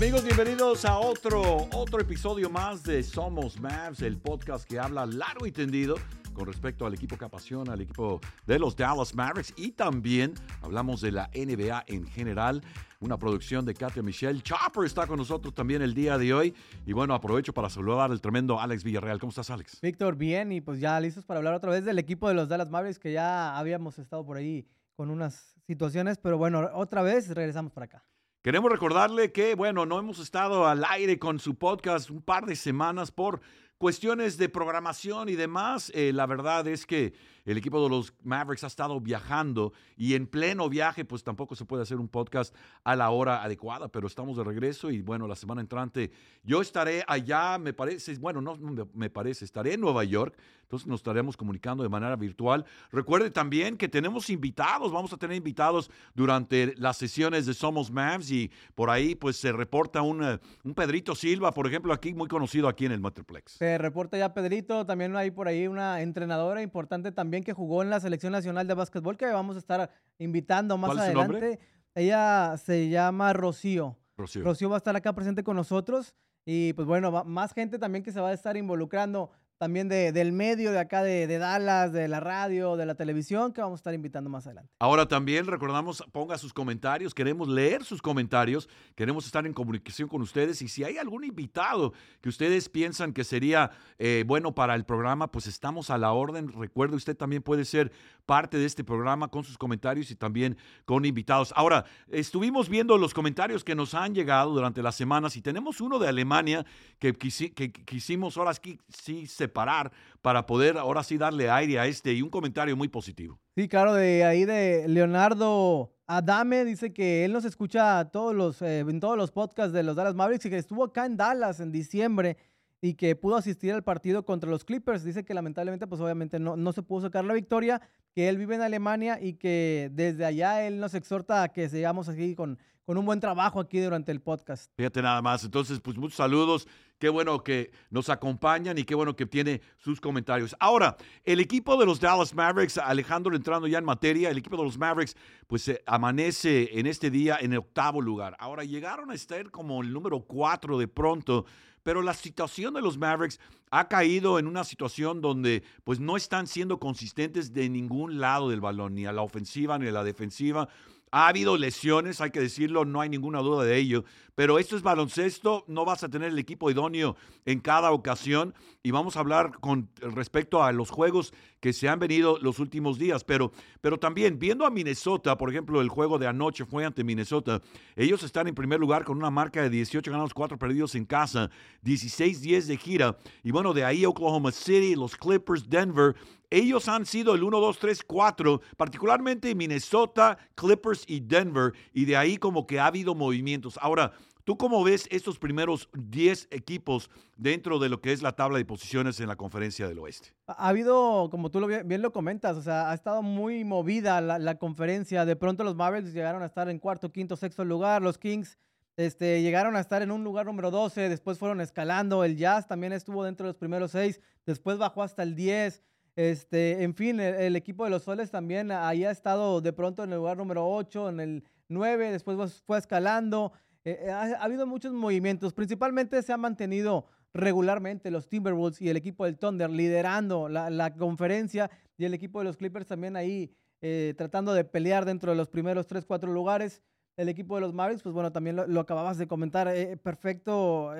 Amigos, 0.00 0.24
bienvenidos 0.24 0.86
a 0.86 0.98
otro, 0.98 1.68
otro 1.74 2.00
episodio 2.00 2.48
más 2.48 2.82
de 2.84 3.02
Somos 3.02 3.60
Mavs, 3.60 4.00
el 4.00 4.16
podcast 4.16 4.66
que 4.66 4.78
habla 4.78 5.04
largo 5.04 5.46
y 5.46 5.52
tendido 5.52 5.96
con 6.32 6.46
respecto 6.46 6.86
al 6.86 6.94
equipo 6.94 7.18
que 7.18 7.26
apasiona, 7.26 7.74
al 7.74 7.82
equipo 7.82 8.18
de 8.46 8.58
los 8.58 8.74
Dallas 8.74 9.14
Mavericks 9.14 9.52
y 9.58 9.72
también 9.72 10.32
hablamos 10.62 11.02
de 11.02 11.12
la 11.12 11.28
NBA 11.34 11.84
en 11.86 12.06
general. 12.06 12.62
Una 13.00 13.18
producción 13.18 13.66
de 13.66 13.74
Katia 13.74 14.02
Michelle. 14.02 14.40
Chopper 14.40 14.86
está 14.86 15.06
con 15.06 15.18
nosotros 15.18 15.52
también 15.52 15.82
el 15.82 15.92
día 15.92 16.16
de 16.16 16.32
hoy. 16.32 16.54
Y 16.86 16.94
bueno, 16.94 17.12
aprovecho 17.12 17.52
para 17.52 17.68
saludar 17.68 18.10
al 18.10 18.22
tremendo 18.22 18.58
Alex 18.58 18.82
Villarreal. 18.82 19.20
¿Cómo 19.20 19.28
estás, 19.28 19.50
Alex? 19.50 19.82
Víctor, 19.82 20.16
bien. 20.16 20.50
Y 20.50 20.62
pues 20.62 20.80
ya 20.80 20.98
listos 20.98 21.26
para 21.26 21.40
hablar 21.40 21.52
otra 21.52 21.72
vez 21.72 21.84
del 21.84 21.98
equipo 21.98 22.26
de 22.26 22.32
los 22.32 22.48
Dallas 22.48 22.70
Mavericks, 22.70 22.98
que 22.98 23.12
ya 23.12 23.54
habíamos 23.58 23.98
estado 23.98 24.24
por 24.24 24.38
ahí 24.38 24.66
con 24.96 25.10
unas 25.10 25.56
situaciones. 25.66 26.16
Pero 26.16 26.38
bueno, 26.38 26.70
otra 26.72 27.02
vez 27.02 27.28
regresamos 27.28 27.70
para 27.70 27.84
acá. 27.84 28.09
Queremos 28.42 28.72
recordarle 28.72 29.32
que, 29.32 29.54
bueno, 29.54 29.84
no 29.84 29.98
hemos 29.98 30.18
estado 30.18 30.66
al 30.66 30.82
aire 30.88 31.18
con 31.18 31.38
su 31.38 31.56
podcast 31.56 32.08
un 32.08 32.22
par 32.22 32.46
de 32.46 32.56
semanas 32.56 33.10
por 33.10 33.42
cuestiones 33.76 34.38
de 34.38 34.48
programación 34.48 35.28
y 35.28 35.34
demás. 35.34 35.92
Eh, 35.94 36.12
la 36.14 36.24
verdad 36.24 36.66
es 36.66 36.86
que 36.86 37.12
el 37.50 37.58
equipo 37.58 37.82
de 37.82 37.88
los 37.88 38.14
Mavericks 38.22 38.64
ha 38.64 38.68
estado 38.68 39.00
viajando 39.00 39.72
y 39.96 40.14
en 40.14 40.26
pleno 40.26 40.68
viaje, 40.68 41.04
pues 41.04 41.24
tampoco 41.24 41.56
se 41.56 41.64
puede 41.64 41.82
hacer 41.82 41.98
un 41.98 42.08
podcast 42.08 42.54
a 42.84 42.94
la 42.94 43.10
hora 43.10 43.42
adecuada, 43.42 43.88
pero 43.88 44.06
estamos 44.06 44.36
de 44.36 44.44
regreso 44.44 44.90
y 44.90 45.02
bueno, 45.02 45.26
la 45.26 45.36
semana 45.36 45.60
entrante 45.60 46.10
yo 46.44 46.60
estaré 46.60 47.04
allá, 47.06 47.58
me 47.58 47.72
parece, 47.72 48.16
bueno, 48.18 48.40
no 48.40 48.56
me 48.94 49.10
parece, 49.10 49.44
estaré 49.44 49.74
en 49.74 49.80
Nueva 49.80 50.04
York, 50.04 50.36
entonces 50.62 50.86
nos 50.86 51.00
estaremos 51.00 51.36
comunicando 51.36 51.82
de 51.82 51.88
manera 51.88 52.14
virtual. 52.14 52.64
Recuerde 52.92 53.30
también 53.30 53.76
que 53.76 53.88
tenemos 53.88 54.30
invitados, 54.30 54.92
vamos 54.92 55.12
a 55.12 55.16
tener 55.16 55.36
invitados 55.36 55.90
durante 56.14 56.74
las 56.76 56.96
sesiones 56.96 57.46
de 57.46 57.54
Somos 57.54 57.90
Mavs 57.90 58.30
y 58.30 58.52
por 58.76 58.88
ahí 58.88 59.16
pues 59.16 59.36
se 59.36 59.50
reporta 59.50 60.02
un, 60.02 60.22
eh, 60.22 60.38
un 60.62 60.74
Pedrito 60.74 61.16
Silva, 61.16 61.52
por 61.52 61.66
ejemplo, 61.66 61.92
aquí 61.92 62.14
muy 62.14 62.28
conocido 62.28 62.68
aquí 62.68 62.86
en 62.86 62.92
el 62.92 63.00
Metroplex. 63.00 63.54
Se 63.54 63.78
reporta 63.78 64.16
ya 64.16 64.32
Pedrito, 64.32 64.86
también 64.86 65.16
hay 65.16 65.32
por 65.32 65.48
ahí 65.48 65.66
una 65.66 66.02
entrenadora 66.02 66.62
importante 66.62 67.10
también 67.10 67.39
que 67.42 67.52
jugó 67.52 67.82
en 67.82 67.90
la 67.90 68.00
Selección 68.00 68.32
Nacional 68.32 68.66
de 68.66 68.74
Básquetbol, 68.74 69.16
que 69.16 69.26
vamos 69.26 69.56
a 69.56 69.58
estar 69.58 69.90
invitando 70.18 70.76
más 70.76 70.96
adelante. 70.96 71.58
Ella 71.94 72.56
se 72.56 72.88
llama 72.88 73.32
Rocío. 73.32 73.96
Rocío. 74.16 74.44
Rocío 74.44 74.70
va 74.70 74.76
a 74.76 74.78
estar 74.78 74.94
acá 74.96 75.12
presente 75.12 75.42
con 75.42 75.56
nosotros. 75.56 76.14
Y 76.44 76.72
pues 76.72 76.86
bueno, 76.86 77.10
más 77.24 77.52
gente 77.52 77.78
también 77.78 78.02
que 78.02 78.12
se 78.12 78.20
va 78.20 78.30
a 78.30 78.32
estar 78.32 78.56
involucrando 78.56 79.30
también 79.60 79.90
de, 79.90 80.10
del 80.10 80.32
medio 80.32 80.72
de 80.72 80.78
acá 80.78 81.02
de, 81.02 81.26
Dallas, 81.36 81.92
de 81.92 82.08
la 82.08 82.18
radio, 82.18 82.78
de 82.78 82.86
la 82.86 82.94
televisión, 82.94 83.52
que 83.52 83.60
vamos 83.60 83.76
a 83.76 83.80
estar 83.80 83.92
invitando 83.92 84.30
más 84.30 84.46
adelante. 84.46 84.72
Ahora 84.78 85.06
también 85.06 85.46
recordamos, 85.46 86.02
ponga 86.12 86.38
sus 86.38 86.54
comentarios, 86.54 87.12
queremos 87.12 87.46
leer 87.46 87.84
sus 87.84 88.00
comentarios, 88.00 88.70
queremos 88.94 89.26
estar 89.26 89.44
en 89.44 89.52
comunicación 89.52 90.08
con 90.08 90.22
ustedes 90.22 90.62
y 90.62 90.68
si 90.68 90.82
hay 90.82 90.96
algún 90.96 91.24
invitado 91.24 91.92
que 92.22 92.30
ustedes 92.30 92.70
piensan 92.70 93.12
que 93.12 93.22
sería 93.22 93.70
eh, 93.98 94.24
bueno 94.26 94.54
para 94.54 94.74
el 94.74 94.86
programa, 94.86 95.30
pues 95.30 95.46
estamos 95.46 95.90
a 95.90 95.98
la 95.98 96.12
orden. 96.12 96.50
Recuerde, 96.58 96.96
usted 96.96 97.14
también 97.14 97.42
puede 97.42 97.66
ser 97.66 97.92
parte 98.24 98.56
de 98.56 98.64
este 98.64 98.82
programa 98.82 99.28
con 99.28 99.44
sus 99.44 99.58
comentarios 99.58 100.10
y 100.10 100.14
también 100.14 100.56
con 100.86 101.04
invitados. 101.04 101.52
Ahora, 101.54 101.84
estuvimos 102.08 102.70
viendo 102.70 102.96
los 102.96 103.12
comentarios 103.12 103.62
que 103.62 103.74
nos 103.74 103.92
han 103.92 104.14
llegado 104.14 104.52
durante 104.52 104.82
las 104.82 104.94
semanas 104.94 105.36
y 105.36 105.42
tenemos 105.42 105.82
uno 105.82 105.98
de 105.98 106.08
Alemania 106.08 106.64
que, 106.98 107.12
quisimos 107.12 108.38
ahora 108.38 108.54
sí 108.88 109.26
se 109.26 109.49
parar 109.50 109.92
para 110.22 110.46
poder 110.46 110.78
ahora 110.78 111.02
sí 111.02 111.18
darle 111.18 111.50
aire 111.50 111.78
a 111.78 111.86
este 111.86 112.12
y 112.12 112.22
un 112.22 112.30
comentario 112.30 112.76
muy 112.76 112.88
positivo. 112.88 113.38
Sí, 113.54 113.68
claro, 113.68 113.94
de 113.94 114.24
ahí 114.24 114.44
de 114.44 114.86
Leonardo 114.88 115.92
Adame 116.06 116.64
dice 116.64 116.92
que 116.92 117.24
él 117.24 117.32
nos 117.32 117.44
escucha 117.44 118.04
todos 118.06 118.34
los, 118.34 118.62
eh, 118.62 118.80
en 118.80 119.00
todos 119.00 119.16
los 119.16 119.30
podcasts 119.30 119.72
de 119.72 119.82
los 119.82 119.96
Dallas 119.96 120.14
Mavericks 120.14 120.46
y 120.46 120.50
que 120.50 120.58
estuvo 120.58 120.84
acá 120.84 121.06
en 121.06 121.16
Dallas 121.16 121.60
en 121.60 121.70
diciembre 121.70 122.36
y 122.82 122.94
que 122.94 123.14
pudo 123.14 123.36
asistir 123.36 123.72
al 123.72 123.84
partido 123.84 124.24
contra 124.24 124.50
los 124.50 124.64
Clippers. 124.64 125.04
Dice 125.04 125.24
que 125.24 125.34
lamentablemente, 125.34 125.86
pues 125.86 126.00
obviamente 126.00 126.38
no, 126.38 126.56
no 126.56 126.72
se 126.72 126.82
pudo 126.82 127.02
sacar 127.02 127.24
la 127.24 127.34
victoria, 127.34 127.80
que 128.14 128.28
él 128.28 128.38
vive 128.38 128.54
en 128.54 128.62
Alemania 128.62 129.18
y 129.20 129.34
que 129.34 129.90
desde 129.92 130.24
allá 130.24 130.66
él 130.66 130.80
nos 130.80 130.94
exhorta 130.94 131.42
a 131.42 131.48
que 131.50 131.68
sigamos 131.68 132.08
aquí 132.08 132.34
con, 132.34 132.58
con 132.84 132.98
un 132.98 133.06
buen 133.06 133.20
trabajo 133.20 133.60
aquí 133.60 133.80
durante 133.80 134.12
el 134.12 134.20
podcast. 134.20 134.70
Fíjate 134.76 135.02
nada 135.02 135.22
más. 135.22 135.44
Entonces, 135.44 135.80
pues 135.80 135.96
muchos 135.96 136.16
saludos. 136.16 136.66
Qué 136.98 137.08
bueno 137.08 137.42
que 137.42 137.70
nos 137.88 138.10
acompañan 138.10 138.76
y 138.76 138.84
qué 138.84 138.94
bueno 138.94 139.16
que 139.16 139.24
tiene 139.24 139.62
sus 139.78 140.00
comentarios. 140.00 140.54
Ahora, 140.60 140.96
el 141.24 141.40
equipo 141.40 141.78
de 141.78 141.86
los 141.86 141.98
Dallas 141.98 142.34
Mavericks, 142.34 142.76
Alejandro 142.76 143.34
entrando 143.34 143.66
ya 143.66 143.78
en 143.78 143.84
materia, 143.84 144.28
el 144.28 144.38
equipo 144.38 144.56
de 144.56 144.64
los 144.64 144.76
Mavericks, 144.76 145.16
pues 145.46 145.66
eh, 145.68 145.82
amanece 145.86 146.78
en 146.78 146.86
este 146.86 147.10
día 147.10 147.38
en 147.40 147.52
el 147.52 147.60
octavo 147.60 148.02
lugar. 148.02 148.36
Ahora, 148.38 148.64
llegaron 148.64 149.10
a 149.10 149.14
estar 149.14 149.50
como 149.50 149.82
el 149.82 149.92
número 149.92 150.20
cuatro 150.20 150.78
de 150.78 150.88
pronto 150.88 151.46
pero 151.82 152.02
la 152.02 152.14
situación 152.14 152.74
de 152.74 152.82
los 152.82 152.98
Mavericks 152.98 153.40
ha 153.70 153.88
caído 153.88 154.38
en 154.38 154.46
una 154.46 154.64
situación 154.64 155.20
donde 155.20 155.62
pues 155.84 156.00
no 156.00 156.16
están 156.16 156.46
siendo 156.46 156.78
consistentes 156.78 157.52
de 157.52 157.68
ningún 157.68 158.20
lado 158.20 158.50
del 158.50 158.60
balón, 158.60 158.94
ni 158.94 159.06
a 159.06 159.12
la 159.12 159.22
ofensiva 159.22 159.78
ni 159.78 159.88
a 159.88 159.92
la 159.92 160.04
defensiva. 160.04 160.68
Ha 161.10 161.28
habido 161.28 161.56
lesiones, 161.56 162.20
hay 162.20 162.30
que 162.30 162.40
decirlo, 162.40 162.84
no 162.84 163.00
hay 163.00 163.08
ninguna 163.08 163.40
duda 163.40 163.64
de 163.64 163.76
ello, 163.76 164.04
pero 164.34 164.58
esto 164.58 164.76
es 164.76 164.82
baloncesto, 164.82 165.64
no 165.66 165.84
vas 165.84 166.04
a 166.04 166.08
tener 166.08 166.28
el 166.28 166.38
equipo 166.38 166.70
idóneo 166.70 167.16
en 167.44 167.60
cada 167.60 167.90
ocasión 167.90 168.54
y 168.82 168.90
vamos 168.90 169.16
a 169.16 169.20
hablar 169.20 169.58
con 169.60 169.90
respecto 170.00 170.62
a 170.62 170.72
los 170.72 170.90
juegos 170.90 171.34
que 171.60 171.72
se 171.72 171.88
han 171.88 171.98
venido 171.98 172.38
los 172.40 172.58
últimos 172.58 172.98
días, 172.98 173.24
pero, 173.24 173.52
pero 173.80 173.98
también 173.98 174.38
viendo 174.38 174.64
a 174.64 174.70
Minnesota, 174.70 175.36
por 175.36 175.50
ejemplo, 175.50 175.80
el 175.80 175.88
juego 175.88 176.18
de 176.18 176.26
anoche 176.26 176.64
fue 176.64 176.84
ante 176.84 177.04
Minnesota, 177.04 177.60
ellos 177.96 178.22
están 178.22 178.46
en 178.46 178.54
primer 178.54 178.80
lugar 178.80 179.04
con 179.04 179.18
una 179.18 179.30
marca 179.30 179.62
de 179.62 179.70
18 179.70 180.10
ganados, 180.10 180.32
4 180.32 180.58
perdidos 180.58 180.94
en 180.94 181.04
casa, 181.04 181.50
16-10 181.84 182.66
de 182.66 182.76
gira 182.76 183.18
y 183.42 183.50
bueno, 183.50 183.74
de 183.74 183.84
ahí 183.84 184.06
Oklahoma 184.06 184.52
City, 184.52 184.94
los 184.94 185.16
Clippers, 185.16 185.68
Denver 185.68 186.14
ellos 186.50 186.88
han 186.88 187.06
sido 187.06 187.34
el 187.34 187.44
1, 187.44 187.60
2, 187.60 187.78
3, 187.78 188.02
4, 188.02 188.60
particularmente 188.76 189.54
Minnesota, 189.54 190.36
Clippers 190.56 191.04
y 191.06 191.20
Denver, 191.20 191.72
y 191.92 192.04
de 192.04 192.16
ahí 192.16 192.36
como 192.36 192.66
que 192.66 192.80
ha 192.80 192.86
habido 192.86 193.14
movimientos. 193.14 193.78
Ahora, 193.80 194.12
¿tú 194.44 194.56
cómo 194.56 194.82
ves 194.82 195.06
estos 195.12 195.38
primeros 195.38 195.88
10 195.94 196.48
equipos 196.50 197.08
dentro 197.36 197.78
de 197.78 197.88
lo 197.88 198.00
que 198.00 198.12
es 198.12 198.20
la 198.20 198.32
tabla 198.32 198.58
de 198.58 198.64
posiciones 198.64 199.20
en 199.20 199.28
la 199.28 199.36
conferencia 199.36 199.86
del 199.86 200.00
oeste? 200.00 200.34
Ha 200.48 200.68
habido, 200.68 201.28
como 201.30 201.50
tú 201.50 201.64
bien, 201.84 202.02
lo 202.02 202.12
comentas, 202.12 202.56
o 202.56 202.62
sea, 202.62 202.90
ha 202.90 202.94
estado 202.94 203.22
muy 203.22 203.64
movida 203.64 204.20
la, 204.20 204.58
conferencia. 204.58 205.24
De 205.24 205.36
pronto 205.36 205.62
los 205.62 205.76
Mavericks 205.76 206.12
llegaron 206.12 206.42
a 206.42 206.46
estar 206.46 206.68
en 206.68 206.80
cuarto, 206.80 207.12
quinto, 207.12 207.36
sexto 207.36 207.64
lugar, 207.64 208.02
los 208.02 208.18
Kings 208.18 208.58
este, 208.96 209.40
llegaron 209.40 209.76
a 209.76 209.80
estar 209.80 210.02
en 210.02 210.10
un 210.10 210.24
lugar 210.24 210.46
número 210.46 210.70
12, 210.70 211.08
después 211.08 211.38
fueron 211.38 211.60
escalando, 211.60 212.24
el 212.24 212.36
Jazz 212.36 212.66
también 212.66 212.92
estuvo 212.92 213.24
dentro 213.24 213.46
de 213.46 213.50
los 213.50 213.56
primeros 213.56 213.92
seis, 213.92 214.20
después 214.44 214.76
bajó 214.78 215.02
hasta 215.02 215.22
el 215.22 215.36
10. 215.36 215.82
Este, 216.16 216.82
en 216.82 216.94
fin, 216.94 217.20
el, 217.20 217.56
equipo 217.56 217.84
de 217.84 217.90
los 217.90 218.02
Soles 218.02 218.30
también 218.30 218.72
ahí 218.72 219.04
ha 219.04 219.10
estado 219.10 219.60
de 219.60 219.72
pronto 219.72 220.04
en 220.04 220.12
el 220.12 220.18
lugar 220.18 220.36
número 220.36 220.68
8, 220.68 221.08
en 221.10 221.20
el 221.20 221.44
9, 221.68 222.10
después 222.12 222.62
fue 222.66 222.78
escalando. 222.78 223.52
Eh, 223.84 223.98
eh, 224.02 224.10
ha, 224.10 224.42
habido 224.42 224.66
muchos 224.66 224.92
movimientos. 224.92 225.54
Principalmente 225.54 226.22
se 226.22 226.32
han 226.32 226.40
mantenido 226.40 227.06
regularmente 227.32 228.10
los 228.10 228.28
Timberwolves 228.28 228.82
y 228.82 228.90
el 228.90 228.96
equipo 228.96 229.24
del 229.24 229.38
Thunder 229.38 229.70
liderando 229.70 230.48
la, 230.48 230.94
conferencia 230.94 231.70
y 231.96 232.04
el 232.04 232.12
equipo 232.12 232.40
de 232.40 232.44
los 232.44 232.56
Clippers 232.56 232.86
también 232.86 233.14
ahí 233.16 233.54
eh, 233.82 234.14
tratando 234.18 234.52
de 234.52 234.64
pelear 234.64 235.04
dentro 235.04 235.30
de 235.30 235.36
los 235.36 235.48
primeros 235.48 235.86
3, 235.86 236.04
4 236.04 236.32
lugares. 236.32 236.82
El 237.16 237.28
equipo 237.28 237.54
de 237.54 237.60
los 237.60 237.72
Mavericks, 237.72 238.02
pues 238.02 238.14
bueno, 238.14 238.32
también 238.32 238.56
lo, 238.56 238.80
acababas 238.80 239.18
de 239.18 239.26
comentar, 239.26 239.68
perfecto. 240.02 240.94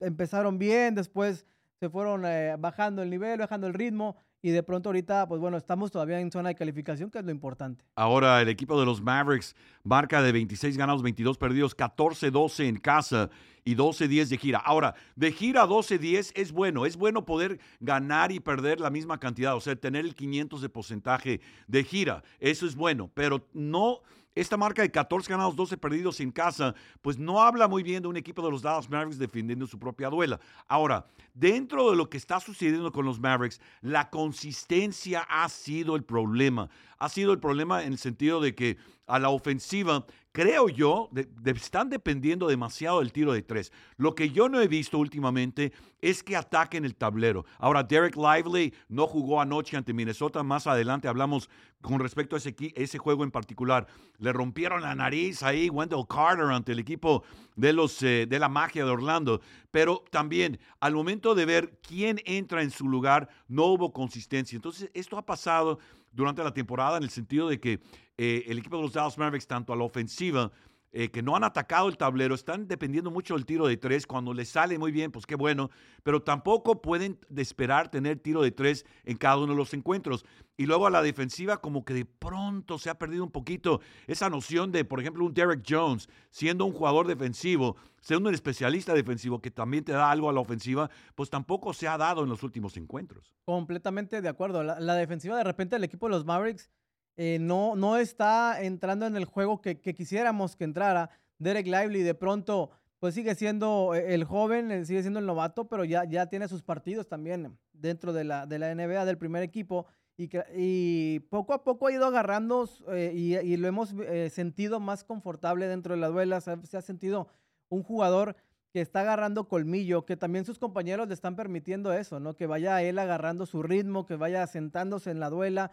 empezaron 0.00 0.58
bien, 0.58 0.94
después 0.94 1.46
se 1.78 1.88
fueron 1.88 2.22
bajando 2.60 3.02
el 3.02 3.10
nivel, 3.10 3.38
bajando 3.38 3.68
el 3.68 3.74
ritmo 3.74 4.16
y 4.46 4.50
de 4.50 4.62
pronto 4.62 4.90
ahorita, 4.90 5.26
pues 5.26 5.40
bueno, 5.40 5.56
estamos 5.56 5.90
todavía 5.90 6.20
en 6.20 6.30
zona 6.30 6.50
de 6.50 6.54
calificación, 6.54 7.10
que 7.10 7.18
es 7.18 7.24
lo 7.24 7.32
importante. 7.32 7.84
Ahora 7.96 8.40
el 8.40 8.48
equipo 8.48 8.78
de 8.78 8.86
los 8.86 9.00
Mavericks 9.00 9.56
marca 9.82 10.22
de 10.22 10.30
26 10.30 10.76
ganados, 10.76 11.02
22 11.02 11.36
perdidos, 11.36 11.76
14-12 11.76 12.68
en 12.68 12.76
casa 12.76 13.28
y 13.64 13.74
12-10 13.74 14.28
de 14.28 14.38
gira. 14.38 14.58
Ahora, 14.60 14.94
de 15.16 15.32
gira 15.32 15.66
12-10 15.66 16.30
es 16.36 16.52
bueno, 16.52 16.86
es 16.86 16.96
bueno 16.96 17.24
poder 17.24 17.58
ganar 17.80 18.30
y 18.30 18.38
perder 18.38 18.78
la 18.78 18.88
misma 18.88 19.18
cantidad, 19.18 19.56
o 19.56 19.60
sea, 19.60 19.74
tener 19.74 20.04
el 20.04 20.14
500 20.14 20.62
de 20.62 20.68
porcentaje 20.68 21.40
de 21.66 21.82
gira, 21.82 22.22
eso 22.38 22.66
es 22.66 22.76
bueno, 22.76 23.10
pero 23.14 23.48
no 23.52 24.02
esta 24.36 24.56
marca 24.56 24.82
de 24.82 24.90
14 24.90 25.30
ganados, 25.30 25.56
12 25.56 25.78
perdidos 25.78 26.20
en 26.20 26.30
casa, 26.30 26.74
pues 27.00 27.18
no 27.18 27.42
habla 27.42 27.66
muy 27.66 27.82
bien 27.82 28.02
de 28.02 28.08
un 28.08 28.16
equipo 28.18 28.42
de 28.42 28.50
los 28.50 28.60
Dallas 28.62 28.88
Mavericks 28.88 29.18
defendiendo 29.18 29.66
su 29.66 29.78
propia 29.78 30.10
duela. 30.10 30.38
Ahora, 30.68 31.06
dentro 31.32 31.90
de 31.90 31.96
lo 31.96 32.10
que 32.10 32.18
está 32.18 32.38
sucediendo 32.38 32.92
con 32.92 33.06
los 33.06 33.18
Mavericks, 33.18 33.60
la 33.80 34.10
consistencia 34.10 35.26
ha 35.28 35.48
sido 35.48 35.96
el 35.96 36.04
problema. 36.04 36.68
Ha 36.98 37.08
sido 37.08 37.32
el 37.32 37.38
problema 37.38 37.84
en 37.84 37.92
el 37.92 37.98
sentido 37.98 38.40
de 38.40 38.54
que 38.54 38.76
a 39.06 39.18
la 39.18 39.28
ofensiva 39.28 40.04
creo 40.36 40.68
yo, 40.68 41.08
están 41.46 41.88
dependiendo 41.88 42.46
demasiado 42.46 42.98
del 42.98 43.10
tiro 43.10 43.32
de 43.32 43.40
tres. 43.40 43.72
Lo 43.96 44.14
que 44.14 44.28
yo 44.28 44.50
no 44.50 44.60
he 44.60 44.68
visto 44.68 44.98
últimamente 44.98 45.72
es 45.98 46.22
que 46.22 46.36
ataquen 46.36 46.84
el 46.84 46.94
tablero. 46.94 47.46
Ahora, 47.58 47.82
Derek 47.82 48.16
Lively 48.16 48.74
no 48.90 49.06
jugó 49.06 49.40
anoche 49.40 49.78
ante 49.78 49.94
Minnesota. 49.94 50.42
Más 50.42 50.66
adelante 50.66 51.08
hablamos 51.08 51.48
con 51.80 52.00
respecto 52.00 52.36
a 52.36 52.38
ese, 52.38 52.98
juego 52.98 53.24
en 53.24 53.30
particular. 53.30 53.86
Le 54.18 54.30
rompieron 54.30 54.82
la 54.82 54.94
nariz 54.94 55.42
ahí 55.42 55.70
Wendell 55.70 56.06
Carter 56.06 56.50
ante 56.50 56.72
el 56.72 56.80
equipo 56.80 57.24
de, 57.54 57.72
los, 57.72 58.02
eh, 58.02 58.26
de 58.28 58.38
la 58.38 58.50
magia 58.50 58.84
de 58.84 58.90
Orlando. 58.90 59.40
Pero 59.70 60.04
también, 60.10 60.60
al 60.80 60.92
momento 60.92 61.34
de 61.34 61.46
ver 61.46 61.80
quién 61.80 62.20
entra 62.26 62.60
en 62.60 62.70
su 62.70 62.86
lugar, 62.90 63.30
no 63.48 63.64
hubo 63.64 63.90
consistencia. 63.90 64.54
Entonces, 64.54 64.90
esto 64.92 65.16
ha 65.16 65.24
pasado 65.24 65.78
durante 66.16 66.42
la 66.42 66.52
temporada 66.52 66.96
en 66.96 67.04
el 67.04 67.10
sentido 67.10 67.48
de 67.48 67.60
que 67.60 67.80
eh, 68.16 68.44
el 68.46 68.58
equipo 68.58 68.76
de 68.76 68.82
los 68.82 68.92
Dallas 68.94 69.18
Mavericks, 69.18 69.46
tanto 69.46 69.72
a 69.72 69.76
la 69.76 69.84
ofensiva, 69.84 70.50
eh, 70.98 71.10
que 71.10 71.22
no 71.22 71.36
han 71.36 71.44
atacado 71.44 71.88
el 71.90 71.98
tablero, 71.98 72.34
están 72.34 72.68
dependiendo 72.68 73.10
mucho 73.10 73.34
del 73.34 73.44
tiro 73.44 73.66
de 73.66 73.76
tres. 73.76 74.06
Cuando 74.06 74.32
les 74.32 74.48
sale 74.48 74.78
muy 74.78 74.92
bien, 74.92 75.12
pues 75.12 75.26
qué 75.26 75.34
bueno, 75.34 75.68
pero 76.02 76.22
tampoco 76.22 76.80
pueden 76.80 77.18
esperar 77.36 77.90
tener 77.90 78.18
tiro 78.18 78.40
de 78.40 78.50
tres 78.50 78.86
en 79.04 79.18
cada 79.18 79.36
uno 79.36 79.52
de 79.52 79.58
los 79.58 79.74
encuentros. 79.74 80.24
Y 80.56 80.64
luego 80.64 80.86
a 80.86 80.90
la 80.90 81.02
defensiva, 81.02 81.58
como 81.58 81.84
que 81.84 81.92
de 81.92 82.06
pronto 82.06 82.78
se 82.78 82.88
ha 82.88 82.98
perdido 82.98 83.24
un 83.24 83.30
poquito 83.30 83.82
esa 84.06 84.30
noción 84.30 84.72
de, 84.72 84.86
por 84.86 84.98
ejemplo, 84.98 85.26
un 85.26 85.34
Derek 85.34 85.62
Jones 85.68 86.08
siendo 86.30 86.64
un 86.64 86.72
jugador 86.72 87.06
defensivo, 87.06 87.76
siendo 88.00 88.30
un 88.30 88.34
especialista 88.34 88.94
defensivo 88.94 89.42
que 89.42 89.50
también 89.50 89.84
te 89.84 89.92
da 89.92 90.10
algo 90.10 90.30
a 90.30 90.32
la 90.32 90.40
ofensiva, 90.40 90.88
pues 91.14 91.28
tampoco 91.28 91.74
se 91.74 91.88
ha 91.88 91.98
dado 91.98 92.22
en 92.22 92.30
los 92.30 92.42
últimos 92.42 92.74
encuentros. 92.78 93.34
Completamente 93.44 94.22
de 94.22 94.28
acuerdo. 94.30 94.62
La, 94.62 94.94
defensiva, 94.94 95.36
de 95.36 95.44
repente, 95.44 95.76
el 95.76 95.84
equipo 95.84 96.06
de 96.06 96.12
los 96.12 96.24
Mavericks 96.24 96.70
eh, 97.16 97.38
no, 97.40 97.76
no 97.76 97.96
está 97.96 98.62
entrando 98.62 99.06
en 99.06 99.16
el 99.16 99.24
juego 99.24 99.60
que, 99.60 99.80
quisiéramos 99.80 100.54
que 100.56 100.64
entrara. 100.64 101.10
Derek 101.38 101.66
Lively 101.66 102.02
de 102.02 102.14
pronto 102.14 102.70
pues 102.98 103.14
sigue 103.14 103.34
siendo 103.34 103.94
eh, 103.94 104.14
el 104.14 104.24
joven, 104.24 104.70
eh, 104.70 104.84
sigue 104.84 105.02
siendo 105.02 105.20
el 105.20 105.26
novato, 105.26 105.68
pero 105.68 105.84
ya, 105.84 106.04
ya 106.04 106.26
tiene 106.26 106.48
sus 106.48 106.62
partidos 106.62 107.08
también 107.08 107.58
dentro 107.72 108.12
de 108.12 108.24
la, 108.24 108.46
de 108.46 108.58
la 108.58 108.74
NBA 108.74 109.04
del 109.04 109.18
primer 109.18 109.42
equipo 109.42 109.86
y, 110.16 110.30
y 110.54 111.20
poco 111.28 111.52
a 111.52 111.62
poco 111.62 111.86
ha 111.86 111.92
ido 111.92 112.06
agarrando 112.06 112.68
y, 113.12 113.56
lo 113.56 113.68
hemos 113.68 113.94
sentido 114.30 114.80
más 114.80 115.04
confortable 115.04 115.68
dentro 115.68 115.94
de 115.94 116.00
la 116.00 116.08
duela, 116.08 116.40
se, 116.40 116.56
se, 116.66 116.78
ha 116.78 116.82
sentido 116.82 117.28
un 117.68 117.82
jugador 117.82 118.34
que 118.72 118.80
está 118.80 119.00
agarrando 119.00 119.46
colmillo, 119.46 120.06
que 120.06 120.16
también 120.16 120.46
sus 120.46 120.58
compañeros 120.58 121.06
le 121.08 121.14
están 121.14 121.36
permitiendo 121.36 121.92
eso, 121.92 122.18
¿no? 122.18 122.34
Que 122.34 122.46
vaya 122.46 122.82
él 122.82 122.98
agarrando 122.98 123.44
su 123.44 123.62
ritmo, 123.62 124.06
que 124.06 124.16
vaya 124.16 124.46
sentándose 124.46 125.10
en 125.10 125.20
la 125.20 125.28
duela 125.28 125.70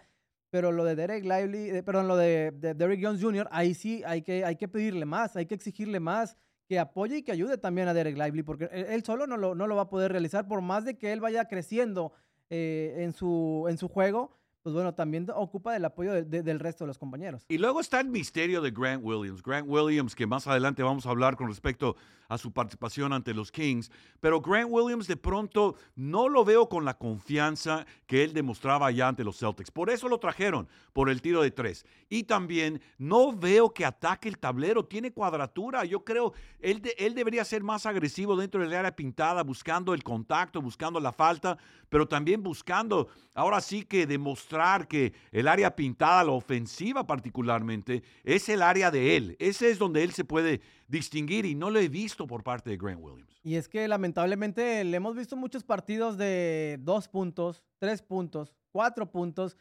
pero 0.53 0.71
lo 0.71 0.83
de 0.85 0.95
Derek 0.95 1.23
Lively, 1.23 1.71
eh, 1.71 1.81
perdón, 1.81 2.07
lo 2.07 2.15
de, 2.15 2.51
Derek 2.51 2.99
Jones 3.01 3.19
Jr., 3.19 3.47
ahí 3.49 3.73
sí 3.73 4.03
hay 4.05 4.21
que, 4.21 4.45
hay 4.45 4.55
que 4.55 4.67
pedirle 4.67 5.03
más, 5.03 5.35
hay 5.35 5.47
que 5.47 5.55
exigirle 5.55 5.99
más, 5.99 6.37
que 6.67 6.77
apoye 6.77 7.17
y 7.17 7.23
que 7.23 7.31
ayude 7.31 7.57
también 7.57 7.87
a 7.87 7.93
Derek 7.95 8.15
Lively, 8.15 8.43
porque 8.43 8.69
él, 8.71 9.03
solo 9.03 9.25
no 9.25 9.35
lo, 9.35 9.55
no 9.55 9.65
lo, 9.65 9.75
va 9.75 9.81
a 9.81 9.89
poder 9.89 10.11
realizar, 10.11 10.47
por 10.47 10.61
más 10.61 10.85
de 10.85 10.95
que 10.95 11.11
él 11.11 11.21
vaya 11.21 11.45
creciendo 11.45 12.13
eh, 12.51 12.97
en, 12.99 13.13
su, 13.13 13.65
en 13.67 13.79
su 13.79 13.87
juego, 13.87 14.37
pues 14.63 14.73
bueno, 14.73 14.93
también 14.93 15.27
ocupa 15.35 15.73
del 15.73 15.83
apoyo 15.83 16.23
del 16.23 16.59
resto 16.59 16.85
de 16.85 16.87
los 16.87 16.97
compañeros. 16.97 17.45
Y 17.49 17.57
luego 17.57 17.81
está 17.81 17.99
el 17.99 18.07
misterio 18.07 18.61
de 18.61 18.71
Grant 18.71 19.03
Williams. 19.03 19.43
Grant 19.43 19.67
Williams, 19.67 20.15
que 20.15 20.25
más 20.25 20.47
adelante 20.47 20.81
vamos 20.81 21.05
a 21.05 21.09
hablar 21.09 21.35
con 21.35 21.49
respecto 21.49 21.97
a 22.29 22.37
su 22.37 22.53
participación 22.53 23.11
ante 23.11 23.33
los 23.33 23.51
Kings, 23.51 23.91
pero 24.21 24.39
Grant 24.39 24.69
Williams 24.71 25.05
de 25.07 25.17
pronto 25.17 25.75
no 25.95 26.29
lo 26.29 26.45
veo 26.45 26.69
con 26.69 26.85
la 26.85 26.97
confianza 26.97 27.85
que 28.07 28.23
él 28.23 28.33
demostraba 28.33 28.89
ya 28.89 29.09
ante 29.09 29.25
los 29.25 29.37
Celtics. 29.37 29.69
Por 29.69 29.89
eso 29.89 30.07
lo 30.07 30.17
trajeron, 30.17 30.69
por 30.93 31.09
el 31.09 31.21
tiro 31.21 31.41
de 31.41 31.51
tres. 31.51 31.85
Y 32.07 32.23
también 32.23 32.81
no 32.97 33.33
veo 33.33 33.73
que 33.73 33.85
ataque 33.85 34.29
el 34.29 34.37
tablero, 34.37 34.85
tiene 34.85 35.11
cuadratura. 35.11 35.83
Yo 35.83 36.05
creo, 36.05 36.33
él, 36.59 36.81
él 36.97 37.13
debería 37.13 37.43
ser 37.43 37.63
más 37.63 37.85
agresivo 37.85 38.37
dentro 38.37 38.61
del 38.61 38.73
área 38.73 38.95
pintada, 38.95 39.43
buscando 39.43 39.93
el 39.93 40.03
contacto, 40.03 40.61
buscando 40.61 41.01
la 41.01 41.11
falta, 41.11 41.57
pero 41.89 42.07
también 42.07 42.41
buscando, 42.41 43.09
ahora 43.33 43.59
sí 43.59 43.83
que 43.83 44.07
demostrar 44.07 44.52
que 44.87 45.13
el 45.31 45.47
área 45.47 45.75
pintada, 45.75 46.23
la 46.23 46.31
ofensiva 46.31 47.05
particularmente, 47.05 48.03
es 48.23 48.49
el 48.49 48.61
área 48.61 48.91
de 48.91 49.17
él. 49.17 49.35
Ese 49.39 49.69
es 49.69 49.79
donde 49.79 50.03
él 50.03 50.11
se 50.11 50.23
puede 50.23 50.61
distinguir 50.87 51.45
y 51.45 51.55
no 51.55 51.69
lo 51.69 51.79
he 51.79 51.89
visto 51.89 52.27
por 52.27 52.43
parte 52.43 52.69
de 52.69 52.77
Grant 52.77 53.01
Williams. 53.01 53.39
Y 53.43 53.55
es 53.55 53.67
que 53.67 53.87
lamentablemente 53.87 54.83
le 54.83 54.97
hemos 54.97 55.15
visto 55.15 55.35
muchos 55.35 55.63
partidos 55.63 56.17
de 56.17 56.77
dos 56.81 57.07
puntos, 57.07 57.63
tres 57.79 58.01
puntos, 58.01 58.53
cuatro 58.71 59.09
puntos, 59.09 59.57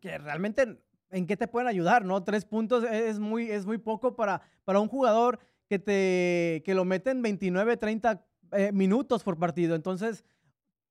que, 0.00 0.18
realmente 0.18 0.78
en 1.10 1.26
qué 1.26 1.36
te 1.36 1.48
pueden 1.48 1.68
ayudar, 1.68 2.04
¿no? 2.04 2.22
Tres 2.22 2.44
puntos 2.44 2.84
es 2.84 3.18
muy, 3.18 3.50
es 3.50 3.66
muy 3.66 3.78
poco 3.78 4.14
para, 4.14 4.42
para 4.64 4.80
un 4.80 4.88
jugador 4.88 5.38
que, 5.68 5.78
te, 5.78 6.62
que 6.64 6.74
lo 6.74 6.84
mete 6.84 7.10
en 7.10 7.22
29, 7.22 7.76
30 7.76 8.24
eh, 8.52 8.72
minutos 8.72 9.22
por 9.22 9.38
partido. 9.38 9.74
Entonces, 9.74 10.24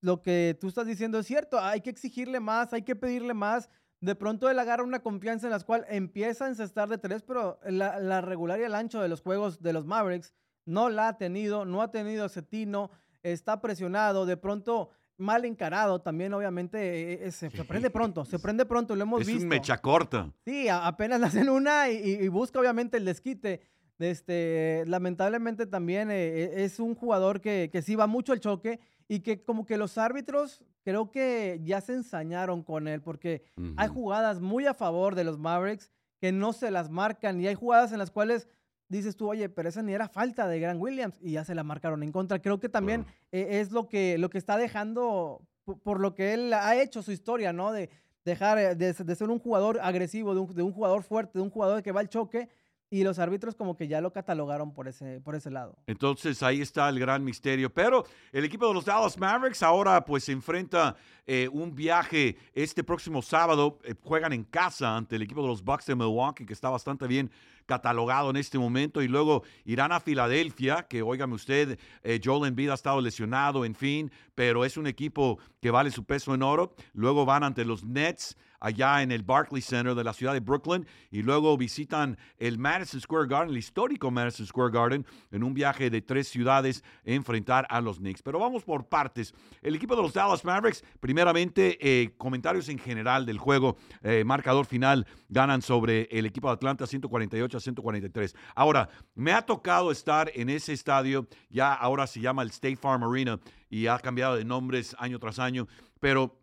lo 0.04 0.22
que 0.22 0.58
tú 0.60 0.68
estás 0.68 0.86
diciendo 0.86 1.18
es 1.18 1.26
cierto, 1.26 1.58
hay 1.62 1.80
que 1.80 1.90
exigirle 1.90 2.42
más, 2.42 2.74
hay 2.74 2.82
que 2.82 2.94
pedirle 2.94 3.34
más. 3.34 3.70
De 4.02 4.16
pronto 4.16 4.50
él 4.50 4.60
agarra 4.60 4.84
una 4.84 5.00
confianza 5.00 5.48
en 5.48 5.52
la 5.52 5.60
cual 5.62 5.86
empieza 5.88 6.44
a 6.44 6.50
encestar 6.50 6.90
de 6.90 6.98
tres, 6.98 7.24
pero 7.24 7.58
la, 7.64 7.98
la 8.00 8.20
regular 8.20 8.60
y 8.60 8.64
el 8.64 8.76
ancho 8.76 9.02
de 9.02 9.08
los 9.08 9.22
juegos 9.22 9.62
de 9.62 9.72
los 9.72 9.86
Mavericks 9.86 10.34
no 10.66 10.90
la 10.90 11.08
ha 11.08 11.18
tenido, 11.18 11.64
no 11.64 11.82
ha 11.82 11.90
tenido 11.90 12.26
ese 12.26 12.42
tino, 12.42 12.92
está 13.24 13.62
presionado, 13.62 14.26
de 14.26 14.36
pronto 14.36 14.90
mal 15.16 15.46
encarado 15.46 16.02
también, 16.02 16.34
obviamente, 16.34 17.24
e, 17.24 17.28
e, 17.28 17.32
se, 17.32 17.50
prende 17.50 17.90
pronto, 17.90 18.26
se 18.26 18.40
prende 18.40 18.66
pronto, 18.66 18.98
lo 18.98 19.04
hemos 19.04 19.20
visto. 19.22 19.38
Es 19.38 19.44
un 19.44 19.48
mecha 19.48 19.78
corta. 19.78 20.34
Sí, 20.44 20.68
apenas 20.68 21.22
le 21.22 21.28
hacen 21.28 21.50
una 21.50 21.90
y, 21.90 22.28
busca 22.28 22.60
obviamente 22.60 22.98
el 22.98 23.06
desquite. 23.06 23.62
Este, 24.00 24.84
lamentablemente 24.86 25.66
también 25.66 26.12
eh, 26.12 26.66
es 26.66 26.82
un 26.82 26.94
jugador 26.94 27.40
que, 27.40 27.70
que 27.72 27.82
sí 27.82 27.96
va 27.96 28.06
mucho 28.06 28.34
el 28.34 28.42
choque 28.42 28.82
y 29.08 29.20
que 29.20 29.44
como 29.44 29.66
que 29.66 29.78
los 29.78 29.98
árbitros 29.98 30.64
creo 30.84 31.12
que 31.12 31.60
ya 31.64 31.82
se 31.82 31.94
ensañaron 31.94 32.64
con 32.64 32.88
él 32.88 33.02
porque 33.02 33.44
hay 33.78 33.88
jugadas 33.88 34.40
muy 34.42 34.66
a 34.66 34.74
favor 34.74 35.16
de 35.16 35.24
los 35.24 35.38
Mavericks 35.38 35.92
que 36.20 36.32
no 36.32 36.54
se 36.54 36.72
las 36.72 36.90
marcan 36.90 37.40
y 37.42 37.48
hay 37.48 37.56
jugadas 37.56 37.92
en 37.92 38.00
las 38.00 38.12
cuales 38.12 38.48
dices 38.94 39.16
tú, 39.18 39.30
oye, 39.30 39.50
pero 39.50 39.70
esa 39.70 39.82
ni 39.82 39.94
era 39.94 40.08
falta 40.08 40.48
de 40.48 40.60
Grant 40.60 40.80
Williams 40.80 41.18
y 41.22 41.34
ya 41.34 41.44
se 41.44 41.56
la 41.56 41.64
marcaron 41.64 42.04
en 42.04 42.12
contra. 42.12 42.42
Creo 42.42 42.60
que 42.60 42.70
también 42.70 43.06
e, 43.32 43.60
es 43.60 43.72
lo 43.72 43.90
que, 43.90 44.18
lo 44.18 44.30
que 44.30 44.38
está 44.38 44.58
dejando, 44.58 45.42
por, 45.84 46.00
lo 46.00 46.16
que 46.16 46.34
él 46.34 46.54
ha 46.54 46.82
hecho 46.82 47.02
su 47.02 47.12
historia, 47.12 47.52
¿no? 47.52 47.72
De 47.72 47.90
dejar 48.24 48.58
eh, 48.58 48.76
de, 48.76 48.94
ser 48.94 49.30
un 49.30 49.40
jugador 49.40 49.80
agresivo, 49.82 50.34
de 50.34 50.42
un, 50.42 50.56
de 50.56 50.64
un, 50.64 50.72
jugador 50.72 51.04
fuerte, 51.04 51.40
de 51.40 51.44
un 51.44 51.50
jugador 51.50 51.84
que 51.84 51.92
va 51.92 52.00
al 52.00 52.10
choque. 52.10 52.50
Y 52.94 53.04
los 53.04 53.18
árbitros 53.18 53.56
como 53.56 53.76
que 53.76 53.88
ya 53.88 54.02
lo 54.02 54.14
catalogaron 54.14 54.72
por 54.72 54.88
ese, 54.88 55.20
por 55.20 55.34
ese 55.34 55.50
lado. 55.50 55.76
Entonces 55.88 56.44
ahí 56.44 56.62
está 56.62 56.88
el 56.90 57.00
gran 57.00 57.24
misterio. 57.24 57.74
Pero 57.74 58.06
el 58.32 58.46
equipo 58.46 58.68
de 58.68 58.76
los 58.76 58.86
Dallas 58.86 59.18
Mavericks 59.18 59.64
ahora 59.64 60.06
pues 60.06 60.26
se 60.26 60.32
enfrenta 60.32 60.96
eh, 61.26 61.50
un 61.52 61.74
viaje 61.74 62.38
este 62.54 62.84
próximo 62.84 63.24
sábado. 63.24 63.80
Eh, 63.84 63.96
juegan 64.00 64.32
en 64.32 64.44
casa 64.44 64.96
ante 64.96 65.16
el 65.16 65.24
equipo 65.24 65.42
de 65.42 65.48
los 65.48 65.64
Bucks 65.64 65.88
de 65.88 65.96
Milwaukee, 65.96 66.46
que 66.46 66.54
está 66.54 66.70
bastante 66.70 67.08
bien 67.08 67.32
catalogado 67.66 68.30
en 68.30 68.36
este 68.36 68.60
momento. 68.60 69.02
Y 69.02 69.08
luego 69.08 69.42
irán 69.66 69.92
a 69.92 70.00
Filadelfia, 70.00 70.84
que 70.84 71.02
óigame 71.02 71.34
usted, 71.34 71.80
eh, 72.04 72.22
Joel 72.24 72.48
Embiid 72.48 72.70
ha 72.70 72.76
estado 72.76 73.02
lesionado, 73.02 73.66
en 73.66 73.74
fin, 73.74 74.12
pero 74.36 74.66
es 74.66 74.78
un 74.78 74.86
equipo 74.86 75.40
que 75.60 75.72
vale 75.72 75.90
su 75.90 76.04
peso 76.04 76.36
en 76.36 76.44
oro. 76.44 76.76
Luego 76.94 77.26
van 77.26 77.44
ante 77.44 77.66
los 77.66 77.84
Nets 77.84 78.38
allá 78.64 79.04
en 79.04 79.12
el 79.12 79.24
Barclays 79.24 79.66
Center 79.66 79.94
de 79.94 80.04
la 80.04 80.14
ciudad 80.14 80.34
de 80.34 80.40
Brooklyn 80.40 80.88
y 81.12 81.22
luego 81.22 81.56
visitan 81.58 82.18
el 82.38 82.58
Madison 82.58 83.02
Square 83.02 83.28
Garden, 83.28 83.50
el 83.50 83.58
histórico 83.58 84.10
Madison 84.10 84.48
Square 84.48 84.72
Garden, 84.72 85.06
en 85.32 85.44
un 85.44 85.54
viaje 85.54 85.90
de 85.90 86.02
tres 86.02 86.30
ciudades 86.30 86.84
enfrentar 87.04 87.68
a 87.70 87.82
los 87.82 87.98
Knicks. 87.98 88.22
Pero 88.24 88.40
vamos 88.40 88.64
por 88.64 88.88
partes. 88.88 89.34
El 89.62 89.76
equipo 89.76 89.96
de 89.96 90.02
los 90.02 90.14
Dallas 90.14 90.46
Mavericks, 90.46 90.84
primeramente, 91.02 91.78
eh, 91.82 92.14
comentarios 92.18 92.70
en 92.70 92.80
general 92.80 93.26
del 93.26 93.38
juego, 93.38 93.76
eh, 94.02 94.24
marcador 94.24 94.66
final, 94.66 95.06
ganan 95.28 95.62
sobre 95.62 96.08
el 96.10 96.26
equipo 96.26 96.48
de 96.48 96.54
Atlanta 96.54 96.88
148 96.88 97.58
a 97.58 97.60
143. 97.60 98.34
Ahora, 98.56 98.88
me 99.14 99.34
ha 99.34 99.42
tocado 99.42 99.92
estar 99.92 100.32
en 100.34 100.50
ese 100.50 100.72
estadio, 100.72 101.28
ya 101.50 101.74
ahora 101.74 102.08
se 102.08 102.22
llama 102.22 102.44
el 102.44 102.50
State 102.50 102.78
Farm 102.78 103.04
Arena 103.04 103.40
y 103.70 103.88
ha 103.88 104.00
cambiado 104.00 104.38
de 104.38 104.46
nombres 104.46 104.96
año 105.00 105.20
tras 105.20 105.40
año, 105.40 105.68
pero 106.00 106.43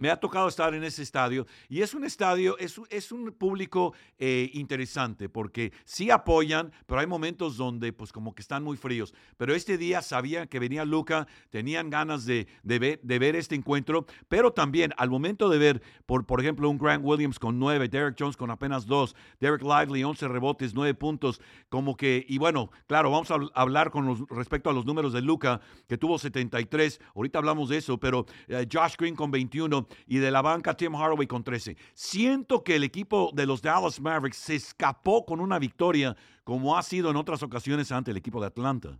me 0.00 0.10
ha 0.10 0.16
tocado 0.16 0.48
estar 0.48 0.74
en 0.74 0.82
ese 0.82 1.02
estadio 1.02 1.46
y 1.68 1.82
es 1.82 1.94
un 1.94 2.04
estadio, 2.04 2.58
es, 2.58 2.80
es 2.88 3.12
un 3.12 3.32
público 3.32 3.94
eh, 4.18 4.50
interesante 4.54 5.28
porque 5.28 5.72
sí 5.84 6.10
apoyan, 6.10 6.72
pero 6.86 7.00
hay 7.00 7.06
momentos 7.06 7.56
donde 7.56 7.92
pues 7.92 8.10
como 8.10 8.34
que 8.34 8.42
están 8.42 8.64
muy 8.64 8.76
fríos. 8.76 9.14
Pero 9.36 9.54
este 9.54 9.78
día 9.78 10.02
sabían 10.02 10.48
que 10.48 10.58
venía 10.58 10.84
Luca, 10.84 11.28
tenían 11.50 11.90
ganas 11.90 12.24
de, 12.24 12.48
de, 12.62 12.78
ver, 12.78 13.36
este 13.36 13.54
encuentro, 13.54 14.06
pero 14.28 14.52
también 14.52 14.92
al 14.96 15.10
momento 15.10 15.48
de 15.48 15.58
ver, 15.58 15.82
por, 16.06 16.26
por 16.26 16.40
ejemplo, 16.40 16.68
un 16.68 16.78
Grant 16.78 17.04
Williams 17.04 17.38
con 17.38 17.58
nueve, 17.58 17.88
Derek 17.88 18.16
Jones 18.18 18.36
con 18.36 18.50
apenas 18.50 18.86
dos, 18.86 19.14
Derek 19.38 19.62
Lively, 19.62 20.02
once 20.02 20.26
rebotes, 20.26 20.74
nueve 20.74 20.94
puntos, 20.94 21.40
como 21.68 21.96
que, 21.96 22.24
y 22.26 22.38
bueno, 22.38 22.70
claro, 22.86 23.10
vamos 23.10 23.30
a 23.30 23.36
hablar 23.54 23.90
con 23.90 24.26
respecto 24.28 24.70
a 24.70 24.72
los 24.72 24.86
números 24.86 25.12
de 25.12 25.20
Luca, 25.20 25.60
que 25.86 25.98
tuvo 25.98 26.18
73, 26.18 27.00
ahorita 27.14 27.38
hablamos 27.38 27.68
de 27.68 27.76
eso, 27.76 27.98
pero 27.98 28.24
eh, 28.48 28.66
Josh 28.72 28.94
Green 28.96 29.14
con 29.14 29.30
21 29.30 29.86
y 30.06 30.18
de 30.18 30.30
la 30.30 30.42
banca 30.42 30.76
Tim 30.76 30.94
Hardaway 30.94 31.26
con 31.26 31.44
13. 31.44 31.76
Siento 31.94 32.64
que 32.64 32.76
el 32.76 32.84
equipo 32.84 33.30
de 33.34 33.46
los 33.46 33.62
Dallas 33.62 34.00
Mavericks 34.00 34.38
se 34.38 34.54
escapó 34.54 35.24
con 35.24 35.40
una 35.40 35.58
victoria 35.58 36.16
como 36.44 36.76
ha 36.76 36.82
sido 36.82 37.10
en 37.10 37.16
otras 37.16 37.42
ocasiones 37.42 37.92
ante 37.92 38.10
el 38.10 38.16
equipo 38.16 38.40
de 38.40 38.48
Atlanta. 38.48 38.98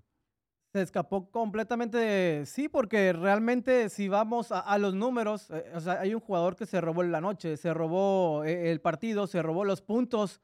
Se 0.72 0.82
escapó 0.82 1.28
completamente, 1.32 2.46
sí, 2.46 2.68
porque 2.68 3.12
realmente 3.12 3.88
si 3.88 4.08
vamos 4.08 4.52
a, 4.52 4.78
los 4.78 4.94
números, 4.94 5.50
eh, 5.50 5.64
o 5.74 5.80
sea, 5.80 6.00
hay 6.00 6.14
un 6.14 6.20
jugador 6.20 6.54
que 6.54 6.64
se 6.64 6.80
robó 6.80 7.02
la 7.02 7.20
noche, 7.20 7.56
se 7.56 7.74
robó 7.74 8.44
eh, 8.44 8.70
el 8.70 8.80
partido, 8.80 9.26
se 9.26 9.42
robó 9.42 9.64
los 9.64 9.82
puntos, 9.82 10.40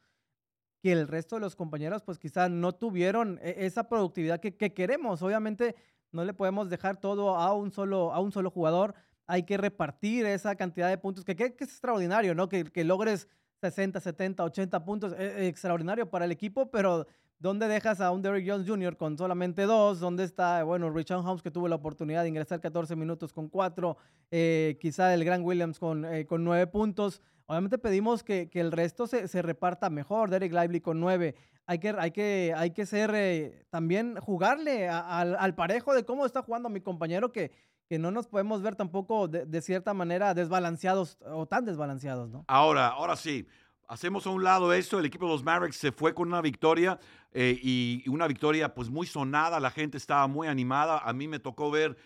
que 0.82 0.90
el 0.90 1.06
resto 1.06 1.36
de 1.36 1.42
los 1.42 1.54
compañeros 1.54 2.02
pues 2.02 2.18
quizás 2.18 2.50
no 2.50 2.74
tuvieron 2.74 3.38
e, 3.40 3.66
esa 3.66 3.88
productividad 3.88 4.40
que, 4.40 4.52
queremos. 4.74 5.22
Obviamente 5.22 5.76
no 6.10 6.24
le 6.24 6.34
podemos 6.34 6.70
dejar 6.70 6.96
todo 6.96 7.36
a 7.36 7.52
un 7.54 7.70
solo, 7.70 8.12
a 8.12 8.18
un 8.18 8.32
solo 8.32 8.50
jugador, 8.50 8.94
hay 9.26 9.42
que 9.44 9.56
repartir 9.56 10.26
esa 10.26 10.54
cantidad 10.56 10.88
de 10.88 10.98
puntos, 10.98 11.24
que, 11.24 11.36
que, 11.36 11.44
es 11.44 11.50
extraordinario, 11.60 12.34
¿no? 12.34 12.48
Que, 12.48 12.64
que 12.64 12.84
logres 12.84 13.28
60, 13.60 14.00
70, 14.00 14.44
80 14.44 14.84
puntos, 14.84 15.14
e, 15.18 15.48
extraordinario 15.48 16.08
para 16.08 16.24
el 16.24 16.32
equipo, 16.32 16.70
pero 16.70 17.06
¿Dónde 17.38 17.68
dejas 17.68 18.00
a 18.00 18.12
un 18.12 18.22
Derrick 18.22 18.48
Jones 18.48 18.66
Jr. 18.66 18.96
con 18.96 19.18
solamente 19.18 19.62
dos? 19.64 20.00
¿Dónde 20.00 20.24
está, 20.24 20.64
bueno, 20.64 20.88
Richard 20.90 21.18
Holmes 21.18 21.42
que 21.42 21.50
tuvo 21.50 21.68
la 21.68 21.76
oportunidad 21.76 22.22
de 22.22 22.30
ingresar 22.30 22.62
14 22.62 22.96
minutos 22.96 23.34
con 23.34 23.50
cuatro? 23.50 23.98
Eh, 24.30 24.78
quizá 24.80 25.12
el 25.12 25.22
Gran 25.22 25.42
Williams 25.42 25.78
con, 25.78 26.06
eh, 26.06 26.24
con 26.24 26.44
nueve 26.44 26.66
puntos. 26.66 27.20
Obviamente 27.44 27.76
pedimos 27.76 28.24
que, 28.24 28.48
que 28.48 28.60
el 28.60 28.72
resto 28.72 29.06
se, 29.06 29.28
se, 29.28 29.42
reparta 29.42 29.90
mejor. 29.90 30.30
Derek 30.30 30.50
Lively 30.50 30.80
con 30.80 30.98
nueve. 30.98 31.34
Hay 31.66 31.78
que, 31.78 31.90
hay 31.90 32.10
que, 32.10 32.54
hay 32.56 32.70
que 32.70 32.86
ser 32.86 33.12
eh, 33.14 33.66
también 33.68 34.16
jugarle 34.16 34.88
al, 34.88 35.36
al, 35.36 35.54
parejo 35.54 35.92
de 35.92 36.04
cómo 36.06 36.24
está 36.24 36.40
jugando 36.40 36.70
mi 36.70 36.80
compañero 36.80 37.32
que, 37.32 37.52
que 37.88 37.98
no 37.98 38.10
nos 38.10 38.26
podemos 38.26 38.62
ver 38.62 38.76
tampoco 38.76 39.28
de, 39.28 39.62
cierta 39.62 39.94
manera 39.94 40.34
desbalanceados 40.34 41.18
o 41.24 41.46
tan 41.46 41.64
desbalanceados, 41.64 42.30
¿no? 42.30 42.44
Ahora, 42.48 42.88
ahora 42.88 43.16
sí. 43.16 43.46
Hacemos 43.88 44.26
a 44.26 44.30
un 44.30 44.42
lado 44.42 44.72
esto, 44.72 44.98
el 44.98 45.04
equipo 45.04 45.26
de 45.26 45.32
los 45.32 45.44
Mavericks 45.44 45.76
se 45.76 45.92
fue 45.92 46.12
con 46.12 46.26
una 46.26 46.40
victoria 46.40 46.98
eh, 47.30 47.56
y 47.62 48.02
una 48.08 48.26
victoria 48.26 48.74
pues 48.74 48.90
muy 48.90 49.06
sonada, 49.06 49.60
la 49.60 49.70
gente 49.70 49.96
estaba 49.96 50.26
muy 50.26 50.48
animada, 50.48 50.98
a 50.98 51.12
mí 51.12 51.28
me 51.28 51.38
tocó 51.38 51.70
ver 51.70 51.96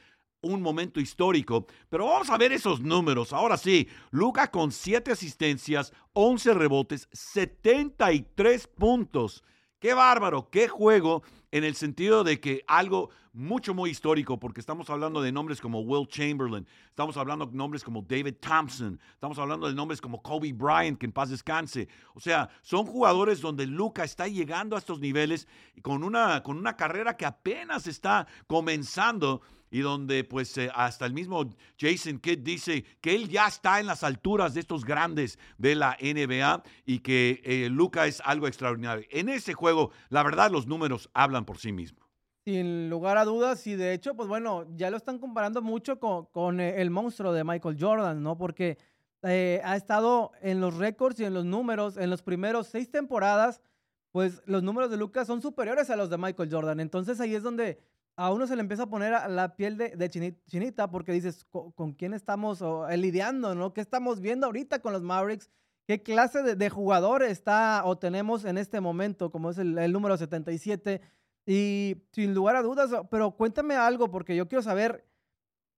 un 0.42 0.62
momento 0.62 1.00
histórico, 1.00 1.66
pero 1.88 2.06
vamos 2.06 2.30
a 2.30 2.38
ver 2.38 2.52
esos 2.52 2.80
números. 2.80 3.32
Ahora 3.32 3.56
sí, 3.56 3.88
Luca 4.10 4.50
con 4.50 4.72
7 4.72 5.12
asistencias, 5.12 5.92
11 6.12 6.54
rebotes, 6.54 7.08
73 7.12 8.66
puntos. 8.68 9.44
Qué 9.80 9.94
bárbaro, 9.94 10.50
qué 10.50 10.68
juego 10.68 11.22
en 11.50 11.64
el 11.64 11.75
sentido 11.75 12.22
de 12.22 12.38
que 12.38 12.62
algo 12.66 13.08
mucho, 13.32 13.72
muy 13.72 13.88
histórico, 13.88 14.38
porque 14.38 14.60
estamos 14.60 14.90
hablando 14.90 15.22
de 15.22 15.32
nombres 15.32 15.58
como 15.58 15.80
Will 15.80 16.06
Chamberlain, 16.06 16.66
estamos 16.90 17.16
hablando 17.16 17.46
de 17.46 17.56
nombres 17.56 17.82
como 17.82 18.02
David 18.02 18.34
Thompson, 18.40 19.00
estamos 19.14 19.38
hablando 19.38 19.68
de 19.68 19.75
nombres 19.75 20.02
como 20.02 20.20
Kobe 20.20 20.52
Bryant, 20.52 20.99
que 20.99 21.06
en 21.06 21.12
paz 21.12 21.30
descanse. 21.30 21.88
O 22.12 22.20
sea, 22.20 22.50
son 22.60 22.84
jugadores 22.84 23.40
donde 23.40 23.66
Luca 23.66 24.04
está 24.04 24.28
llegando 24.28 24.76
a 24.76 24.80
estos 24.80 25.00
niveles 25.00 25.49
con 25.80 26.04
una, 26.04 26.42
con 26.42 26.58
una 26.58 26.76
carrera 26.76 27.16
que 27.16 27.25
apenas 27.25 27.87
está 27.87 28.26
comenzando 28.46 29.40
y 29.70 29.80
donde 29.80 30.24
pues 30.24 30.56
eh, 30.58 30.70
hasta 30.74 31.06
el 31.06 31.12
mismo 31.12 31.48
Jason 31.78 32.18
Kidd 32.18 32.40
dice 32.40 32.84
que 33.00 33.14
él 33.14 33.28
ya 33.28 33.46
está 33.46 33.80
en 33.80 33.86
las 33.86 34.02
alturas 34.02 34.54
de 34.54 34.60
estos 34.60 34.84
grandes 34.84 35.38
de 35.58 35.74
la 35.76 35.96
NBA 36.00 36.62
y 36.84 36.98
que 36.98 37.40
eh, 37.44 37.68
Luca 37.70 38.06
es 38.06 38.20
algo 38.24 38.48
extraordinario. 38.48 39.06
En 39.10 39.28
ese 39.28 39.54
juego, 39.54 39.90
la 40.08 40.22
verdad, 40.22 40.50
los 40.50 40.66
números 40.66 41.08
hablan 41.14 41.44
por 41.44 41.58
sí 41.58 41.72
mismos. 41.72 42.04
Sin 42.44 42.90
lugar 42.90 43.18
a 43.18 43.24
dudas, 43.24 43.66
y 43.66 43.76
de 43.76 43.92
hecho, 43.92 44.16
pues 44.16 44.26
bueno, 44.28 44.66
ya 44.74 44.90
lo 44.90 44.96
están 44.96 45.18
comparando 45.18 45.62
mucho 45.62 46.00
con, 46.00 46.26
con 46.26 46.58
eh, 46.58 46.80
el 46.80 46.90
monstruo 46.90 47.32
de 47.32 47.44
Michael 47.44 47.76
Jordan, 47.78 48.22
¿no? 48.22 48.36
Porque 48.36 48.78
ha 49.22 49.76
estado 49.76 50.32
en 50.40 50.62
los 50.62 50.78
récords 50.78 51.20
y 51.20 51.24
en 51.24 51.34
los 51.34 51.44
números, 51.44 51.98
en 51.98 52.08
los 52.08 52.22
primeros 52.22 52.68
seis 52.68 52.90
temporadas, 52.90 53.60
pues 54.12 54.42
los 54.46 54.62
números 54.62 54.90
de 54.90 54.96
Luca 54.96 55.26
son 55.26 55.42
superiores 55.42 55.90
a 55.90 55.96
los 55.96 56.08
de 56.08 56.16
Michael 56.16 56.48
Jordan. 56.50 56.80
Entonces 56.80 57.20
ahí 57.20 57.34
es 57.34 57.42
donde 57.42 57.78
a 58.20 58.30
uno 58.32 58.46
se 58.46 58.54
le 58.54 58.60
empieza 58.60 58.82
a 58.82 58.90
poner 58.90 59.14
la 59.30 59.56
piel 59.56 59.78
de, 59.78 60.10
chinita 60.46 60.90
porque 60.90 61.10
dices, 61.10 61.46
¿con, 61.50 61.94
quién 61.94 62.12
estamos 62.12 62.60
eh, 62.60 62.96
lidiando? 62.98 63.54
¿no? 63.54 63.72
¿Qué 63.72 63.80
estamos 63.80 64.20
viendo 64.20 64.44
ahorita 64.44 64.80
con 64.80 64.92
los 64.92 65.00
Mavericks? 65.00 65.48
¿Qué 65.86 66.02
clase 66.02 66.42
de, 66.42 66.68
jugador 66.68 67.22
está 67.22 67.80
o 67.86 67.96
tenemos 67.96 68.44
en 68.44 68.58
este 68.58 68.78
momento, 68.82 69.30
como 69.30 69.48
es 69.48 69.56
el, 69.56 69.90
número 69.90 70.18
77? 70.18 71.00
Y 71.46 72.02
sin 72.12 72.34
lugar 72.34 72.56
a 72.56 72.62
dudas, 72.62 72.90
pero 73.10 73.30
cuéntame 73.30 73.74
algo 73.74 74.10
porque 74.10 74.36
yo 74.36 74.46
quiero 74.48 74.60
saber 74.60 75.08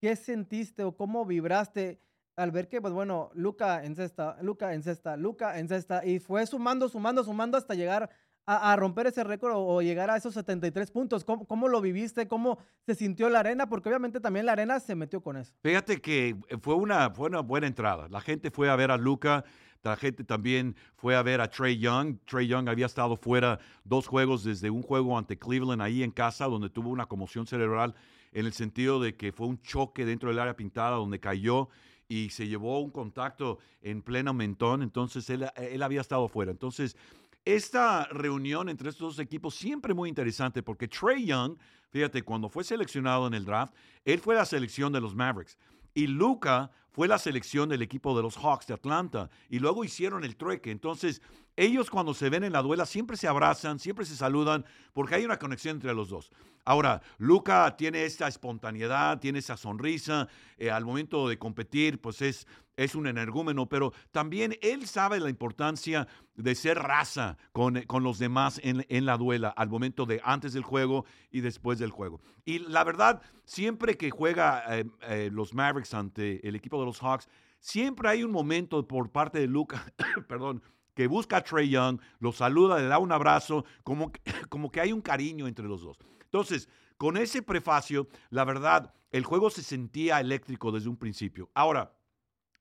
qué 0.00 0.16
sentiste 0.16 0.82
o 0.82 0.96
cómo 0.96 1.24
vibraste 1.24 2.00
al 2.34 2.50
ver 2.50 2.68
que, 2.68 2.80
pues 2.80 2.92
bueno, 2.92 3.30
Luca 3.34 3.84
en 3.84 3.94
cesta, 3.94 4.36
Luca 4.42 4.74
en 4.74 4.82
cesta, 4.82 5.16
Luca 5.16 5.60
en 5.60 5.68
cesta, 5.68 6.04
y 6.04 6.18
fue 6.18 6.44
sumando, 6.44 6.88
sumando, 6.88 7.22
sumando 7.22 7.56
hasta 7.56 7.76
llegar 7.76 8.10
a, 8.46 8.76
romper 8.76 9.06
ese 9.06 9.24
récord 9.24 9.52
o, 9.54 9.82
llegar 9.82 10.10
a 10.10 10.16
esos 10.16 10.34
73 10.34 10.90
puntos? 10.90 11.24
¿Cómo, 11.24 11.68
lo 11.68 11.80
viviste? 11.80 12.26
¿Cómo 12.26 12.58
se 12.86 12.94
sintió 12.94 13.28
la 13.28 13.40
arena? 13.40 13.68
Porque 13.68 13.88
obviamente 13.88 14.20
también 14.20 14.46
la 14.46 14.52
arena 14.52 14.80
se 14.80 14.94
metió 14.94 15.20
con 15.20 15.36
eso. 15.36 15.52
Fíjate 15.62 16.00
que 16.00 16.36
fue 16.60 16.74
una, 16.74 17.10
fue 17.10 17.28
una 17.28 17.40
buena 17.40 17.66
entrada. 17.66 18.08
La 18.08 18.20
gente 18.20 18.50
fue 18.50 18.68
a 18.68 18.76
ver 18.76 18.90
a 18.90 18.96
Luca. 18.96 19.44
La 19.82 19.96
gente 19.96 20.22
también 20.22 20.76
fue 20.96 21.16
a 21.16 21.22
ver 21.22 21.40
a 21.40 21.48
Trey 21.48 21.78
Young. 21.78 22.18
Trey 22.24 22.46
Young 22.46 22.68
había 22.68 22.86
estado 22.86 23.16
fuera 23.16 23.58
dos 23.84 24.06
juegos 24.06 24.44
desde 24.44 24.70
un 24.70 24.82
juego 24.82 25.18
ante 25.18 25.38
Cleveland 25.38 25.82
ahí 25.82 26.02
en 26.02 26.12
casa, 26.12 26.46
donde 26.46 26.70
tuvo 26.70 26.90
una 26.90 27.06
conmoción 27.06 27.46
cerebral 27.46 27.94
en 28.32 28.46
el 28.46 28.52
sentido 28.52 29.00
de 29.00 29.16
que 29.16 29.32
fue 29.32 29.46
un 29.46 29.60
choque 29.60 30.04
dentro 30.04 30.28
del 30.28 30.38
área 30.38 30.56
pintada 30.56 30.96
donde 30.96 31.20
cayó 31.20 31.68
y 32.08 32.30
se 32.30 32.46
llevó 32.46 32.80
un 32.80 32.90
contacto 32.90 33.58
en 33.80 34.02
pleno 34.02 34.32
mentón. 34.34 34.82
Entonces 34.82 35.28
él, 35.30 35.46
él 35.56 35.82
había 35.82 36.00
estado 36.00 36.28
fuera. 36.28 36.50
Entonces 36.50 36.96
esta 37.44 38.06
reunión 38.06 38.68
entre 38.68 38.88
estos 38.90 39.16
dos 39.16 39.18
equipos 39.18 39.54
siempre 39.54 39.94
muy 39.94 40.08
interesante 40.08 40.62
porque 40.62 40.88
Trey 40.88 41.26
Young, 41.26 41.56
fíjate, 41.90 42.22
cuando 42.22 42.48
fue 42.48 42.64
seleccionado 42.64 43.26
en 43.26 43.34
el 43.34 43.44
draft, 43.44 43.74
él 44.04 44.20
fue 44.20 44.34
la 44.34 44.44
selección 44.44 44.92
de 44.92 45.00
los 45.00 45.14
Mavericks. 45.14 45.58
Y 45.94 46.06
Luca 46.06 46.70
fue 46.92 47.08
la 47.08 47.18
selección 47.18 47.68
del 47.68 47.82
equipo 47.82 48.16
de 48.16 48.22
los 48.22 48.36
Hawks 48.36 48.66
de 48.66 48.74
Atlanta. 48.74 49.30
Y 49.48 49.58
luego 49.58 49.84
hicieron 49.84 50.24
el 50.24 50.36
trueque. 50.36 50.70
Entonces, 50.70 51.20
ellos 51.56 51.90
cuando 51.90 52.14
se 52.14 52.30
ven 52.30 52.44
en 52.44 52.52
la 52.52 52.62
duela 52.62 52.86
siempre 52.86 53.16
se 53.16 53.28
abrazan, 53.28 53.78
siempre 53.78 54.04
se 54.04 54.16
saludan, 54.16 54.64
porque 54.92 55.16
hay 55.16 55.24
una 55.24 55.38
conexión 55.38 55.76
entre 55.76 55.94
los 55.94 56.08
dos. 56.08 56.30
Ahora, 56.64 57.02
Luca 57.18 57.76
tiene 57.76 58.04
esta 58.04 58.28
espontaneidad, 58.28 59.18
tiene 59.18 59.40
esa 59.40 59.56
sonrisa. 59.56 60.28
Eh, 60.56 60.70
al 60.70 60.84
momento 60.84 61.28
de 61.28 61.36
competir, 61.36 62.00
pues 62.00 62.22
es, 62.22 62.46
es 62.76 62.94
un 62.94 63.08
energúmeno, 63.08 63.68
pero 63.68 63.92
también 64.12 64.56
él 64.62 64.86
sabe 64.86 65.18
la 65.18 65.28
importancia 65.28 66.06
de 66.36 66.54
ser 66.54 66.78
raza 66.78 67.36
con, 67.52 67.82
con 67.82 68.04
los 68.04 68.18
demás 68.18 68.60
en, 68.62 68.86
en, 68.88 69.06
la 69.06 69.16
duela, 69.16 69.48
al 69.48 69.68
momento 69.68 70.06
de 70.06 70.20
antes 70.24 70.52
del 70.52 70.62
juego 70.62 71.04
y 71.30 71.40
después 71.40 71.78
del 71.78 71.90
juego. 71.90 72.20
Y 72.44 72.60
la 72.60 72.84
verdad, 72.84 73.22
siempre 73.44 73.96
que 73.96 74.10
juega 74.10 74.64
eh, 74.78 74.84
eh, 75.02 75.30
los 75.32 75.54
Mavericks 75.54 75.94
ante 75.94 76.46
el 76.46 76.54
equipo 76.54 76.78
de 76.78 76.81
los 76.86 77.00
Hawks, 77.00 77.28
siempre 77.58 78.08
hay 78.08 78.24
un 78.24 78.32
momento 78.32 78.86
por 78.86 79.10
parte 79.10 79.38
de 79.38 79.46
Luca, 79.46 79.92
perdón, 80.28 80.62
que 80.94 81.06
busca 81.06 81.38
a 81.38 81.44
Trey 81.44 81.68
Young, 81.70 82.00
lo 82.18 82.32
saluda, 82.32 82.78
le 82.78 82.86
da 82.86 82.98
un 82.98 83.12
abrazo, 83.12 83.64
como, 83.82 84.12
como 84.48 84.70
que 84.70 84.80
hay 84.80 84.92
un 84.92 85.00
cariño 85.00 85.46
entre 85.46 85.66
los 85.66 85.82
dos. 85.82 85.98
Entonces, 86.24 86.68
con 86.96 87.16
ese 87.16 87.42
prefacio, 87.42 88.08
la 88.30 88.44
verdad, 88.44 88.94
el 89.10 89.24
juego 89.24 89.50
se 89.50 89.62
sentía 89.62 90.20
eléctrico 90.20 90.72
desde 90.72 90.88
un 90.88 90.96
principio. 90.96 91.50
Ahora, 91.54 91.94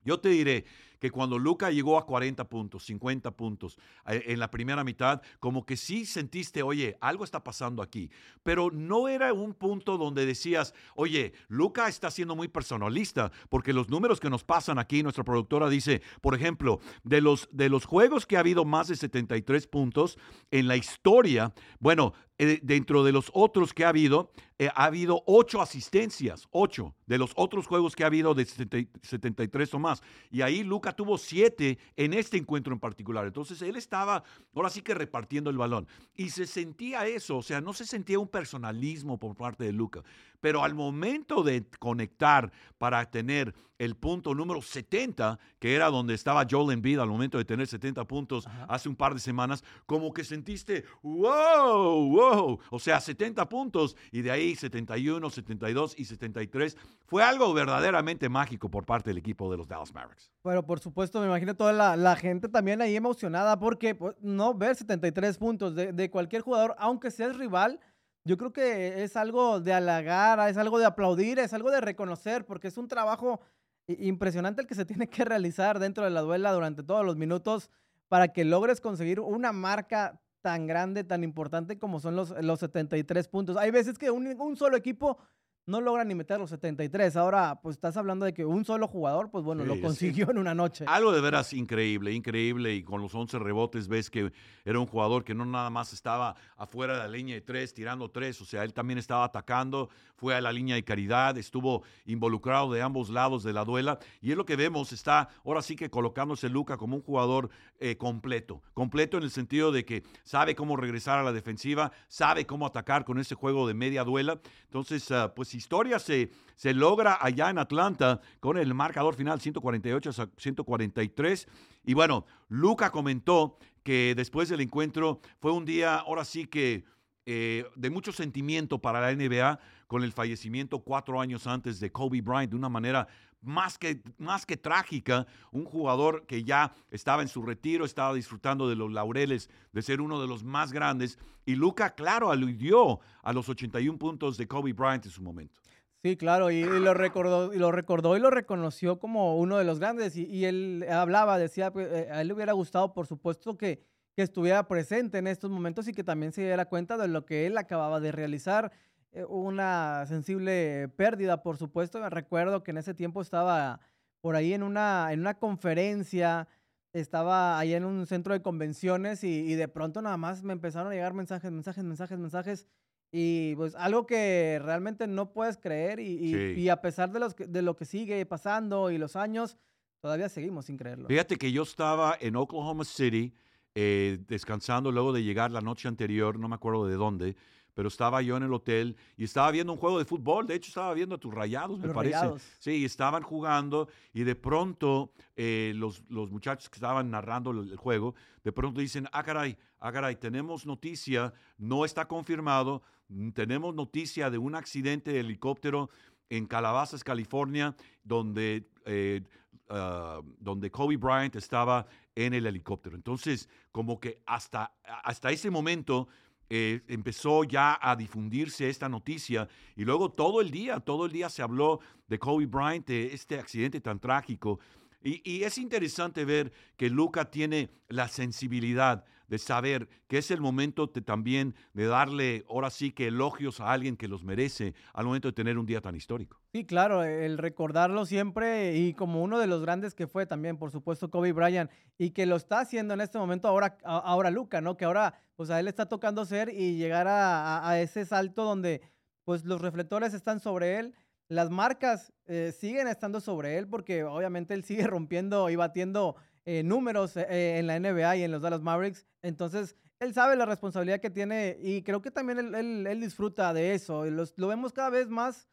yo 0.03 0.19
te 0.19 0.29
diré 0.29 0.65
que 1.01 1.10
cuando 1.10 1.39
Luca 1.39 1.72
llegó 1.72 1.98
a 1.98 2.05
40 2.05 2.48
puntos, 2.48 2.86
50 2.86 3.31
puntos 3.31 3.79
eh, 4.05 4.24
en 4.27 4.39
la 4.39 4.51
primera 4.51 4.84
mitad, 4.84 5.20
como 5.39 5.65
que 5.65 5.75
sí 5.75 6.05
sentiste, 6.05 6.62
oye, 6.62 6.96
algo 7.01 7.24
está 7.24 7.43
pasando 7.43 7.81
aquí. 7.81 8.12
Pero 8.43 8.70
no 8.70 9.08
era 9.08 9.34
un 9.34 9.55
punto 9.55 9.98
donde 9.98 10.27
decías, 10.27 10.75
oye, 10.93 11.34
Luca 11.48 11.88
está 11.88 12.12
siendo 12.12 12.36
muy 12.36 12.48
personalista, 12.48 13.31
porque 13.50 13.74
los 13.74 13.89
números 13.89 14.20
que 14.20 14.29
nos 14.29 14.43
pasan 14.43 14.77
aquí, 14.77 15.01
nuestra 15.01 15.24
productora 15.24 15.70
dice, 15.70 16.03
por 16.22 16.36
ejemplo, 16.36 16.79
de 17.03 17.20
los, 17.20 17.50
de 17.51 17.70
los 17.70 17.86
juegos 17.86 18.27
que 18.27 18.38
ha 18.38 18.41
habido 18.41 18.63
más 18.63 18.88
de 18.88 18.96
73 18.96 19.65
puntos 19.65 20.20
en 20.51 20.67
la 20.67 20.77
historia, 20.77 21.51
bueno, 21.79 22.13
eh, 22.43 22.60
dentro 22.63 23.03
de 23.03 23.12
los 23.12 23.29
otros 23.36 23.71
que 23.71 23.86
ha 23.86 23.89
habido, 23.89 24.31
eh, 24.57 24.67
ha 24.74 24.86
habido 24.86 25.21
ocho 25.27 25.62
asistencias, 25.62 26.48
ocho 26.50 26.95
de 27.05 27.19
los 27.19 27.33
otros 27.36 27.67
juegos 27.67 27.95
que 27.95 28.03
ha 28.03 28.07
habido 28.07 28.33
de 28.33 28.45
73 28.45 29.74
o 29.75 29.77
más. 29.77 30.01
Y 30.31 30.41
ahí 30.41 30.63
Luca 30.63 30.91
tuvo 30.91 31.19
siete 31.19 31.77
en 31.95 32.15
este 32.15 32.38
encuentro 32.38 32.74
en 32.74 32.79
particular. 32.79 33.27
Entonces 33.27 33.62
él 33.62 33.75
estaba 33.75 34.24
ahora 34.55 34.71
sí 34.71 34.81
que 34.81 34.95
repartiendo 34.95 35.51
el 35.51 35.57
balón. 35.60 35.88
Y 36.15 36.31
se 36.31 36.48
sentía 36.48 37.05
eso, 37.05 37.38
o 37.38 37.43
sea, 37.43 37.62
no 37.62 37.74
se 37.74 37.86
sentía 37.86 38.17
un 38.17 38.27
personalismo 38.27 39.19
por 39.19 39.36
parte 39.36 39.63
de 39.63 39.74
Luca. 39.74 40.01
Pero 40.41 40.63
al 40.63 40.74
momento 40.74 41.43
de 41.43 41.65
conectar 41.79 42.51
para 42.77 43.10
tener 43.10 43.53
el 43.81 43.95
punto 43.95 44.36
número 44.36 44.62
70, 44.62 45.39
que 45.57 45.74
era 45.74 45.88
donde 45.88 46.13
estaba 46.13 46.45
Joel 46.48 46.71
Embiid 46.71 47.00
al 47.00 47.10
momento 47.10 47.39
de 47.39 47.45
tener 47.45 47.65
70 47.65 48.05
puntos 48.05 48.48
hace 48.67 48.88
un 48.88 48.95
par 48.95 49.15
de 49.15 49.19
semanas, 49.19 49.63
como 49.88 50.13
que 50.13 50.24
sentiste, 50.24 50.86
wow, 51.01 52.10
wow, 52.10 52.60
o 52.69 52.79
sea, 52.79 53.00
70 53.00 53.50
puntos 53.50 53.98
y 54.12 54.21
de 54.21 54.29
ahí 54.29 54.55
71, 54.55 55.27
72 55.27 55.95
y 55.98 56.05
73. 56.05 56.77
Fue 57.07 57.24
algo 57.24 57.51
verdaderamente 57.55 58.29
mágico 58.29 58.69
por 58.69 58.86
parte 58.86 59.10
del 59.10 59.17
equipo 59.17 59.50
de 59.50 59.57
los 59.57 59.67
Dallas 59.67 59.91
Mavericks. 59.91 60.31
Pero 60.43 60.63
por 60.63 60.79
supuesto, 60.79 61.19
me 61.19 61.25
imagino 61.25 61.55
toda 61.55 61.74
la, 61.95 62.15
gente 62.15 62.50
también 62.50 62.83
ahí 62.83 62.95
emocionada 62.95 63.57
porque 63.57 63.95
pues, 63.95 64.15
no 64.21 64.53
ver 64.53 64.75
73 64.75 65.39
puntos 65.39 65.74
de, 65.74 65.91
de 65.91 66.12
cualquier 66.12 66.43
jugador, 66.43 66.75
aunque 66.77 67.10
seas 67.10 67.36
rival, 67.36 67.79
yo 68.23 68.37
creo 68.37 68.53
que 68.53 69.03
es 69.03 69.15
algo 69.15 69.59
de 69.59 69.73
halagar, 69.73 70.49
es 70.49 70.57
algo 70.57 70.79
de 70.79 70.85
aplaudir, 70.85 71.39
es 71.39 71.53
algo 71.53 71.71
de 71.71 71.81
reconocer, 71.81 72.45
porque 72.45 72.67
es 72.67 72.77
un 72.77 72.87
trabajo 72.87 73.41
impresionante 73.87 74.61
el 74.61 74.67
que 74.67 74.75
se 74.75 74.85
tiene 74.85 75.07
que 75.07 75.25
realizar 75.25 75.79
dentro 75.79 76.03
de 76.03 76.11
la 76.11 76.21
duela 76.21 76.51
durante 76.51 76.83
todos 76.83 77.05
los 77.05 77.17
minutos 77.17 77.69
para 78.07 78.29
que 78.29 78.45
logres 78.45 78.81
conseguir 78.81 79.19
una 79.19 79.51
marca 79.51 80.21
tan 80.41 80.67
grande, 80.67 81.03
tan 81.03 81.23
importante 81.23 81.77
como 81.77 81.99
son 81.99 82.15
los, 82.15 82.31
los 82.43 82.59
73 82.59 83.27
puntos. 83.27 83.57
Hay 83.57 83.71
veces 83.71 83.97
que 83.97 84.11
un, 84.11 84.27
un 84.39 84.57
solo 84.57 84.75
equipo 84.75 85.17
no 85.65 85.80
logran 85.80 86.08
ni 86.08 86.15
meter 86.15 86.39
los 86.39 86.50
73. 86.50 87.15
Ahora, 87.15 87.60
pues 87.62 87.75
estás 87.75 87.96
hablando 87.98 88.25
de 88.25 88.34
que 88.34 88.46
un 88.46 88.65
solo 88.65 88.88
jugador, 88.88 89.30
pues 89.30 89.44
bueno, 89.44 89.63
lo 89.63 89.80
consiguió 89.80 90.30
en 90.32 90.38
una 90.38 90.56
noche. 90.56 90.86
Algo 90.88 91.12
de 91.12 91.22
veras 91.22 91.53
increíble, 91.53 92.12
increíble. 92.12 92.74
Y 92.74 92.84
con 92.84 93.01
los 93.01 93.13
11 93.13 93.39
rebotes 93.39 93.88
ves 93.88 94.10
que 94.10 94.32
era 94.65 94.80
un 94.80 94.88
jugador 94.88 95.24
que 95.24 95.36
no 95.36 95.46
nada 95.46 95.70
más 95.70 95.94
estaba 95.94 96.36
afuera 96.58 96.94
de 96.94 97.00
la 97.00 97.08
línea 97.08 97.36
de 97.36 97.41
tres, 97.41 97.74
tirando 97.74 98.10
tres. 98.10 98.41
O 98.41 98.46
sea, 98.46 98.63
él 98.63 98.74
también 98.74 98.98
estaba 98.98 99.25
atacando, 99.25 99.89
fue 100.15 100.36
a 100.36 100.41
la 100.41 100.51
línea 100.51 100.75
de 100.75 100.84
caridad, 100.84 101.38
estuvo 101.38 101.84
involucrado 102.06 102.72
de 102.72 102.82
ambos 102.82 103.10
lados 103.10 103.44
de 103.44 103.53
la 103.53 103.63
duela. 103.63 104.00
Y 104.22 104.32
es 104.32 104.38
lo 104.38 104.46
que 104.46 104.56
vemos, 104.56 104.91
está 104.91 105.30
ahora 105.46 105.62
sí 105.62 105.75
que 105.75 105.89
colocándose 105.89 106.50
Luca 106.50 106.77
como 106.77 106.96
un 106.96 107.01
jugador 107.01 107.50
eh, 107.80 107.98
completo. 107.98 108.62
Completo 108.74 109.18
en 109.18 109.24
el 109.24 109.32
sentido 109.32 109.72
de 109.72 109.86
que 109.86 110.03
sabe 110.24 110.56
cómo 110.56 110.75
regresar 110.75 111.20
a 111.20 111.24
la 111.24 111.32
defensiva, 111.32 111.91
sabe 112.08 112.46
cómo 112.46 112.65
atacar 112.65 113.06
con 113.06 113.20
ese 113.20 113.36
juego 113.36 113.68
de 113.68 113.74
media 113.74 114.03
duela. 114.03 114.39
Entonces, 114.65 115.10
ah, 115.12 115.34
pues 115.36 115.50
historia 115.53 116.00
se, 116.00 116.31
se 116.55 116.74
logra 116.74 117.17
allá 117.20 117.50
en 117.50 117.58
Atlanta 117.58 118.22
con 118.39 118.58
el 118.58 118.74
marcador 118.74 119.15
final 119.15 119.41
148 119.41 120.10
a 120.10 120.29
143. 120.38 121.48
Y 121.86 121.93
bueno, 121.93 122.25
Luca 122.50 122.91
comentó 122.91 123.58
que 123.84 124.13
después 124.15 124.50
del 124.50 124.62
encuentro 124.62 125.20
fue 125.39 125.51
un 125.51 125.65
día, 125.65 125.96
ahora 125.96 126.25
sí 126.25 126.46
que 126.46 126.86
eh, 127.25 127.65
de 127.75 127.89
mucho 127.89 128.11
sentimiento 128.11 128.79
para 128.79 128.99
la 129.01 129.13
NBA 129.13 129.59
con 129.87 130.03
el 130.03 130.11
fallecimiento 130.11 130.79
cuatro 130.79 131.21
años 131.21 131.47
antes 131.47 131.79
de 131.79 131.91
Kobe 131.91 132.21
Bryant 132.21 132.49
de 132.49 132.55
una 132.55 132.69
manera 132.69 133.07
más 133.41 133.77
que, 133.77 134.01
más 134.17 134.45
que 134.45 134.57
trágica, 134.57 135.25
un 135.51 135.65
jugador 135.65 136.25
que 136.25 136.43
ya 136.43 136.73
estaba 136.91 137.21
en 137.21 137.27
su 137.27 137.41
retiro, 137.41 137.85
estaba 137.85 138.13
disfrutando 138.13 138.69
de 138.69 138.75
los 138.75 138.91
laureles 138.91 139.49
de 139.71 139.81
ser 139.81 140.01
uno 140.01 140.21
de 140.21 140.27
los 140.27 140.43
más 140.43 140.71
grandes, 140.71 141.17
y 141.45 141.55
Luca, 141.55 141.95
claro, 141.95 142.31
aludió 142.31 142.99
a 143.23 143.33
los 143.33 143.49
81 143.49 143.97
puntos 143.97 144.37
de 144.37 144.47
Kobe 144.47 144.73
Bryant 144.73 145.05
en 145.05 145.11
su 145.11 145.23
momento. 145.23 145.59
Sí, 146.03 146.17
claro, 146.17 146.49
y, 146.49 146.63
lo 146.63 146.95
recordó 146.95 147.53
y 147.53 147.59
lo 147.59 147.71
recordó 147.71 148.17
y 148.17 148.19
lo 148.19 148.31
reconoció 148.31 148.97
como 148.97 149.37
uno 149.37 149.57
de 149.57 149.63
los 149.63 149.79
grandes. 149.79 150.15
Y, 150.15 150.45
él 150.45 150.83
hablaba, 150.89 151.37
decía, 151.37 151.71
pues, 151.71 151.91
eh, 151.91 152.09
a 152.11 152.21
él 152.21 152.27
le 152.27 152.33
hubiera 152.33 152.53
gustado, 152.53 152.91
por 152.91 153.05
supuesto, 153.05 153.55
que, 153.55 153.83
que 154.15 154.24
estuviera 154.24 154.68
presente 154.68 155.18
en 155.18 155.27
estos 155.27 155.50
momentos 155.50 155.88
y 155.88 155.94
que 155.94 156.03
también 156.03 156.32
se 156.32 156.41
diera 156.41 156.65
cuenta 156.65 156.98
de 156.98 157.08
lo 157.08 157.25
que 157.25 157.48
él 157.48 157.58
acababa 157.58 158.00
de 158.00 158.12
realizar 158.12 158.72
eh, 159.13 159.25
una 159.25 160.06
sensible 160.08 160.89
pérdida, 160.96 161.44
por 161.44 161.58
supuesto. 161.58 162.08
Recuerdo 162.10 162.63
que 162.63 162.72
en 162.72 162.77
ese 162.77 162.94
tiempo 162.94 163.22
estaba 163.22 163.80
por 164.22 164.36
ahí 164.36 164.53
en 164.53 164.63
una, 164.63 165.12
en 165.12 165.22
una 165.22 165.38
conferencia, 165.38 166.48
estaba 166.94 167.58
ahí 167.58 167.74
en 167.74 167.86
un 167.86 168.06
centro 168.06 168.34
de 168.34 168.41
convenciones 168.41 169.24
y, 169.24 169.56
de 169.56 169.68
pronto 169.68 170.01
nada 170.01 170.18
más 170.18 170.44
me 170.44 170.53
empezaron 170.53 170.91
a 170.91 170.96
llegar 170.96 171.13
mensajes, 171.13 171.51
mensajes, 171.51 171.84
mensajes, 171.84 172.20
mensajes. 172.20 172.68
Y 173.13 173.56
pues 173.56 173.75
algo 173.75 174.06
que 174.06 174.60
realmente 174.63 175.06
no 175.08 175.34
puedes 175.34 175.58
creer 175.58 176.00
y, 176.00 176.70
a 176.70 176.82
pesar 176.82 177.12
de, 177.12 177.20
los, 177.20 177.36
de 177.36 177.62
lo 177.62 177.75
que 177.75 177.86
sigue 177.86 178.25
pasando 178.25 178.89
y 178.91 178.98
los 178.98 179.18
años, 179.18 179.58
todavía 180.00 180.30
seguimos 180.30 180.65
sin 180.65 180.77
creerlo. 180.77 181.10
Fíjate 181.10 181.36
que 181.36 181.51
yo 181.51 181.63
estaba 181.63 182.15
en 182.22 182.38
Oklahoma 182.38 182.86
City 182.86 183.34
eh, 183.75 184.19
descansando 184.27 184.91
luego 184.91 185.13
de 185.13 185.23
llegar 185.23 185.51
la 185.51 185.61
noche 185.61 185.87
anterior, 185.87 186.37
no 186.37 186.47
me 186.47 186.55
acuerdo 186.55 186.87
de 186.87 186.95
dónde, 186.95 187.35
pero 187.73 187.87
estaba 187.87 188.21
yo 188.21 188.37
en 188.37 188.43
el 188.43 188.53
hotel 188.53 188.95
y 189.17 189.23
estaba 189.23 189.49
viendo 189.51 189.73
un 189.73 189.79
juego 189.79 189.97
de 189.99 190.05
fútbol. 190.05 190.45
De 190.47 190.55
hecho, 190.55 190.69
estaba 190.69 190.93
viendo 190.93 191.15
a 191.15 191.17
tus 191.17 191.33
rayados, 191.33 191.79
me 191.79 191.89
parece. 191.89 192.33
Sí, 192.59 192.85
estaban 192.85 193.23
jugando 193.23 193.87
y 194.13 194.23
de 194.23 194.35
pronto 194.35 195.13
eh, 195.35 195.73
los, 195.75 196.03
los, 196.09 196.31
muchachos 196.31 196.69
que 196.69 196.75
estaban 196.75 197.10
narrando 197.10 197.51
el, 197.51 197.75
juego, 197.77 198.15
de 198.43 198.51
pronto 198.51 198.81
dicen, 198.81 199.07
ah, 199.12 199.23
caray, 199.23 199.57
ah, 199.79 199.91
caray, 199.91 200.15
tenemos 200.15 200.65
noticia, 200.65 201.34
no 201.57 201.86
está 201.86 202.07
confirmado, 202.07 202.81
mm, 203.07 203.29
tenemos 203.29 203.73
noticia 203.73 204.29
de 204.29 204.38
un 204.38 204.55
accidente 204.55 205.13
de 205.13 205.21
helicóptero 205.21 205.89
en 206.29 206.45
Calabasas, 206.47 207.03
California, 207.03 207.75
donde, 208.03 208.69
eh, 208.86 209.21
ah, 209.69 210.21
donde 210.39 210.71
Kobe 210.71 210.97
Bryant 210.97 211.36
estaba 211.36 211.88
en 212.15 212.34
el 212.34 212.45
helicóptero. 212.45 212.95
Entonces, 212.95 213.50
como 213.71 214.00
que 214.00 214.21
hasta, 214.26 214.74
hasta 214.84 215.32
ese 215.32 215.50
momento 215.50 216.08
eh, 216.54 216.82
empezó 216.89 217.45
ya 217.45 217.80
a 217.82 217.95
difundirse 217.95 218.69
esta 218.69 218.89
noticia 218.89 219.47
y 219.78 219.86
luego 219.86 220.12
todo 220.12 220.41
el 220.41 220.52
día, 220.52 220.82
todo 220.82 221.06
el 221.06 221.13
día 221.13 221.30
se 221.30 221.41
habló 221.41 221.80
de 222.10 222.19
Kobe 222.19 222.45
Bryant, 222.45 222.86
de 222.86 223.13
este 223.13 223.39
accidente 223.39 223.80
tan 223.80 224.00
trágico. 224.00 224.60
Y, 225.02 225.43
es 225.43 225.58
interesante 225.58 226.26
ver 226.26 226.52
que 226.76 226.89
Luca 226.89 227.32
tiene 227.32 227.69
la 227.88 228.08
sensibilidad 228.08 229.06
de 229.32 229.39
saber 229.39 229.88
que 230.10 230.17
es 230.17 230.30
el 230.30 230.41
momento 230.41 230.89
también 230.89 231.56
de 231.74 231.86
darle, 231.86 232.44
ahora 232.50 232.70
sí 232.70 232.91
que 232.91 233.08
elogios 233.08 233.62
a 233.62 233.72
alguien 233.72 233.96
que 233.96 234.10
los 234.10 234.26
merece 234.26 234.74
al 234.94 235.06
momento 235.06 235.30
de 235.30 235.32
tener 235.32 235.58
un 235.58 235.65
día 235.65 235.80
tan 235.80 235.96
histórico. 235.96 236.41
Sí, 236.52 236.65
claro, 236.65 237.06
el 237.06 237.38
recordarlo 237.38 238.06
siempre 238.06 238.76
y 238.76 238.94
como 238.94 239.24
uno 239.24 239.39
de 239.39 239.48
los 239.48 239.62
grandes 239.62 239.96
que 239.96 240.06
fue 240.06 240.26
también, 240.26 240.58
por 240.58 240.70
supuesto, 240.70 241.10
Kobe 241.10 241.32
Bryant 241.32 241.72
y 241.98 242.10
que 242.10 242.26
lo 242.26 242.36
está 242.36 242.60
haciendo 242.60 242.94
en 242.94 243.00
este 243.00 243.20
momento 243.20 243.48
ahora, 243.48 243.78
ahora 243.86 244.32
Luca, 244.32 244.60
¿no? 244.60 244.76
Que 244.76 244.84
ahora, 244.84 245.13
pues 245.38 245.50
a 245.50 245.62
él 245.62 245.70
está 245.70 245.86
tocando 245.86 246.26
ser 246.26 246.50
y 246.50 246.76
llegar 246.76 247.08
a, 247.08 247.80
ese 247.80 248.06
salto 248.06 248.44
donde, 248.44 248.82
pues 249.24 249.46
los 249.46 249.62
reflectores 249.62 250.13
están 250.13 250.41
sobre 250.41 250.78
él 250.78 250.94
las 251.30 251.50
marcas 251.50 252.12
eh, 252.26 252.52
siguen 252.52 252.89
estando 252.89 253.22
sobre 253.22 253.58
él 253.58 253.65
porque 253.65 254.04
obviamente 254.04 254.54
él 254.54 254.65
sigue 254.65 254.86
rompiendo 254.88 255.50
y 255.50 255.56
batiendo 255.56 256.17
eh, 256.45 256.63
números 256.63 257.15
eh, 257.17 257.60
en 257.60 257.67
la 257.67 257.80
NBA 257.80 258.17
y 258.17 258.23
en 258.23 258.32
los 258.32 258.41
Dallas 258.41 258.62
Mavericks. 258.62 259.06
Entonces, 259.21 259.75
él 259.99 260.13
sabe 260.13 260.36
la 260.36 260.45
responsabilidad 260.45 260.99
que 260.99 261.12
tiene 261.12 261.58
y 261.62 261.84
creo 261.84 262.01
que 262.01 262.10
también 262.10 262.56
él, 262.56 262.99
disfruta 262.99 263.54
de 263.54 263.75
eso. 263.75 264.04
lo 264.06 264.47
vemos 264.47 264.73
cada 264.73 264.89
vez 264.89 265.08
más 265.08 265.47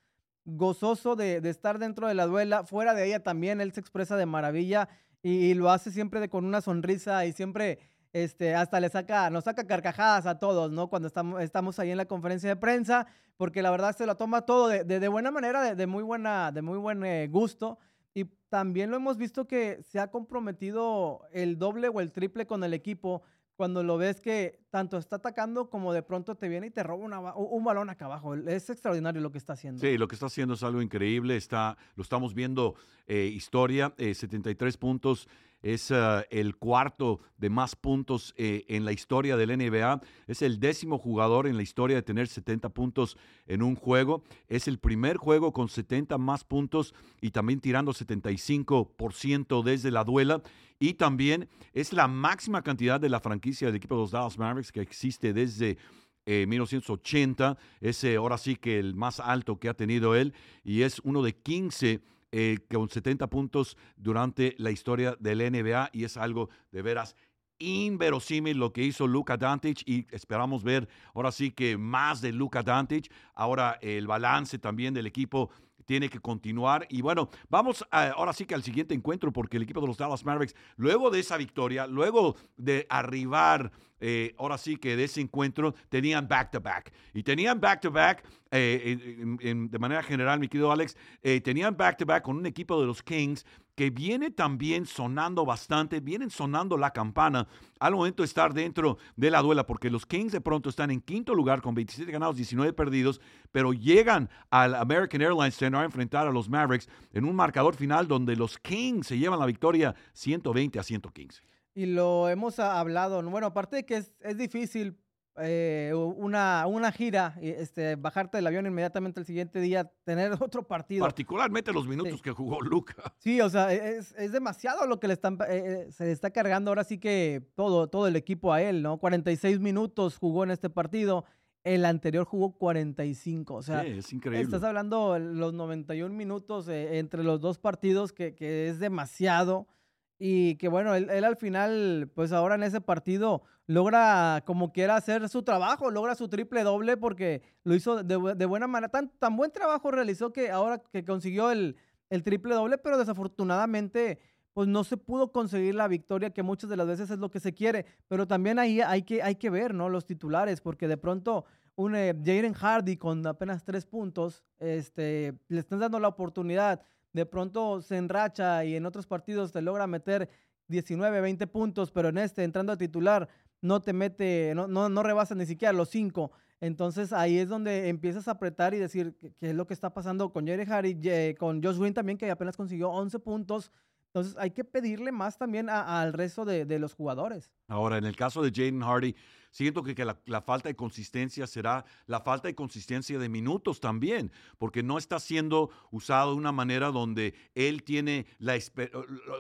gozoso 0.46 1.14
de, 1.14 1.36
estar 1.44 1.78
dentro 1.78 2.08
de 2.08 2.14
la 2.14 2.26
duela. 2.26 2.64
Fuera 2.64 2.94
de 2.94 3.06
ella 3.06 3.22
también 3.22 3.60
él 3.60 3.72
se 3.72 3.80
expresa 3.80 4.16
de 4.16 4.24
maravilla 4.24 4.88
y, 5.22 5.52
lo 5.54 5.70
hace 5.70 5.90
siempre 5.90 6.26
con 6.28 6.44
una 6.44 6.62
sonrisa 6.62 7.26
y 7.26 7.32
siempre 7.32 7.78
este, 8.12 8.54
hasta 8.54 8.80
le 8.80 8.88
saca, 8.88 9.28
nos 9.28 9.44
saca 9.44 9.66
carcajadas 9.66 10.24
a 10.24 10.38
todos, 10.38 10.72
¿no? 10.72 10.88
Cuando 10.88 11.08
estamos, 11.08 11.42
estamos 11.42 11.78
ahí 11.78 11.90
en 11.90 11.98
la 11.98 12.06
conferencia 12.06 12.48
de 12.48 12.56
prensa, 12.56 13.06
porque 13.36 13.60
la 13.60 13.70
verdad 13.70 13.94
se 13.94 14.06
lo 14.06 14.16
toma 14.16 14.42
todo 14.42 14.68
de, 14.68 15.08
buena 15.08 15.30
manera, 15.30 15.74
de, 15.74 15.86
muy 15.86 16.02
buena, 16.02 16.50
de 16.52 16.62
muy 16.62 16.78
buen 16.78 17.04
eh, 17.04 17.28
gusto. 17.28 17.78
Y 18.18 18.24
también 18.48 18.90
lo 18.90 18.96
hemos 18.96 19.16
visto 19.16 19.46
que 19.46 19.80
se 19.82 20.00
ha 20.00 20.10
comprometido 20.10 21.20
el 21.32 21.56
doble 21.56 21.88
o 21.88 22.00
el 22.00 22.10
triple 22.10 22.46
con 22.46 22.64
el 22.64 22.74
equipo 22.74 23.22
cuando 23.54 23.84
lo 23.84 23.96
ves 23.96 24.20
que 24.20 24.60
tanto 24.70 24.98
está 24.98 25.16
atacando 25.16 25.68
como 25.70 25.92
de 25.92 26.02
pronto 26.02 26.36
te 26.36 26.48
viene 26.48 26.68
y 26.68 26.70
te 26.70 26.82
roba 26.82 27.34
un 27.36 27.64
balón 27.64 27.90
acá 27.90 28.06
abajo. 28.06 28.34
Es 28.34 28.70
extraordinario 28.70 29.20
lo 29.20 29.30
que 29.30 29.38
está 29.38 29.52
haciendo. 29.52 29.80
Sí, 29.80 29.98
lo 29.98 30.08
que 30.08 30.14
está 30.14 30.26
haciendo 30.26 30.54
es 30.54 30.62
algo 30.64 30.82
increíble. 30.82 31.36
Está, 31.36 31.76
lo 31.94 32.02
estamos 32.02 32.34
viendo, 32.34 32.74
eh, 33.06 33.30
historia, 33.32 33.94
73 33.96 34.74
eh, 34.74 34.78
puntos 34.78 35.28
es 35.62 35.90
ah, 35.90 36.24
el 36.30 36.56
cuarto 36.56 37.20
de 37.36 37.50
más 37.50 37.76
puntos 37.76 38.34
eh, 38.36 38.64
en 38.68 38.84
la 38.84 38.92
historia 38.92 39.36
del 39.36 39.56
NBA. 39.56 40.00
Es 40.26 40.42
el 40.42 40.60
décimo 40.60 40.98
jugador 40.98 41.46
en 41.46 41.56
la 41.56 41.62
historia 41.62 41.96
de 41.96 42.02
tener 42.02 42.28
70 42.28 42.68
puntos 42.70 43.16
en 43.46 43.62
un 43.62 43.74
juego. 43.74 44.22
Es 44.48 44.68
el 44.68 44.78
primer 44.78 45.16
juego 45.16 45.52
con 45.52 45.68
70 45.68 46.18
más 46.18 46.44
puntos 46.44 46.94
y 47.20 47.30
también 47.30 47.60
tirando 47.60 47.92
75% 47.92 49.62
desde 49.62 49.90
la 49.90 50.04
duela. 50.04 50.42
Y 50.78 50.94
también 50.94 51.48
es 51.72 51.92
la 51.92 52.06
máxima 52.06 52.62
cantidad 52.62 53.00
de 53.00 53.08
la 53.08 53.20
franquicia 53.20 53.66
del 53.66 53.76
equipo 53.76 53.96
de 53.96 54.02
los 54.02 54.12
Dallas 54.12 54.38
Mavericks 54.38 54.70
que 54.70 54.80
existe 54.80 55.32
desde 55.32 55.76
1980. 56.24 57.56
Eh, 57.80 57.88
es 57.88 58.04
ahora 58.16 58.38
sí 58.38 58.56
que 58.56 58.78
el 58.78 58.94
más 58.94 59.18
alto 59.18 59.58
que 59.58 59.68
ha 59.68 59.74
tenido 59.74 60.14
él 60.14 60.34
y 60.62 60.82
es 60.82 61.00
uno 61.00 61.22
de 61.22 61.34
15 61.34 62.00
eh, 62.32 62.58
con 62.70 62.88
70 62.88 63.28
puntos 63.28 63.76
durante 63.96 64.54
la 64.58 64.70
historia 64.70 65.16
del 65.18 65.38
NBA 65.38 65.90
y 65.92 66.04
es 66.04 66.16
algo 66.16 66.50
de 66.70 66.82
veras 66.82 67.16
inverosímil 67.58 68.56
lo 68.56 68.72
que 68.72 68.82
hizo 68.82 69.06
Luka 69.06 69.36
Doncic 69.36 69.82
y 69.86 70.06
esperamos 70.10 70.62
ver 70.62 70.88
ahora 71.14 71.32
sí 71.32 71.50
que 71.50 71.76
más 71.76 72.20
de 72.20 72.32
Luka 72.32 72.62
Doncic. 72.62 73.12
Ahora 73.34 73.78
el 73.82 74.06
balance 74.06 74.58
también 74.58 74.94
del 74.94 75.06
equipo 75.06 75.50
tiene 75.84 76.08
que 76.08 76.20
continuar. 76.20 76.86
Y 76.90 77.00
bueno, 77.00 77.30
vamos 77.48 77.84
ahora 77.90 78.32
sí 78.32 78.44
que 78.44 78.54
al 78.54 78.62
siguiente 78.62 78.94
encuentro, 78.94 79.32
porque 79.32 79.56
el 79.56 79.62
equipo 79.62 79.80
de 79.80 79.86
los 79.86 79.96
Dallas 79.96 80.24
Mavericks, 80.24 80.54
luego 80.76 81.10
de 81.10 81.20
esa 81.20 81.36
victoria, 81.36 81.86
luego 81.86 82.36
de 82.56 82.86
arribar, 82.90 83.72
eh, 84.00 84.34
ahora 84.38 84.58
sí 84.58 84.76
que 84.76 84.96
de 84.96 85.04
ese 85.04 85.20
encuentro, 85.20 85.74
tenían 85.88 86.28
back-to-back. 86.28 86.92
Y 87.14 87.22
tenían 87.22 87.60
back-to-back, 87.60 88.24
eh, 88.50 89.36
de 89.70 89.78
manera 89.78 90.02
general, 90.02 90.38
mi 90.38 90.48
querido 90.48 90.72
Alex, 90.72 90.96
eh, 91.22 91.40
tenían 91.40 91.76
back-to-back 91.76 92.22
con 92.22 92.36
un 92.36 92.46
equipo 92.46 92.80
de 92.80 92.86
los 92.86 93.02
Kings 93.02 93.44
que 93.78 93.90
viene 93.90 94.32
también 94.32 94.86
sonando 94.86 95.44
bastante, 95.44 96.00
vienen 96.00 96.30
sonando 96.30 96.76
la 96.76 96.92
campana 96.92 97.46
al 97.78 97.94
momento 97.94 98.24
de 98.24 98.26
estar 98.26 98.52
dentro 98.52 98.98
de 99.14 99.30
la 99.30 99.40
duela, 99.40 99.66
porque 99.66 99.88
los 99.88 100.04
Kings 100.04 100.32
de 100.32 100.40
pronto 100.40 100.68
están 100.68 100.90
en 100.90 101.00
quinto 101.00 101.32
lugar 101.32 101.62
con 101.62 101.76
27 101.76 102.10
ganados, 102.10 102.34
19 102.34 102.72
perdidos, 102.72 103.20
pero 103.52 103.72
llegan 103.72 104.28
al 104.50 104.74
American 104.74 105.22
Airlines 105.22 105.54
Center 105.56 105.80
a 105.80 105.84
enfrentar 105.84 106.26
a 106.26 106.32
los 106.32 106.48
Mavericks 106.48 106.88
en 107.12 107.24
un 107.24 107.36
marcador 107.36 107.76
final 107.76 108.08
donde 108.08 108.34
los 108.34 108.58
Kings 108.58 109.06
se 109.06 109.16
llevan 109.16 109.38
la 109.38 109.46
victoria 109.46 109.94
120 110.12 110.80
a 110.80 110.82
115. 110.82 111.40
Y 111.78 111.86
lo 111.86 112.28
hemos 112.28 112.58
hablado, 112.58 113.22
bueno, 113.30 113.46
aparte 113.46 113.76
de 113.76 113.86
que 113.86 113.98
es, 113.98 114.12
es 114.22 114.36
difícil 114.36 114.98
eh, 115.40 115.92
una, 115.94 116.66
una 116.66 116.90
gira, 116.90 117.38
este, 117.40 117.94
bajarte 117.94 118.38
del 118.38 118.48
avión 118.48 118.66
inmediatamente 118.66 119.20
el 119.20 119.26
siguiente 119.26 119.60
día, 119.60 119.88
tener 120.02 120.32
otro 120.42 120.66
partido. 120.66 121.04
Particularmente 121.04 121.72
los 121.72 121.86
minutos 121.86 122.20
que 122.20 122.32
jugó 122.32 122.60
Luca. 122.62 122.96
Sí, 123.18 123.40
o 123.40 123.48
sea, 123.48 123.72
e, 123.72 123.98
es, 123.98 124.12
es 124.18 124.32
demasiado 124.32 124.88
lo 124.88 124.98
que 124.98 125.06
le 125.06 125.12
están, 125.14 125.38
eh, 125.48 125.86
eh, 125.86 125.92
se 125.92 126.06
le 126.06 126.10
está 126.10 126.32
cargando 126.32 126.72
ahora 126.72 126.82
sí 126.82 126.98
que 126.98 127.46
todo, 127.54 127.86
todo 127.86 128.08
el 128.08 128.16
equipo 128.16 128.52
a 128.52 128.60
él, 128.60 128.82
¿no? 128.82 128.98
46 128.98 129.60
minutos 129.60 130.16
jugó 130.18 130.42
en 130.42 130.50
este 130.50 130.70
partido. 130.70 131.26
El 131.62 131.84
anterior 131.84 132.24
jugó 132.24 132.58
45. 132.58 133.54
O 133.54 133.62
sea, 133.62 133.84
es 133.84 134.12
increíble. 134.12 134.42
Estás 134.42 134.64
hablando 134.64 135.16
los 135.16 135.54
91 135.54 136.12
minutos 136.12 136.66
entre 136.68 137.22
los 137.22 137.40
dos 137.40 137.58
partidos, 137.60 138.12
que, 138.12 138.34
que 138.34 138.66
es 138.68 138.80
demasiado. 138.80 139.68
Y 140.18 140.56
que 140.56 140.68
bueno, 140.68 140.94
él, 140.94 141.24
al 141.24 141.36
final, 141.36 142.10
pues 142.14 142.32
ahora 142.32 142.56
en 142.56 142.64
ese 142.64 142.80
partido 142.80 143.42
logra 143.66 144.42
como 144.46 144.72
quiera 144.72 144.96
hacer 144.96 145.28
su 145.28 145.42
trabajo, 145.42 145.90
logra 145.90 146.14
su 146.14 146.28
triple 146.28 146.64
doble 146.64 146.96
porque 146.96 147.42
lo 147.62 147.74
hizo 147.74 148.02
de, 148.02 148.46
buena 148.46 148.66
manera. 148.66 148.90
Tan, 148.90 149.10
tan, 149.18 149.36
buen 149.36 149.52
trabajo 149.52 149.90
realizó 149.90 150.32
que 150.32 150.50
ahora 150.50 150.82
que 150.92 151.04
consiguió 151.04 151.50
el, 151.50 151.76
el 152.10 152.24
triple 152.24 152.54
doble, 152.54 152.78
pero 152.78 152.98
desafortunadamente 152.98 154.18
pues 154.58 154.66
no 154.66 154.82
se 154.82 154.96
pudo 154.96 155.30
conseguir 155.30 155.76
la 155.76 155.86
victoria 155.86 156.30
que 156.30 156.42
muchas 156.42 156.68
de 156.68 156.76
las 156.76 156.88
veces 156.88 157.10
es 157.10 157.18
lo 157.18 157.30
que 157.30 157.38
se 157.38 157.54
quiere. 157.54 157.86
Pero 158.08 158.26
también 158.26 158.58
ahí 158.58 158.80
hay 158.80 159.02
que, 159.02 159.22
hay 159.22 159.36
que 159.36 159.50
ver, 159.50 159.72
¿no? 159.72 159.88
Los 159.88 160.04
titulares, 160.04 160.60
porque 160.60 160.88
de 160.88 160.96
pronto 160.96 161.44
un 161.76 161.94
eh, 161.94 162.12
Jaden 162.24 162.54
Hardy 162.54 162.96
con 162.96 163.24
apenas 163.24 163.62
tres 163.62 163.86
puntos, 163.86 164.42
este, 164.58 165.38
le 165.46 165.60
están 165.60 165.78
dando 165.78 166.00
la 166.00 166.08
oportunidad 166.08 166.82
de 167.12 167.26
pronto 167.26 167.82
se 167.82 167.96
enracha 167.96 168.64
y 168.64 168.76
en 168.76 168.86
otros 168.86 169.06
partidos 169.06 169.52
te 169.52 169.62
logra 169.62 169.86
meter 169.86 170.28
19, 170.68 171.20
20 171.20 171.46
puntos, 171.46 171.90
pero 171.90 172.08
en 172.08 172.18
este, 172.18 172.44
entrando 172.44 172.72
a 172.72 172.76
titular, 172.76 173.28
no 173.60 173.80
te 173.80 173.92
mete, 173.92 174.52
no, 174.54 174.68
no, 174.68 174.88
no 174.88 175.02
rebasa 175.02 175.34
ni 175.34 175.46
siquiera 175.46 175.72
los 175.72 175.88
5. 175.90 176.30
Entonces 176.60 177.12
ahí 177.12 177.38
es 177.38 177.48
donde 177.48 177.88
empiezas 177.88 178.28
a 178.28 178.32
apretar 178.32 178.74
y 178.74 178.78
decir 178.78 179.14
qué 179.20 179.50
es 179.50 179.54
lo 179.54 179.66
que 179.66 179.74
está 179.74 179.94
pasando 179.94 180.32
con 180.32 180.46
Jerry 180.46 180.70
Harry, 180.70 181.36
con 181.38 181.62
Josh 181.62 181.78
Green 181.78 181.94
también, 181.94 182.18
que 182.18 182.30
apenas 182.30 182.56
consiguió 182.56 182.90
11 182.90 183.18
puntos. 183.20 183.72
Entonces 184.08 184.36
hay 184.38 184.50
que 184.50 184.64
pedirle 184.64 185.12
más 185.12 185.38
también 185.38 185.68
al 185.70 186.12
resto 186.12 186.44
de, 186.44 186.78
los 186.78 186.94
jugadores. 186.94 187.52
Ahora, 187.68 187.98
en 187.98 188.04
el 188.04 188.16
caso 188.16 188.42
de 188.42 188.50
Jaden 188.50 188.80
Hardy, 188.80 189.14
Siento 189.50 189.82
que, 189.82 189.94
la, 190.04 190.42
falta 190.42 190.68
de 190.68 190.76
consistencia 190.76 191.46
será 191.46 191.84
la 192.06 192.20
falta 192.20 192.48
de 192.48 192.54
consistencia 192.54 193.18
de 193.18 193.28
minutos 193.28 193.80
también, 193.80 194.30
porque 194.58 194.82
no 194.82 194.98
está 194.98 195.18
siendo 195.18 195.70
usado 195.90 196.32
de 196.32 196.36
una 196.36 196.52
manera 196.52 196.90
donde 196.90 197.34
él 197.54 197.82
tiene 197.82 198.26
la, 198.38 198.58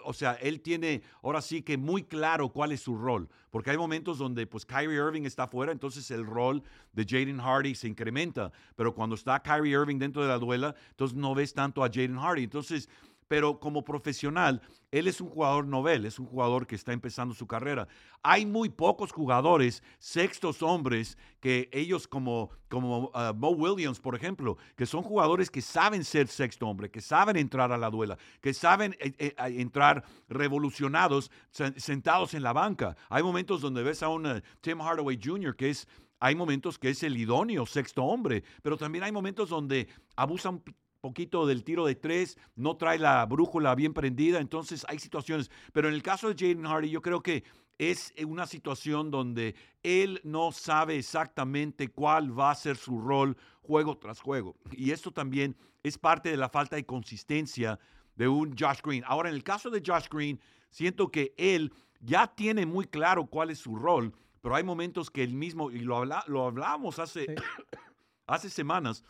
o 0.04 0.12
sea, 0.12 0.32
él 0.34 0.60
tiene 0.60 1.02
ahora 1.22 1.42
sí 1.42 1.62
que 1.62 1.76
muy 1.76 2.04
claro 2.04 2.48
cuál 2.48 2.72
es 2.72 2.80
su 2.80 2.96
rol, 2.96 3.28
porque 3.50 3.70
hay 3.70 3.76
momentos 3.76 4.18
donde 4.18 4.46
pues 4.46 4.64
Kyrie 4.64 4.96
Irving 4.96 5.22
está 5.22 5.46
fuera, 5.46 5.72
entonces 5.72 6.10
el 6.10 6.24
rol 6.24 6.62
de 6.92 7.04
Jaden 7.04 7.38
Hardy 7.38 7.74
se 7.74 7.86
incrementa, 7.86 8.50
pero 8.76 8.94
cuando 8.94 9.14
está 9.14 9.40
Kyrie 9.42 9.72
Irving 9.72 9.98
dentro 9.98 10.22
de 10.22 10.28
la 10.28 10.38
duela, 10.38 10.74
entonces 10.90 11.16
no 11.16 11.34
ves 11.34 11.52
tanto 11.52 11.84
a 11.84 11.88
Jaden 11.88 12.16
Hardy, 12.16 12.44
entonces 12.44 12.88
pero 13.28 13.60
como 13.60 13.84
profesional, 13.84 14.62
él 14.90 15.06
es 15.06 15.20
un 15.20 15.28
jugador 15.28 15.66
novel, 15.66 16.06
es 16.06 16.18
un 16.18 16.26
jugador 16.26 16.66
que 16.66 16.74
está 16.74 16.92
empezando 16.92 17.34
su 17.34 17.46
carrera. 17.46 17.86
Hay 18.22 18.46
muy 18.46 18.70
pocos 18.70 19.12
jugadores, 19.12 19.82
sextos 19.98 20.62
hombres, 20.62 21.18
que 21.40 21.68
ellos 21.72 22.08
como, 22.08 22.50
como 22.68 23.12
uh, 23.14 23.46
Williams, 23.54 24.00
por 24.00 24.16
ejemplo, 24.16 24.56
que 24.76 24.86
son 24.86 25.02
jugadores 25.02 25.50
que 25.50 25.60
saben 25.60 26.04
ser 26.04 26.26
sexto 26.28 26.66
hombre, 26.66 26.90
que 26.90 27.02
saben 27.02 27.36
entrar 27.36 27.70
a 27.70 27.78
la 27.78 27.90
duela, 27.90 28.18
que 28.40 28.54
saben 28.54 28.96
eh, 28.98 29.12
eh, 29.18 29.34
entrar 29.60 30.04
revolucionados, 30.28 31.30
sentados 31.76 32.32
en 32.32 32.42
la 32.42 32.54
banca. 32.54 32.96
Hay 33.10 33.22
momentos 33.22 33.60
donde 33.60 33.82
ves 33.82 34.02
a 34.02 34.08
un 34.08 34.26
uh, 34.26 34.40
Tim 34.62 34.80
Hardaway 34.80 35.20
Jr., 35.22 35.54
que 35.54 35.70
es 35.70 35.86
hay 36.20 36.34
momentos 36.34 36.78
que 36.78 36.90
es 36.90 37.02
el 37.04 37.16
idóneo 37.16 37.64
sexto 37.64 38.02
hombre, 38.02 38.42
pero 38.62 38.76
también 38.76 39.04
hay 39.04 39.12
momentos 39.12 39.50
donde 39.50 39.86
abusan 40.16 40.62
poquito 41.00 41.46
del 41.46 41.64
tiro 41.64 41.86
de 41.86 41.94
tres, 41.94 42.38
no 42.56 42.76
trae 42.76 42.98
la 42.98 43.24
brújula 43.26 43.74
bien 43.74 43.94
prendida, 43.94 44.40
entonces 44.40 44.84
hay 44.88 44.98
situaciones. 44.98 45.50
Pero 45.72 45.88
en 45.88 45.94
el 45.94 46.02
caso 46.02 46.32
de 46.32 46.34
Jaden 46.34 46.66
Hardy, 46.66 46.90
yo 46.90 47.02
creo 47.02 47.22
que 47.22 47.44
es 47.78 48.12
una 48.26 48.46
situación 48.46 49.10
donde 49.10 49.54
él 49.82 50.20
no 50.24 50.50
sabe 50.50 50.96
exactamente 50.98 51.88
cuál 51.88 52.36
va 52.36 52.50
a 52.50 52.56
ser 52.56 52.76
su 52.76 53.00
rol 53.00 53.36
juego 53.62 53.96
tras 53.96 54.20
juego. 54.20 54.56
Y 54.72 54.90
esto 54.90 55.12
también 55.12 55.56
es 55.82 55.96
parte 55.96 56.30
de 56.30 56.36
la 56.36 56.48
falta 56.48 56.76
de 56.76 56.84
consistencia 56.84 57.78
de 58.16 58.26
un 58.26 58.56
Josh 58.58 58.80
Green. 58.82 59.04
Ahora, 59.06 59.28
en 59.28 59.36
el 59.36 59.44
caso 59.44 59.70
de 59.70 59.82
Josh 59.84 60.08
Green, 60.10 60.40
siento 60.70 61.10
que 61.10 61.34
él 61.36 61.72
ya 62.00 62.26
tiene 62.26 62.66
muy 62.66 62.86
claro 62.86 63.26
cuál 63.26 63.50
es 63.50 63.58
su 63.58 63.76
rol, 63.76 64.12
pero 64.40 64.56
hay 64.56 64.64
momentos 64.64 65.10
que 65.10 65.22
él 65.22 65.34
mismo, 65.34 65.70
y 65.70 65.80
lo, 65.80 65.96
habla, 65.96 66.24
lo 66.26 66.46
hablamos 66.46 66.98
hace, 66.98 67.26
hace 68.26 68.50
semanas, 68.50 69.04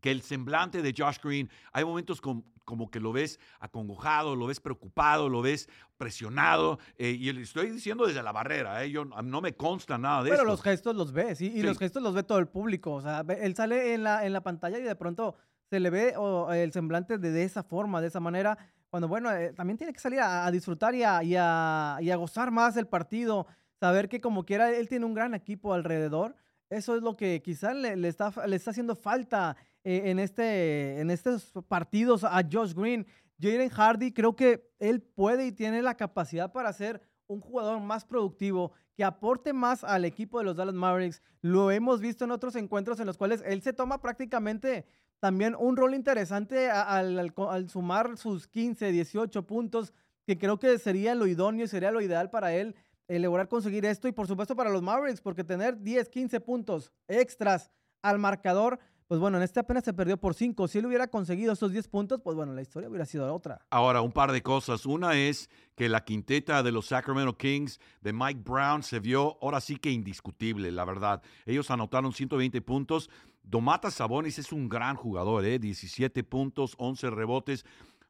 que 0.00 0.10
el 0.10 0.22
semblante 0.22 0.82
de 0.82 0.94
Josh 0.96 1.18
Green, 1.22 1.50
hay 1.72 1.84
momentos 1.84 2.20
como 2.20 2.90
que 2.90 3.00
lo 3.00 3.12
ves 3.12 3.38
acongojado, 3.60 4.36
lo 4.36 4.46
ves 4.46 4.60
preocupado, 4.60 5.28
lo 5.28 5.42
ves 5.42 5.68
presionado, 5.96 6.78
eh, 6.98 7.10
y 7.10 7.32
le 7.32 7.42
estoy 7.42 7.70
diciendo 7.70 8.06
desde 8.06 8.22
la 8.22 8.32
barrera, 8.32 8.84
eh, 8.84 8.90
yo, 8.90 9.04
no 9.04 9.40
me 9.40 9.54
consta 9.54 9.96
nada 9.98 10.22
de 10.22 10.30
eso. 10.30 10.38
Pero 10.38 10.48
los 10.48 10.62
gestos 10.62 10.94
los 10.94 11.12
ves, 11.12 11.40
y, 11.40 11.62
los 11.62 11.78
gestos 11.78 12.02
los 12.02 12.14
ve 12.14 12.22
todo 12.22 12.38
el 12.38 12.48
público, 12.48 12.92
o 12.94 13.00
sea, 13.00 13.24
él 13.40 13.54
sale 13.54 13.94
en 13.94 14.02
la, 14.02 14.26
en 14.26 14.32
la 14.32 14.42
pantalla 14.42 14.78
y 14.78 14.82
de 14.82 14.96
pronto 14.96 15.36
se 15.70 15.80
le 15.80 15.90
ve 15.90 16.14
el 16.54 16.72
semblante 16.72 17.18
de, 17.18 17.42
esa 17.42 17.62
forma, 17.62 18.00
de 18.00 18.08
esa 18.08 18.20
manera, 18.20 18.56
cuando 18.88 19.08
bueno, 19.08 19.32
eh, 19.32 19.52
también 19.52 19.76
tiene 19.76 19.92
que 19.92 20.00
salir 20.00 20.20
a, 20.20 20.50
disfrutar 20.50 20.94
y 20.94 21.02
a, 21.02 21.22
y, 21.22 21.32
y 21.32 22.10
a 22.10 22.16
gozar 22.16 22.50
más 22.50 22.76
el 22.76 22.86
partido, 22.86 23.46
saber 23.80 24.08
que 24.08 24.20
como 24.20 24.44
quiera 24.44 24.70
él 24.70 24.88
tiene 24.88 25.04
un 25.04 25.14
gran 25.14 25.34
equipo 25.34 25.74
alrededor, 25.74 26.36
eso 26.70 26.96
es 26.96 27.02
lo 27.02 27.16
que 27.16 27.42
quizás 27.42 27.76
le, 27.76 27.96
le, 27.96 28.08
está, 28.08 28.32
le 28.46 28.56
está 28.56 28.70
haciendo 28.70 28.96
falta 28.96 29.56
eh, 29.88 30.10
en, 30.10 30.18
este, 30.18 31.00
en 31.00 31.12
estos 31.12 31.52
partidos 31.68 32.24
a 32.24 32.42
Josh 32.50 32.74
Green. 32.74 33.06
Jaden 33.40 33.68
Hardy 33.68 34.10
creo 34.10 34.34
que 34.34 34.68
él 34.80 35.00
puede 35.00 35.46
y 35.46 35.52
tiene 35.52 35.80
la 35.80 35.96
capacidad 35.96 36.50
para 36.50 36.72
ser 36.72 37.00
un 37.28 37.40
jugador 37.40 37.78
más 37.78 38.04
productivo, 38.04 38.72
que 38.96 39.04
aporte 39.04 39.52
más 39.52 39.84
al 39.84 40.04
equipo 40.04 40.40
de 40.40 40.44
los 40.44 40.56
Dallas 40.56 40.74
Mavericks. 40.74 41.22
Lo 41.40 41.70
hemos 41.70 42.00
visto 42.00 42.24
en 42.24 42.32
otros 42.32 42.56
encuentros 42.56 42.98
en 42.98 43.06
los 43.06 43.16
cuales 43.16 43.44
él 43.46 43.62
se 43.62 43.72
toma 43.72 44.00
prácticamente 44.00 44.86
también 45.20 45.54
un 45.56 45.76
rol 45.76 45.94
interesante 45.94 46.68
al, 46.68 47.32
sumar 47.68 48.16
sus 48.16 48.48
15, 48.48 48.90
18 48.90 49.46
puntos, 49.46 49.94
que 50.26 50.36
creo 50.36 50.58
que 50.58 50.80
sería 50.80 51.14
lo 51.14 51.28
idóneo, 51.28 51.68
sería 51.68 51.92
lo 51.92 52.00
ideal 52.00 52.28
para 52.28 52.52
él 52.52 52.74
eh, 53.06 53.20
lograr 53.20 53.46
conseguir 53.46 53.84
esto 53.84 54.08
y 54.08 54.12
por 54.12 54.26
supuesto 54.26 54.56
para 54.56 54.70
los 54.70 54.82
Mavericks, 54.82 55.20
porque 55.20 55.44
tener 55.44 55.80
10, 55.80 56.08
15 56.08 56.40
puntos 56.40 56.90
extras 57.06 57.70
al 58.02 58.18
marcador 58.18 58.80
pues 59.08 59.20
bueno, 59.20 59.36
en 59.36 59.44
este 59.44 59.60
apenas 59.60 59.84
se 59.84 59.92
perdió 59.92 60.16
por 60.16 60.34
cinco. 60.34 60.66
Si 60.66 60.78
él 60.78 60.86
hubiera 60.86 61.06
conseguido 61.06 61.52
esos 61.52 61.72
10 61.72 61.88
puntos, 61.88 62.20
pues 62.22 62.36
bueno, 62.36 62.52
la 62.54 62.62
historia 62.62 62.88
hubiera 62.88 63.06
sido 63.06 63.32
otra. 63.32 63.64
Ahora, 63.70 64.00
un 64.00 64.12
par 64.12 64.32
de 64.32 64.42
cosas. 64.42 64.84
Una 64.84 65.16
es 65.16 65.48
que 65.76 65.88
la 65.88 66.04
quinteta 66.04 66.62
de 66.62 66.72
los 66.72 66.86
Sacramento 66.86 67.36
Kings 67.36 67.78
de 68.00 68.12
Mike 68.12 68.40
Brown 68.44 68.82
se 68.82 68.98
vio 68.98 69.38
ahora 69.40 69.60
sí 69.60 69.76
que 69.76 69.90
indiscutible, 69.90 70.72
la 70.72 70.84
verdad. 70.84 71.22
Ellos 71.44 71.70
anotaron 71.70 72.12
120 72.12 72.60
puntos. 72.62 73.08
Domatas 73.44 73.94
Sabonis 73.94 74.40
es 74.40 74.50
un 74.50 74.68
gran 74.68 74.96
jugador, 74.96 75.44
¿eh? 75.44 75.60
17 75.60 76.24
puntos, 76.24 76.74
11 76.78 77.10
rebotes. 77.10 77.64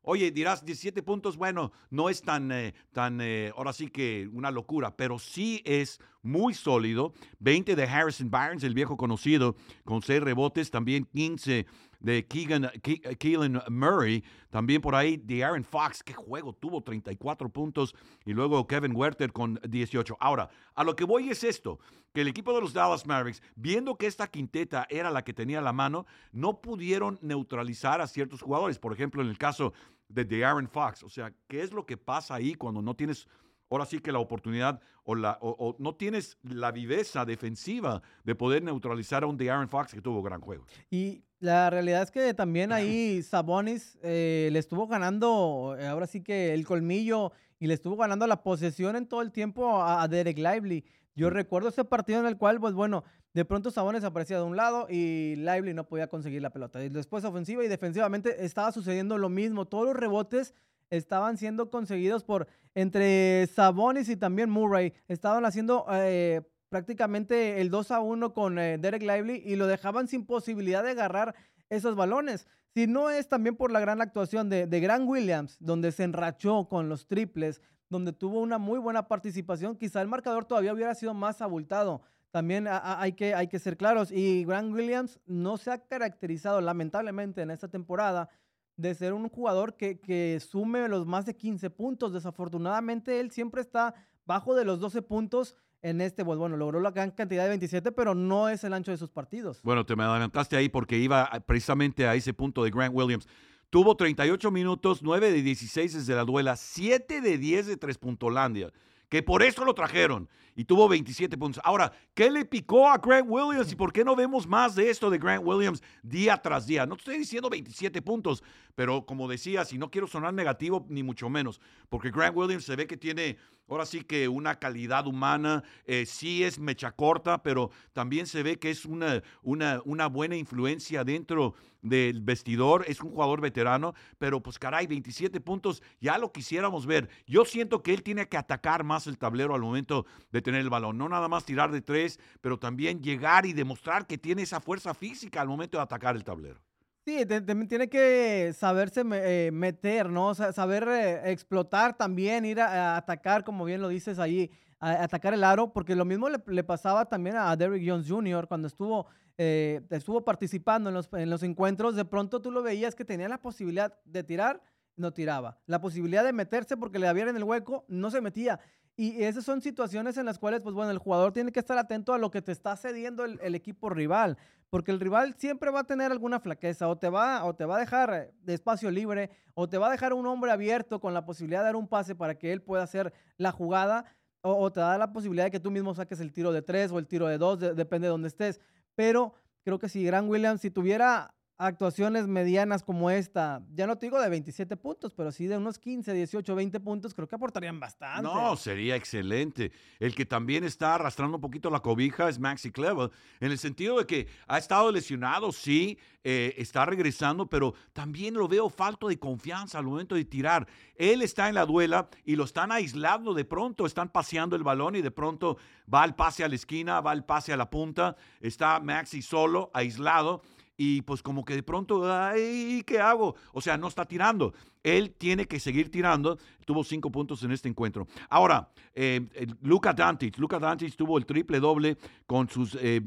Oye, 0.08 0.30
dirás 0.30 0.64
17 0.64 1.02
puntos, 1.02 1.36
bueno, 1.36 1.72
no 1.90 2.08
es 2.08 2.22
tan, 2.22 2.52
eh, 2.52 2.74
tan 2.92 3.20
eh, 3.20 3.50
ahora 3.56 3.72
sí 3.72 3.88
que 3.88 4.30
una 4.32 4.52
locura, 4.52 4.96
pero 4.96 5.18
sí 5.18 5.62
es 5.64 5.98
muy 6.22 6.54
sólido. 6.54 7.12
20 7.40 7.74
de 7.74 7.82
Harrison 7.82 8.30
Barnes, 8.30 8.62
el 8.62 8.72
viejo 8.72 8.96
conocido, 8.96 9.56
con 9.84 10.02
6 10.02 10.22
rebotes. 10.22 10.70
También 10.70 11.06
15 11.06 11.66
de 12.00 12.26
Keegan, 12.26 12.70
Keelan 13.18 13.62
Murray. 13.68 14.24
También 14.50 14.80
por 14.80 14.94
ahí 14.94 15.16
de 15.16 15.44
Aaron 15.44 15.64
Fox. 15.64 16.02
Qué 16.02 16.12
juego 16.12 16.52
tuvo 16.52 16.82
34 16.82 17.48
puntos. 17.48 17.94
Y 18.24 18.32
luego 18.32 18.66
Kevin 18.66 18.94
Werther 18.94 19.32
con 19.32 19.60
18. 19.68 20.16
Ahora, 20.20 20.48
a 20.74 20.84
lo 20.84 20.96
que 20.96 21.04
voy 21.04 21.30
es 21.30 21.44
esto. 21.44 21.78
Que 22.12 22.22
el 22.22 22.28
equipo 22.28 22.54
de 22.54 22.60
los 22.60 22.72
Dallas 22.72 23.06
Mavericks, 23.06 23.42
viendo 23.56 23.96
que 23.96 24.06
esta 24.06 24.26
quinteta 24.28 24.86
era 24.88 25.10
la 25.10 25.22
que 25.22 25.34
tenía 25.34 25.60
la 25.60 25.72
mano, 25.72 26.06
no 26.32 26.60
pudieron 26.60 27.18
neutralizar 27.20 28.00
a 28.00 28.06
ciertos 28.06 28.40
jugadores. 28.40 28.78
Por 28.78 28.92
ejemplo, 28.92 29.20
en 29.22 29.28
el 29.28 29.38
caso 29.38 29.74
de 30.08 30.44
Aaron 30.44 30.68
Fox. 30.68 31.02
O 31.02 31.08
sea, 31.08 31.32
¿qué 31.48 31.62
es 31.62 31.72
lo 31.72 31.84
que 31.84 31.96
pasa 31.96 32.34
ahí 32.34 32.54
cuando 32.54 32.80
no 32.80 32.94
tienes 32.94 33.28
ahora 33.70 33.86
sí 33.86 33.98
que 33.98 34.12
la 34.12 34.18
oportunidad 34.18 34.80
o, 35.04 35.14
la, 35.14 35.38
o, 35.40 35.76
no 35.78 35.94
tienes 35.94 36.38
la 36.42 36.72
viveza 36.72 37.24
defensiva 37.24 38.02
de 38.24 38.34
poder 38.34 38.62
neutralizar 38.62 39.22
a 39.22 39.26
un 39.26 39.40
Aaron 39.40 39.68
Fox 39.68 39.92
que 39.92 40.00
tuvo 40.00 40.22
gran 40.22 40.40
juego. 40.40 40.66
Y 40.90 41.22
la 41.38 41.68
realidad 41.70 42.02
es 42.02 42.10
que 42.10 42.32
también 42.34 42.72
ahí 42.72 43.22
Sabonis 43.22 43.98
eh, 44.02 44.48
le 44.52 44.58
estuvo 44.58 44.86
ganando, 44.86 45.76
eh, 45.78 45.86
ahora 45.86 46.06
sí 46.06 46.22
que 46.22 46.54
el 46.54 46.64
colmillo 46.64 47.32
y 47.58 47.66
le 47.66 47.74
estuvo 47.74 47.96
ganando 47.96 48.26
la 48.26 48.42
posesión 48.42 48.96
en 48.96 49.06
todo 49.06 49.22
el 49.22 49.32
tiempo 49.32 49.82
a, 49.82 50.06
Derek 50.08 50.38
Lively. 50.38 50.84
Yo 51.14 51.30
recuerdo 51.30 51.68
ese 51.68 51.84
partido 51.84 52.20
en 52.20 52.26
el 52.26 52.36
cual, 52.36 52.60
pues 52.60 52.74
bueno, 52.74 53.04
de 53.32 53.44
pronto 53.44 53.70
Sabonis 53.70 54.04
aparecía 54.04 54.38
de 54.38 54.44
un 54.44 54.56
lado 54.56 54.86
y 54.88 55.36
Lively 55.36 55.74
no 55.74 55.86
podía 55.86 56.08
conseguir 56.08 56.42
la 56.42 56.50
pelota. 56.50 56.82
Y 56.82 56.88
después 56.88 57.24
ofensiva 57.24 57.64
y 57.64 57.68
defensivamente 57.68 58.44
estaba 58.44 58.72
sucediendo 58.72 59.18
lo 59.18 59.28
mismo. 59.28 59.66
Todos 59.66 59.86
los 59.86 59.96
rebotes 59.96 60.54
estaban 60.90 61.36
siendo 61.36 61.70
conseguidos 61.70 62.24
por 62.24 62.46
entre 62.74 63.46
Sabonis 63.48 64.08
y 64.08 64.16
también 64.16 64.50
Murray. 64.50 64.94
Estaban 65.08 65.44
haciendo 65.44 65.86
eh, 65.92 66.42
prácticamente 66.68 67.60
el 67.60 67.70
2 67.70 67.90
a 67.90 68.00
1 68.00 68.34
con 68.34 68.58
eh, 68.58 68.78
Derek 68.78 69.02
Lively 69.02 69.42
y 69.44 69.56
lo 69.56 69.66
dejaban 69.66 70.08
sin 70.08 70.26
posibilidad 70.26 70.82
de 70.82 70.90
agarrar 70.90 71.34
esos 71.68 71.96
balones. 71.96 72.46
Si 72.74 72.86
no 72.86 73.10
es 73.10 73.28
también 73.28 73.56
por 73.56 73.70
la 73.70 73.80
gran 73.80 74.00
actuación 74.02 74.48
de, 74.48 74.66
de 74.66 74.80
Grant 74.80 75.08
Williams, 75.08 75.56
donde 75.60 75.92
se 75.92 76.04
enrachó 76.04 76.68
con 76.68 76.88
los 76.88 77.06
triples, 77.06 77.60
donde 77.88 78.12
tuvo 78.12 78.40
una 78.40 78.58
muy 78.58 78.78
buena 78.78 79.08
participación, 79.08 79.76
quizá 79.76 80.02
el 80.02 80.08
marcador 80.08 80.44
todavía 80.44 80.72
hubiera 80.72 80.94
sido 80.94 81.14
más 81.14 81.40
abultado. 81.40 82.02
También 82.30 82.66
hay, 82.68 83.12
que, 83.12 83.34
hay 83.34 83.48
que 83.48 83.58
ser 83.58 83.78
claros. 83.78 84.12
Y 84.12 84.44
Grant 84.44 84.74
Williams 84.74 85.18
no 85.24 85.56
se 85.56 85.70
ha 85.70 85.78
caracterizado 85.78 86.60
lamentablemente 86.60 87.40
en 87.40 87.50
esta 87.50 87.68
temporada 87.68 88.28
de 88.76 88.94
ser 88.94 89.14
un 89.14 89.30
jugador 89.30 89.76
que, 89.76 90.00
que, 90.00 90.38
sume 90.40 90.86
los 90.88 91.06
más 91.06 91.24
de 91.24 91.34
15 91.34 91.70
puntos. 91.70 92.12
Desafortunadamente, 92.12 93.20
él 93.20 93.30
siempre 93.30 93.62
está 93.62 93.94
bajo 94.26 94.54
de 94.54 94.66
los 94.66 94.80
12 94.80 95.00
puntos 95.00 95.56
en 95.82 96.00
este, 96.00 96.24
pues 96.24 96.38
bueno, 96.38 96.56
logró 96.56 96.80
la 96.80 96.90
gran 96.90 97.10
cantidad 97.10 97.44
de 97.44 97.50
27, 97.50 97.92
pero 97.92 98.14
no 98.14 98.48
es 98.48 98.64
el 98.64 98.72
ancho 98.72 98.90
de 98.90 98.96
sus 98.96 99.10
partidos. 99.10 99.60
Bueno, 99.62 99.84
te 99.86 99.96
me 99.96 100.04
adelantaste 100.04 100.56
ahí 100.56 100.68
porque 100.68 100.98
iba 100.98 101.28
precisamente 101.46 102.06
a 102.06 102.14
ese 102.14 102.34
punto 102.34 102.64
de 102.64 102.70
Grant 102.70 102.94
Williams. 102.94 103.28
Tuvo 103.70 103.96
38 103.96 104.50
minutos, 104.50 105.02
9 105.02 105.32
de 105.32 105.42
16 105.42 105.92
desde 105.92 106.14
la 106.14 106.24
duela, 106.24 106.56
7 106.56 107.20
de 107.20 107.38
10 107.38 107.66
de 107.66 107.76
Tres 107.76 107.98
Puntolandia 107.98 108.72
que 109.08 109.22
por 109.22 109.42
eso 109.42 109.64
lo 109.64 109.74
trajeron 109.74 110.28
y 110.56 110.64
tuvo 110.64 110.88
27 110.88 111.36
puntos. 111.36 111.62
Ahora, 111.64 111.92
¿qué 112.14 112.30
le 112.30 112.44
picó 112.44 112.88
a 112.88 112.98
Grant 112.98 113.26
Williams 113.28 113.70
y 113.70 113.76
por 113.76 113.92
qué 113.92 114.04
no 114.04 114.16
vemos 114.16 114.46
más 114.46 114.74
de 114.74 114.88
esto 114.88 115.10
de 115.10 115.18
Grant 115.18 115.44
Williams 115.44 115.82
día 116.02 116.38
tras 116.38 116.66
día? 116.66 116.86
No 116.86 116.96
te 116.96 117.02
estoy 117.02 117.18
diciendo 117.18 117.50
27 117.50 118.00
puntos, 118.02 118.42
pero 118.74 119.04
como 119.04 119.28
decía, 119.28 119.64
si 119.64 119.76
no 119.76 119.90
quiero 119.90 120.06
sonar 120.06 120.32
negativo, 120.32 120.86
ni 120.88 121.02
mucho 121.02 121.28
menos, 121.28 121.60
porque 121.90 122.10
Grant 122.10 122.36
Williams 122.36 122.64
se 122.64 122.74
ve 122.74 122.86
que 122.86 122.96
tiene 122.96 123.36
ahora 123.68 123.84
sí 123.84 124.02
que 124.02 124.28
una 124.28 124.58
calidad 124.58 125.06
humana, 125.06 125.62
eh, 125.84 126.06
sí 126.06 126.42
es 126.44 126.58
mecha 126.58 126.92
corta, 126.92 127.42
pero 127.42 127.70
también 127.92 128.26
se 128.26 128.42
ve 128.42 128.58
que 128.58 128.70
es 128.70 128.84
una, 128.84 129.22
una, 129.42 129.80
una 129.84 130.06
buena 130.06 130.36
influencia 130.36 131.04
dentro 131.04 131.54
del 131.88 132.20
vestidor, 132.20 132.84
es 132.88 133.00
un 133.00 133.10
jugador 133.10 133.40
veterano, 133.40 133.94
pero 134.18 134.42
pues 134.42 134.58
caray, 134.58 134.86
27 134.86 135.40
puntos, 135.40 135.82
ya 136.00 136.18
lo 136.18 136.32
quisiéramos 136.32 136.86
ver. 136.86 137.08
Yo 137.26 137.44
siento 137.44 137.82
que 137.82 137.94
él 137.94 138.02
tiene 138.02 138.28
que 138.28 138.36
atacar 138.36 138.84
más 138.84 139.06
el 139.06 139.18
tablero 139.18 139.54
al 139.54 139.60
momento 139.60 140.06
de 140.32 140.42
tener 140.42 140.60
el 140.60 140.70
balón, 140.70 140.98
no 140.98 141.08
nada 141.08 141.28
más 141.28 141.44
tirar 141.44 141.70
de 141.70 141.82
tres, 141.82 142.18
pero 142.40 142.58
también 142.58 143.02
llegar 143.02 143.46
y 143.46 143.52
demostrar 143.52 144.06
que 144.06 144.18
tiene 144.18 144.42
esa 144.42 144.60
fuerza 144.60 144.94
física 144.94 145.40
al 145.40 145.48
momento 145.48 145.78
de 145.78 145.82
atacar 145.82 146.16
el 146.16 146.24
tablero. 146.24 146.60
Sí, 147.06 147.24
también 147.24 147.68
tiene 147.68 147.88
que 147.88 148.52
saberse 148.52 149.04
eh, 149.12 149.50
meter, 149.52 150.10
¿no? 150.10 150.34
saber 150.34 150.88
eh, 150.88 151.30
explotar 151.30 151.96
también, 151.96 152.44
ir 152.44 152.60
a, 152.60 152.96
atacar, 152.96 153.44
como 153.44 153.64
bien 153.64 153.80
lo 153.80 153.88
dices 153.88 154.18
ahí, 154.18 154.50
a, 154.80 155.04
atacar 155.04 155.32
el 155.32 155.44
aro, 155.44 155.72
porque 155.72 155.94
lo 155.94 156.04
mismo 156.04 156.28
le, 156.28 156.64
pasaba 156.64 157.04
también 157.04 157.36
a 157.36 157.54
Derrick 157.54 157.88
Jones 157.88 158.08
Jr. 158.08 158.48
cuando 158.48 158.66
estuvo, 158.66 159.06
eh, 159.38 159.82
estuvo 159.90 160.24
participando 160.24 160.88
en 160.88 160.94
los, 160.94 161.08
en 161.12 161.30
los 161.30 161.42
encuentros, 161.42 161.96
de 161.96 162.04
pronto 162.04 162.40
tú 162.40 162.50
lo 162.50 162.62
veías 162.62 162.94
que 162.94 163.04
tenía 163.04 163.28
la 163.28 163.40
posibilidad 163.40 163.98
de 164.04 164.24
tirar, 164.24 164.62
no 164.96 165.12
tiraba. 165.12 165.58
La 165.66 165.80
posibilidad 165.80 166.24
de 166.24 166.32
meterse 166.32 166.76
porque 166.76 166.98
le 166.98 167.08
en 167.08 167.36
el 167.36 167.44
hueco, 167.44 167.84
no 167.88 168.10
se 168.10 168.20
metía. 168.20 168.58
Y 168.98 169.24
esas 169.24 169.44
son 169.44 169.60
situaciones 169.60 170.16
en 170.16 170.24
las 170.24 170.38
cuales, 170.38 170.62
pues 170.62 170.74
bueno, 170.74 170.90
el 170.90 170.96
jugador 170.96 171.32
tiene 171.32 171.52
que 171.52 171.60
estar 171.60 171.76
atento 171.76 172.14
a 172.14 172.18
lo 172.18 172.30
que 172.30 172.40
te 172.40 172.50
está 172.50 172.74
cediendo 172.76 173.26
el, 173.26 173.54
equipo 173.54 173.90
rival, 173.90 174.38
porque 174.70 174.90
el 174.90 175.00
rival 175.00 175.34
siempre 175.36 175.70
va 175.70 175.80
a 175.80 175.84
tener 175.84 176.10
alguna 176.10 176.40
flaqueza, 176.40 176.88
o 176.88 176.96
te 176.96 177.10
va, 177.10 177.44
o 177.44 177.54
te 177.54 177.66
va 177.66 177.76
a 177.76 177.80
dejar 177.80 178.32
de 178.40 178.54
espacio 178.54 178.90
libre, 178.90 179.28
o 179.52 179.68
te 179.68 179.76
va 179.76 179.88
a 179.88 179.90
dejar 179.90 180.14
un 180.14 180.24
hombre 180.26 180.50
abierto 180.50 180.98
con 180.98 181.12
la 181.12 181.26
posibilidad 181.26 181.60
de 181.60 181.66
dar 181.66 181.76
un 181.76 181.88
pase 181.88 182.14
para 182.14 182.38
que 182.38 182.54
él 182.54 182.62
pueda 182.62 182.84
hacer 182.84 183.12
la 183.36 183.52
jugada, 183.52 184.06
o, 184.40 184.72
te 184.72 184.80
da 184.80 184.96
la 184.96 185.12
posibilidad 185.12 185.44
de 185.44 185.50
que 185.50 185.60
tú 185.60 185.70
mismo 185.70 185.94
saques 185.94 186.20
el 186.20 186.32
tiro 186.32 186.52
de 186.52 186.62
tres 186.62 186.90
o 186.90 186.98
el 186.98 187.06
tiro 187.06 187.26
de 187.26 187.36
dos, 187.36 187.58
depende 187.58 188.06
de 188.06 188.10
dónde 188.10 188.28
estés. 188.28 188.60
Pero 188.96 189.34
creo 189.62 189.78
que 189.78 189.88
si 189.88 190.02
Grant 190.02 190.28
Williams, 190.28 190.60
si 190.60 190.70
tuviera 190.72 191.35
actuaciones 191.58 192.26
medianas 192.26 192.82
como 192.82 193.10
esta, 193.10 193.62
ya 193.74 193.86
no 193.86 193.96
te 193.96 194.06
digo 194.06 194.20
de 194.20 194.28
27 194.28 194.76
puntos, 194.76 195.12
pero 195.14 195.32
sí 195.32 195.46
de 195.46 195.56
unos 195.56 195.78
15, 195.78 196.12
18, 196.12 196.54
20 196.54 196.80
puntos, 196.80 197.14
creo 197.14 197.26
que 197.26 197.34
aportarían 197.34 197.80
bastante. 197.80 198.22
No, 198.22 198.56
sería 198.56 198.94
excelente. 198.94 199.72
El 199.98 200.14
que 200.14 200.26
también 200.26 200.64
está 200.64 200.94
arrastrando 200.94 201.36
un 201.36 201.40
poquito 201.40 201.70
la 201.70 201.80
cobija 201.80 202.28
es 202.28 202.38
Maxi 202.38 202.70
Clever, 202.70 203.10
en 203.40 203.52
el 203.52 203.58
sentido 203.58 203.98
de 203.98 204.06
que 204.06 204.28
ha 204.46 204.58
estado 204.58 204.92
lesionado, 204.92 205.50
sí, 205.50 205.98
eh, 206.24 206.54
está 206.58 206.84
regresando, 206.84 207.46
pero 207.46 207.74
también 207.92 208.34
lo 208.34 208.48
veo 208.48 208.68
falto 208.68 209.08
de 209.08 209.18
confianza 209.18 209.78
al 209.78 209.84
momento 209.84 210.14
de 210.14 210.24
tirar. 210.24 210.66
Él 210.96 211.22
está 211.22 211.48
en 211.48 211.54
la 211.54 211.64
duela 211.64 212.08
y 212.24 212.36
lo 212.36 212.44
están 212.44 212.72
aislando 212.72 213.32
de 213.32 213.44
pronto, 213.44 213.86
están 213.86 214.10
paseando 214.10 214.56
el 214.56 214.62
balón 214.62 214.96
y 214.96 215.02
de 215.02 215.10
pronto 215.10 215.56
va 215.92 216.04
el 216.04 216.14
pase 216.14 216.44
a 216.44 216.48
la 216.48 216.56
esquina, 216.56 217.00
va 217.00 217.12
el 217.12 217.24
pase 217.24 217.52
a 217.52 217.56
la 217.56 217.70
punta, 217.70 218.16
está 218.40 218.80
Maxi 218.80 219.22
solo, 219.22 219.70
aislado 219.72 220.42
y 220.76 221.02
pues 221.02 221.22
como 221.22 221.44
que 221.44 221.54
de 221.54 221.62
pronto, 221.62 222.02
ay, 222.12 222.82
¿qué 222.86 222.98
hago? 222.98 223.34
O 223.52 223.60
sea, 223.60 223.76
no 223.76 223.88
está 223.88 224.04
tirando. 224.04 224.52
Él 224.82 225.14
tiene 225.16 225.46
que 225.46 225.58
seguir 225.58 225.90
tirando. 225.90 226.38
Tuvo 226.64 226.84
cinco 226.84 227.10
puntos 227.10 227.42
en 227.42 227.52
este 227.52 227.68
encuentro. 227.68 228.06
Ahora, 228.28 228.70
eh, 228.94 229.26
Luca 229.62 229.92
Dantic. 229.92 230.38
Luca 230.38 230.58
Dantic 230.58 230.94
tuvo 230.94 231.18
el 231.18 231.26
triple 231.26 231.60
doble 231.60 231.96
con 232.26 232.48
sus... 232.48 232.76
Eh, 232.80 233.00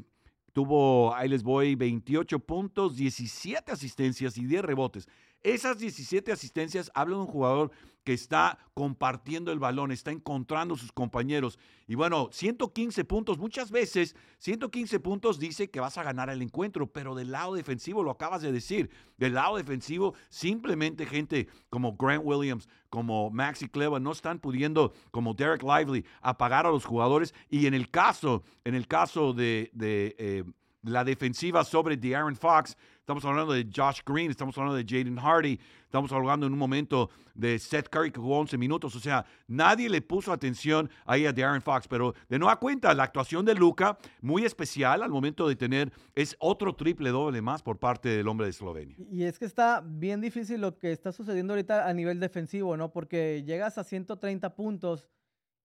tuvo, 0.52 1.16
ahí 1.16 1.30
les 1.30 1.44
voy, 1.44 1.76
28 1.76 2.40
puntos, 2.40 2.96
17 2.96 3.72
asistencias 3.72 4.38
y 4.38 4.46
10 4.46 4.64
rebotes. 4.64 5.08
Esas 5.44 5.80
17 5.80 6.32
asistencias 6.32 6.92
hablan 6.94 7.20
de 7.20 7.26
un 7.26 7.32
jugador 7.32 7.72
que 8.04 8.14
está 8.14 8.58
compartiendo 8.74 9.52
el 9.52 9.60
balón, 9.60 9.92
está 9.92 10.12
encontrando 10.12 10.76
sus 10.76 10.92
compañeros. 10.92 11.60
Y 11.88 11.96
bueno, 11.96 12.30
115 12.32 13.04
puntos, 13.06 13.38
muchas 13.38 13.72
veces 13.72 14.16
115 14.40 15.00
puntos 15.00 15.38
dice 15.38 15.70
que 15.70 15.80
vas 15.80 15.98
a 15.98 16.04
ganar 16.04 16.30
el 16.30 16.42
encuentro, 16.42 16.88
pero 16.88 17.14
del 17.14 17.32
lado 17.32 17.54
defensivo, 17.54 18.02
lo 18.04 18.12
acabas 18.12 18.42
de 18.42 18.52
decir, 18.52 18.90
del 19.18 19.36
lado 19.36 19.58
defensivo, 19.58 20.16
simplemente 20.30 21.06
gente 21.06 21.48
como 21.70 21.96
Grant 21.96 22.24
Williams, 22.26 22.68
como 22.90 23.30
Maxi 23.30 23.68
Cleva, 23.68 24.00
no 24.00 24.12
están 24.12 24.40
pudiendo, 24.40 24.94
como 25.12 25.34
Derek 25.34 25.64
Lively, 25.64 26.06
apagar 26.22 26.66
a 26.66 26.72
los 26.72 26.86
jugadores. 26.86 27.34
Y 27.50 27.68
en 27.68 27.74
el 27.74 27.92
caso, 27.92 28.44
en 28.64 28.76
el 28.76 28.88
caso 28.88 29.34
de, 29.34 29.72
eh, 29.78 30.44
la 30.82 31.04
defensiva 31.04 31.64
sobre 31.64 31.98
De'Aaron 31.98 32.36
Fox, 32.36 32.78
Estamos 33.10 33.26
hablando 33.26 33.54
de 33.54 33.68
Josh 33.76 34.02
Green, 34.06 34.30
estamos 34.30 34.56
hablando 34.56 34.78
de 34.78 34.86
Jaden 34.88 35.18
Hardy, 35.18 35.60
estamos 35.82 36.12
hablando 36.12 36.46
en 36.46 36.54
un 36.54 36.60
momento 36.60 37.10
de 37.34 37.58
Seth 37.58 37.90
Curry 37.90 38.12
que 38.12 38.20
jugó 38.20 38.38
11 38.38 38.56
minutos. 38.60 38.96
O 38.96 39.00
sea, 39.00 39.26
nadie 39.48 39.90
le 39.90 40.04
puso 40.04 40.32
atención 40.32 40.88
ahí 41.06 41.26
a 41.26 41.34
Darren 41.34 41.64
Fox, 41.64 41.88
pero 41.88 42.14
de 42.28 42.38
nueva 42.38 42.60
cuenta, 42.60 42.94
la 42.94 43.06
actuación 43.06 43.46
de 43.46 43.56
Luca, 43.56 43.98
muy 44.22 44.46
especial 44.46 45.02
al 45.02 45.10
momento 45.10 45.48
de 45.48 45.56
tener, 45.56 45.92
es 46.14 46.36
otro 46.38 46.76
triple 46.76 47.10
doble 47.10 47.42
más 47.42 47.64
por 47.64 47.80
parte 47.80 48.10
del 48.10 48.28
hombre 48.28 48.46
de 48.46 48.52
Eslovenia. 48.52 48.96
Y 49.10 49.24
es 49.24 49.40
que 49.40 49.46
está 49.46 49.82
bien 49.84 50.22
difícil 50.22 50.62
lo 50.62 50.78
que 50.78 50.92
está 50.92 51.12
sucediendo 51.12 51.54
ahorita 51.54 51.90
a 51.90 51.94
nivel 51.96 52.20
defensivo, 52.20 52.78
¿no? 52.78 52.92
Porque 52.92 53.42
llegas 53.44 53.80
a 53.80 53.84
130 53.84 54.54
puntos 54.54 55.08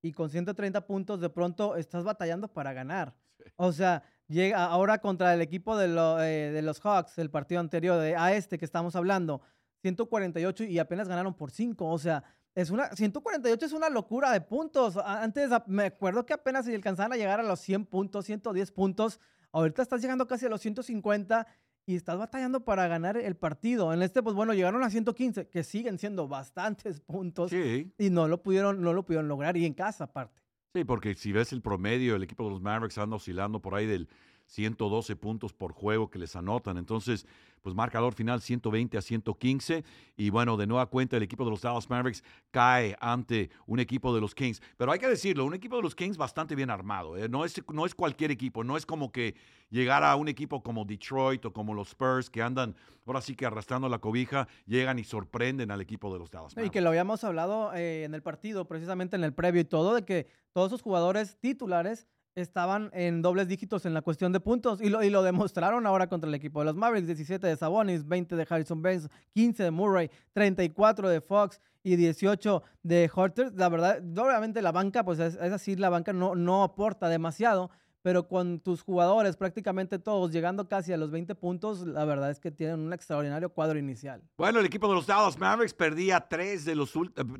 y 0.00 0.12
con 0.12 0.30
130 0.30 0.86
puntos 0.86 1.20
de 1.20 1.28
pronto 1.28 1.76
estás 1.76 2.04
batallando 2.04 2.48
para 2.48 2.72
ganar. 2.72 3.14
O 3.56 3.70
sea, 3.70 4.02
llega 4.28 4.64
ahora 4.64 4.98
contra 4.98 5.34
el 5.34 5.40
equipo 5.40 5.76
de, 5.76 5.86
eh, 5.86 6.50
de 6.52 6.62
los 6.62 6.80
Hawks, 6.80 7.18
el 7.18 7.30
partido 7.30 7.60
anterior, 7.60 8.00
de, 8.00 8.16
a 8.16 8.34
este 8.34 8.58
que 8.58 8.64
estamos 8.64 8.96
hablando, 8.96 9.42
148 9.82 10.64
y 10.64 10.78
apenas 10.78 11.08
ganaron 11.08 11.34
por 11.34 11.50
5. 11.50 11.86
O 11.86 11.98
sea, 11.98 12.24
Es 12.54 12.70
una, 12.70 12.88
148 12.90 13.66
es 13.66 13.72
una 13.72 13.88
locura 13.90 14.30
de 14.32 14.40
puntos. 14.40 14.96
Antes 14.96 15.50
me 15.66 15.86
acuerdo 15.86 16.24
que 16.24 16.32
apenas 16.32 16.64
si 16.66 16.74
alcanzaban 16.74 17.12
a 17.12 17.16
llegar 17.16 17.40
a 17.40 17.42
los 17.42 17.60
100 17.60 17.86
puntos, 17.86 18.26
110 18.26 18.70
puntos. 18.70 19.20
Ahorita 19.52 19.82
estás 19.82 20.00
llegando 20.00 20.26
casi 20.26 20.46
a 20.46 20.48
los 20.48 20.60
150 20.60 21.46
y 21.86 21.96
estás 21.96 22.16
batallando 22.16 22.64
para 22.64 22.86
ganar 22.86 23.16
el 23.16 23.36
partido. 23.36 23.92
En 23.92 24.02
este, 24.02 24.22
pues 24.22 24.34
bueno, 24.34 24.54
llegaron 24.54 24.82
a 24.82 24.90
115, 24.90 25.48
que 25.48 25.64
siguen 25.64 25.98
siendo 25.98 26.28
bastantes 26.28 27.00
puntos. 27.00 27.50
Sí. 27.50 27.92
Y 27.98 28.10
no 28.10 28.28
lo 28.28 28.42
pudieron, 28.42 28.80
no 28.80 28.92
lo 28.92 29.04
pudieron 29.04 29.28
lograr. 29.28 29.56
Y 29.56 29.66
en 29.66 29.74
casa, 29.74 30.04
aparte. 30.04 30.43
Sí, 30.74 30.84
porque 30.84 31.14
si 31.14 31.30
ves 31.30 31.52
el 31.52 31.62
promedio, 31.62 32.16
el 32.16 32.24
equipo 32.24 32.44
de 32.44 32.50
los 32.50 32.60
Mavericks 32.60 32.98
anda 32.98 33.14
oscilando 33.16 33.60
por 33.62 33.76
ahí 33.76 33.86
del 33.86 34.08
112 34.46 35.16
puntos 35.16 35.52
por 35.52 35.72
juego 35.72 36.10
que 36.10 36.18
les 36.18 36.36
anotan. 36.36 36.78
Entonces, 36.78 37.26
pues 37.64 37.74
marcador 37.74 38.12
final 38.12 38.42
120 38.42 38.98
a 38.98 39.02
115. 39.02 39.84
Y 40.16 40.30
bueno, 40.30 40.56
de 40.58 40.66
nueva 40.66 40.86
cuenta, 40.86 41.16
el 41.16 41.22
equipo 41.22 41.44
de 41.44 41.50
los 41.50 41.62
Dallas 41.62 41.88
Mavericks 41.88 42.22
cae 42.50 42.94
ante 43.00 43.50
un 43.66 43.80
equipo 43.80 44.14
de 44.14 44.20
los 44.20 44.34
Kings. 44.34 44.60
Pero 44.76 44.92
hay 44.92 44.98
que 44.98 45.08
decirlo, 45.08 45.46
un 45.46 45.54
equipo 45.54 45.76
de 45.76 45.82
los 45.82 45.94
Kings 45.94 46.18
bastante 46.18 46.54
bien 46.54 46.68
armado. 46.68 47.16
¿eh? 47.16 47.26
No, 47.28 47.44
es, 47.44 47.62
no 47.72 47.86
es 47.86 47.94
cualquier 47.94 48.30
equipo, 48.30 48.62
no 48.64 48.76
es 48.76 48.84
como 48.84 49.10
que 49.10 49.34
llegar 49.70 50.04
a 50.04 50.14
un 50.14 50.28
equipo 50.28 50.62
como 50.62 50.84
Detroit 50.84 51.46
o 51.46 51.52
como 51.52 51.72
los 51.72 51.88
Spurs 51.88 52.28
que 52.28 52.42
andan 52.42 52.76
ahora 53.06 53.20
sí 53.20 53.34
que 53.34 53.46
arrastrando 53.46 53.88
la 53.88 53.98
cobija, 53.98 54.48
llegan 54.66 54.98
y 54.98 55.04
sorprenden 55.04 55.70
al 55.70 55.80
equipo 55.80 56.12
de 56.12 56.18
los 56.18 56.30
Dallas 56.30 56.54
Mavericks. 56.54 56.70
Y 56.70 56.70
que 56.70 56.80
lo 56.80 56.90
habíamos 56.90 57.24
hablado 57.24 57.72
eh, 57.74 58.04
en 58.04 58.14
el 58.14 58.22
partido, 58.22 58.66
precisamente 58.66 59.16
en 59.16 59.24
el 59.24 59.32
previo 59.32 59.62
y 59.62 59.64
todo, 59.64 59.94
de 59.94 60.04
que 60.04 60.26
todos 60.52 60.68
esos 60.68 60.82
jugadores 60.82 61.36
titulares 61.38 62.06
estaban 62.34 62.90
en 62.92 63.22
dobles 63.22 63.48
dígitos 63.48 63.86
en 63.86 63.94
la 63.94 64.02
cuestión 64.02 64.32
de 64.32 64.40
puntos 64.40 64.80
y 64.80 64.88
lo, 64.88 65.02
y 65.02 65.10
lo 65.10 65.22
demostraron 65.22 65.86
ahora 65.86 66.08
contra 66.08 66.28
el 66.28 66.34
equipo 66.34 66.60
de 66.60 66.66
los 66.66 66.74
Mavericks, 66.74 67.06
17 67.06 67.46
de 67.46 67.56
Sabonis, 67.56 68.06
20 68.06 68.36
de 68.36 68.46
Harrison 68.48 68.82
Barnes, 68.82 69.08
15 69.32 69.62
de 69.62 69.70
Murray, 69.70 70.10
34 70.32 71.08
de 71.08 71.20
Fox 71.20 71.60
y 71.82 71.96
18 71.96 72.62
de 72.82 73.10
Horter. 73.14 73.52
La 73.54 73.68
verdad, 73.68 73.98
obviamente 73.98 74.62
la 74.62 74.72
banca, 74.72 75.04
pues 75.04 75.18
es, 75.18 75.36
así, 75.36 75.76
la 75.76 75.90
banca 75.90 76.12
no, 76.12 76.34
no 76.34 76.64
aporta 76.64 77.08
demasiado, 77.08 77.70
pero 78.04 78.28
con 78.28 78.60
tus 78.60 78.82
jugadores 78.82 79.36
prácticamente 79.36 79.98
todos 79.98 80.30
llegando 80.30 80.68
casi 80.68 80.92
a 80.92 80.98
los 80.98 81.10
20 81.10 81.34
puntos, 81.36 81.86
la 81.86 82.04
verdad 82.04 82.30
es 82.30 82.38
que 82.38 82.50
tienen 82.50 82.80
un 82.80 82.92
extraordinario 82.92 83.48
cuadro 83.48 83.78
inicial. 83.78 84.22
Bueno, 84.36 84.60
el 84.60 84.66
equipo 84.66 84.88
de 84.88 84.94
los 84.94 85.06
Dallas 85.06 85.38
Mavericks 85.38 85.72
perdía 85.72 86.20
tres 86.20 86.66
de 86.66 86.74
los, 86.74 86.92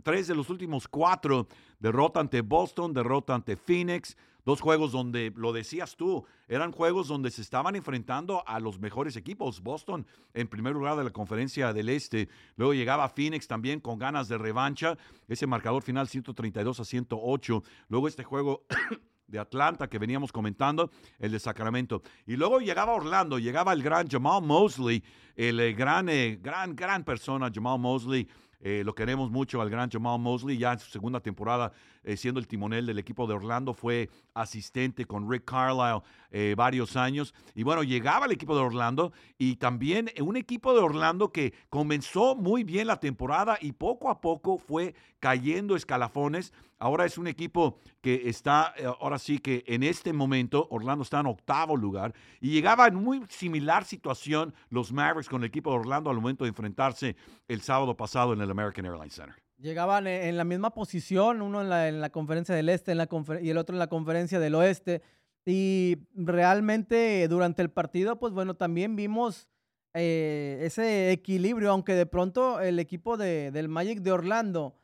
tres 0.03 0.27
de 0.27 0.35
los 0.35 0.49
últimos 0.49 0.89
cuatro. 0.89 1.49
Derrota 1.79 2.21
ante 2.21 2.41
Boston, 2.41 2.95
derrota 2.95 3.35
ante 3.35 3.57
Phoenix, 3.57 4.17
Dos 4.45 4.61
juegos 4.61 4.93
donde, 4.93 5.33
lo 5.37 5.53
decías 5.53 5.97
tú, 5.97 6.25
eran 6.49 6.71
juegos 6.71 7.09
donde 7.09 7.31
se 7.31 7.41
estaban 7.41 7.77
enfrentando 7.77 8.47
a 8.47 8.61
los 8.61 8.79
mejores 8.79 9.17
equipos. 9.17 9.63
Boston 9.63 10.07
en 10.35 10.49
primer 10.49 10.75
lugar 10.75 10.97
de 10.97 11.05
la 11.05 11.11
conferencia 11.11 11.73
del 11.73 11.89
Este. 11.89 12.29
Luego 12.57 12.75
llegaba 12.75 13.09
Phoenix 13.09 13.49
también 13.49 13.81
con 13.81 13.99
ganas 13.99 14.29
de 14.29 14.37
revancha. 14.37 14.99
Ese 15.29 15.47
marcador 15.47 15.83
final 15.83 16.09
132 16.09 16.79
a 16.79 16.85
108. 16.85 17.63
Luego 17.89 18.09
este 18.09 18.25
juego... 18.25 18.65
de 19.27 19.39
Atlanta 19.39 19.89
que 19.89 19.99
veníamos 19.99 20.33
comentando, 20.33 20.91
el 21.19 21.33
de 21.33 21.41
Sacramento. 21.41 22.03
Y 22.27 22.37
luego 22.37 22.61
llegaba 22.61 22.93
Orlando, 22.93 23.39
llegaba 23.39 23.73
el 23.73 23.83
gran 23.83 24.09
Jamal 24.09 24.43
Mosley, 24.43 25.03
el 25.35 25.59
eh, 25.61 25.73
gran, 25.73 26.09
eh, 26.09 26.39
gran, 26.41 26.77
gran 26.77 27.05
persona 27.05 27.51
Jamal 27.53 27.79
Mosley, 27.79 28.29
eh, 28.67 28.83
lo 28.83 28.95
queremos 28.95 29.31
mucho 29.31 29.61
al 29.61 29.69
gran 29.69 29.91
Jamal 29.91 30.19
Mosley, 30.19 30.57
ya 30.57 30.73
en 30.73 30.79
su 30.79 30.91
segunda 30.91 31.21
temporada 31.21 31.71
eh, 32.03 32.17
siendo 32.17 32.41
el 32.41 32.49
timonel 32.49 32.87
del 32.87 32.99
equipo 32.99 33.27
de 33.27 33.35
Orlando, 33.35 33.75
fue 33.75 34.09
asistente 34.33 35.05
con 35.05 35.31
Rick 35.31 35.45
Carlisle 35.45 36.01
eh, 36.31 36.55
varios 36.57 36.97
años. 36.97 37.35
Y 37.55 37.63
bueno, 37.63 37.83
llegaba 37.83 38.25
el 38.25 38.33
equipo 38.33 38.57
de 38.57 38.63
Orlando 38.63 39.13
y 39.37 39.57
también 39.57 40.11
un 40.19 40.39
equipo 40.39 40.73
de 40.73 40.81
Orlando 40.81 41.31
que 41.31 41.53
comenzó 41.69 42.37
muy 42.37 42.65
bien 42.65 42.87
la 42.87 42.99
temporada 42.99 43.59
y 43.61 43.73
poco 43.73 44.09
a 44.09 44.23
poco 44.23 44.57
fue 44.57 44.95
cayendo 45.21 45.77
escalafones. 45.77 46.55
Ahora 46.79 47.05
es 47.05 47.19
un 47.19 47.27
equipo 47.27 47.79
que 48.01 48.29
está, 48.29 48.75
ahora 48.99 49.19
sí 49.19 49.39
que 49.39 49.65
en 49.67 49.83
este 49.83 50.13
momento 50.13 50.67
Orlando 50.71 51.03
está 51.03 51.21
en 51.21 51.27
octavo 51.27 51.77
lugar 51.77 52.15
y 52.41 52.51
llegaba 52.51 52.87
en 52.89 52.97
muy 52.97 53.23
similar 53.29 53.85
situación 53.85 54.53
los 54.69 54.93
Mavericks 54.93 55.29
con 55.29 55.43
el 55.43 55.49
equipo 55.49 55.71
de 55.71 55.79
Orlando 55.79 56.11
al 56.11 56.17
momento 56.17 56.45
de 56.45 56.49
enfrentarse 56.49 57.17
el 57.49 57.63
sábado 57.63 57.97
pasado 57.97 58.33
en 58.33 58.41
el 58.41 58.54
American 58.55 58.87
Airlines 58.87 59.15
Center. 59.15 59.35
Llegaban 59.59 60.07
e, 60.07 60.29
en 60.29 60.37
la 60.37 60.45
misma 60.45 60.71
posición, 60.71 61.43
uno 61.43 61.63
en 61.63 62.01
la, 62.01 62.11
conferencia 62.11 62.55
del 62.55 62.69
este 62.69 62.93
en 62.93 62.99
la 62.99 63.09
y 63.41 63.51
el 63.51 63.59
otro 63.59 63.75
en 63.75 63.79
la 63.79 63.89
conferencia 63.89 64.41
del 64.41 64.55
oeste. 64.55 65.03
Y 65.47 65.99
realmente 66.15 67.27
durante 67.29 67.63
el 67.63 67.71
partido, 67.71 68.19
pues 68.19 68.33
bueno, 68.33 68.55
también 68.55 68.97
vimos 68.97 69.47
eh, 69.93 70.59
ese 70.63 71.13
equilibrio, 71.13 71.71
aunque 71.71 71.95
de 71.95 72.07
pronto 72.07 72.61
el 72.61 72.79
equipo 72.79 73.17
de, 73.17 73.51
del 73.51 73.69
Magic 73.69 74.01
de 74.01 74.11
Orlando, 74.11 74.75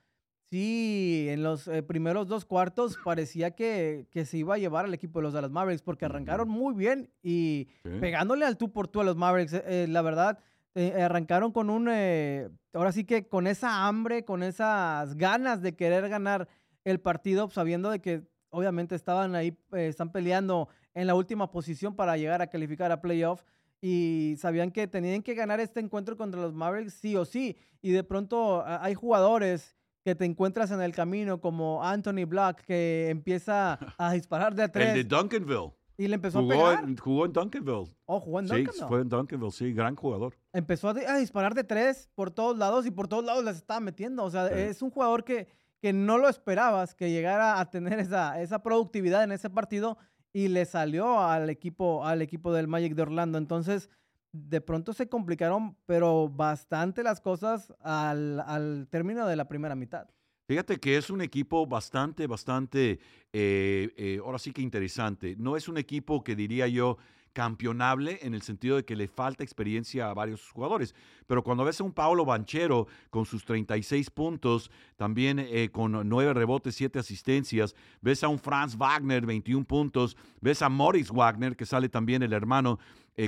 sí, 0.51 1.27
en 1.31 1.43
los 1.43 1.67
eh, 1.67 1.83
primeros 1.83 2.29
dos 2.29 2.45
cuartos 2.45 2.99
parecía 3.03 3.53
que, 3.53 4.07
que, 4.11 4.27
se 4.27 4.39
iba 4.39 4.55
a 4.55 4.59
llevar 4.59 4.85
al 4.85 4.95
equipo 4.95 5.19
de 5.19 5.25
los 5.25 5.33
Dallas 5.33 5.51
Mavericks, 5.51 5.83
porque 5.83 6.05
arrancaron 6.05 6.49
muy 6.49 6.75
bien 6.75 7.11
y 7.23 7.69
pegándole 8.01 8.45
al 8.45 8.59
tú 8.59 8.71
por 8.71 8.87
tú 8.87 9.01
a 9.01 9.05
los 9.05 9.17
Mavericks. 9.17 9.55
Eh, 9.55 9.87
la 9.89 10.03
verdad, 10.03 10.39
eh, 10.75 11.03
arrancaron 11.03 11.53
con 11.53 11.69
un, 11.69 11.89
eh, 11.91 12.49
ahora 12.73 12.93
sí 12.93 13.05
que 13.05 13.27
con 13.27 13.47
esa 13.47 13.87
hambre, 13.87 14.25
con 14.25 14.43
esas 14.43 15.17
ganas 15.17 15.63
de 15.63 15.75
querer 15.75 16.09
ganar 16.09 16.49
el 16.85 17.01
partido, 17.01 17.51
sabiendo 17.51 17.91
de 17.91 18.01
que 18.01 18.23
obviamente 18.51 18.95
estaban 18.95 19.35
ahí, 19.35 19.57
eh, 19.73 19.89
están 19.89 20.13
peleando 20.13 20.69
en 20.95 21.07
la 21.07 21.15
última 21.15 21.51
posición 21.51 21.97
para 21.97 22.17
llegar 22.17 22.41
a 22.41 22.47
calificar 22.47 22.93
a 22.93 23.01
playoff 23.01 23.43
y 23.81 24.37
sabían 24.39 24.71
que 24.71 24.87
tenían 24.87 25.23
que 25.23 25.35
ganar 25.35 25.59
este 25.59 25.81
encuentro 25.81 26.17
contra 26.17 26.41
los 26.41 26.53
Mavericks 26.53 26.95
sí 26.95 27.17
o 27.17 27.25
sí. 27.25 27.57
Y 27.83 27.91
de 27.91 28.05
pronto 28.05 28.63
hay 28.65 28.95
jugadores 28.95 29.77
que 30.05 30.15
te 30.15 30.25
encuentras 30.25 30.71
en 30.71 30.83
el 30.83 30.93
camino 30.93 31.41
como 31.41 31.83
Anthony 31.85 32.27
Black 32.27 32.65
que 32.65 33.09
empieza 33.11 33.79
a 33.99 34.13
disparar 34.13 34.55
de 34.55 34.69
tres. 34.69 34.89
El 34.91 34.95
de 34.95 35.05
Duncanville. 35.05 35.73
Y 36.01 36.09
le 36.09 36.15
empezó 36.15 36.41
jugó, 36.41 36.67
a 36.67 36.81
pegar. 36.81 36.99
Jugó 36.99 37.27
en 37.27 37.33
Duncanville. 37.35 37.95
Oh, 38.07 38.21
jugó 38.21 38.41
en 38.41 38.47
Duncanville. 38.47 38.73
Sí, 38.73 38.85
fue 38.89 39.03
en 39.03 39.09
Duncanville, 39.11 39.53
sí, 39.53 39.71
gran 39.75 39.97
jugador. 39.97 40.35
Empezó 40.51 40.89
a, 40.89 41.17
disparar 41.19 41.53
de 41.53 41.63
tres 41.63 42.09
por 42.15 42.31
todos 42.31 42.57
lados 42.57 42.87
y 42.87 42.91
por 42.91 43.07
todos 43.07 43.23
lados 43.23 43.45
les 43.45 43.57
estaba 43.57 43.81
metiendo. 43.81 44.25
O 44.25 44.31
sea, 44.31 44.47
es 44.47 44.81
un 44.81 44.91
jugador 44.91 45.25
que, 45.25 45.47
que 45.79 45.93
no 45.93 46.17
lo 46.17 46.31
esperabas 46.31 46.95
que 46.95 47.11
llegara 47.11 47.61
a 47.61 47.69
tener 47.69 47.99
esa, 47.99 48.41
esa 48.41 48.63
productividad 48.63 49.25
en 49.25 49.33
ese 49.33 49.51
partido 49.51 49.99
y 50.33 50.49
le 50.49 50.65
salió 50.65 51.21
al 51.21 51.51
equipo, 51.51 52.07
al 52.07 52.23
equipo 52.23 52.51
del 52.55 52.67
Magic 52.67 52.95
de 52.95 53.03
Orlando. 53.03 53.37
Entonces, 53.37 53.91
de 54.33 54.63
pronto 54.63 54.95
se 54.95 55.11
complicaron, 55.11 55.77
pero 55.85 56.31
bastante 56.31 57.03
las 57.03 57.21
cosas 57.21 57.75
al, 57.81 58.41
al 58.41 58.89
término 58.89 59.27
de 59.27 59.37
la 59.37 59.49
primera 59.49 59.75
mitad. 59.75 60.09
Fíjate 60.51 60.81
que 60.81 60.97
es 60.97 61.11
un 61.11 61.21
equipo 61.21 61.65
bastante, 61.65 62.27
bastante, 62.27 62.99
eh, 63.33 63.95
eh, 63.97 64.19
ahora 64.21 64.37
sí 64.37 64.51
que 64.51 64.61
interesante. 64.61 65.37
No 65.39 65.57
es 65.57 65.69
un 65.69 65.79
equipo 65.79 66.25
que 66.25 66.35
diría 66.35 66.67
yo 66.67 66.99
campeonable 67.33 68.19
en 68.23 68.35
el 68.35 68.43
sentido 68.43 68.75
de 68.75 68.85
que 68.85 68.97
le 68.97 69.07
falta 69.07 69.45
experiencia 69.45 70.11
a 70.11 70.13
varios 70.13 70.51
jugadores. 70.51 70.93
Pero 71.29 71.45
cuando 71.45 71.63
ves 71.63 71.81
a 71.81 71.85
un 71.85 71.93
Paulo 71.93 72.25
Banchero 72.25 72.89
con 73.11 73.27
sus 73.27 73.45
36 73.45 74.11
puntos, 74.11 74.73
también 74.97 75.39
eh, 75.39 75.69
con 75.71 76.09
9 76.09 76.35
rebotes, 76.35 76.75
7 76.75 76.99
asistencias, 76.99 77.77
ves 78.01 78.25
a 78.25 78.29
un 78.29 78.41
Franz 78.41 78.77
Wagner, 78.77 79.25
21 79.25 79.65
puntos, 79.65 80.17
ves 80.41 80.63
a 80.63 80.69
Morris 80.69 81.13
Wagner, 81.13 81.55
que 81.55 81.65
sale 81.65 81.89
también 81.89 82.25
el 82.25 82.33
hermano 82.33 82.81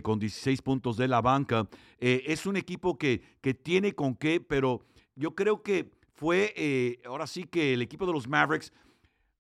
con 0.03 0.19
16 0.19 0.61
puntos 0.63 0.97
de 0.97 1.07
la 1.07 1.21
banca. 1.21 1.69
es 2.01 2.47
un 2.47 2.57
equipo 2.57 2.99
que, 2.99 3.23
que 3.41 3.55
tiene 3.55 3.93
con 3.93 4.17
qué, 4.17 4.41
pero 4.41 4.81
yo 5.15 5.37
creo 5.37 5.63
que 5.63 6.02
fue 6.15 6.53
eh, 6.57 7.01
ahora 7.05 7.27
sí 7.27 7.45
que 7.45 7.75
el 7.75 7.83
equipo 7.83 8.07
de 8.07 8.13
los 8.13 8.29
Mavericks 8.29 8.73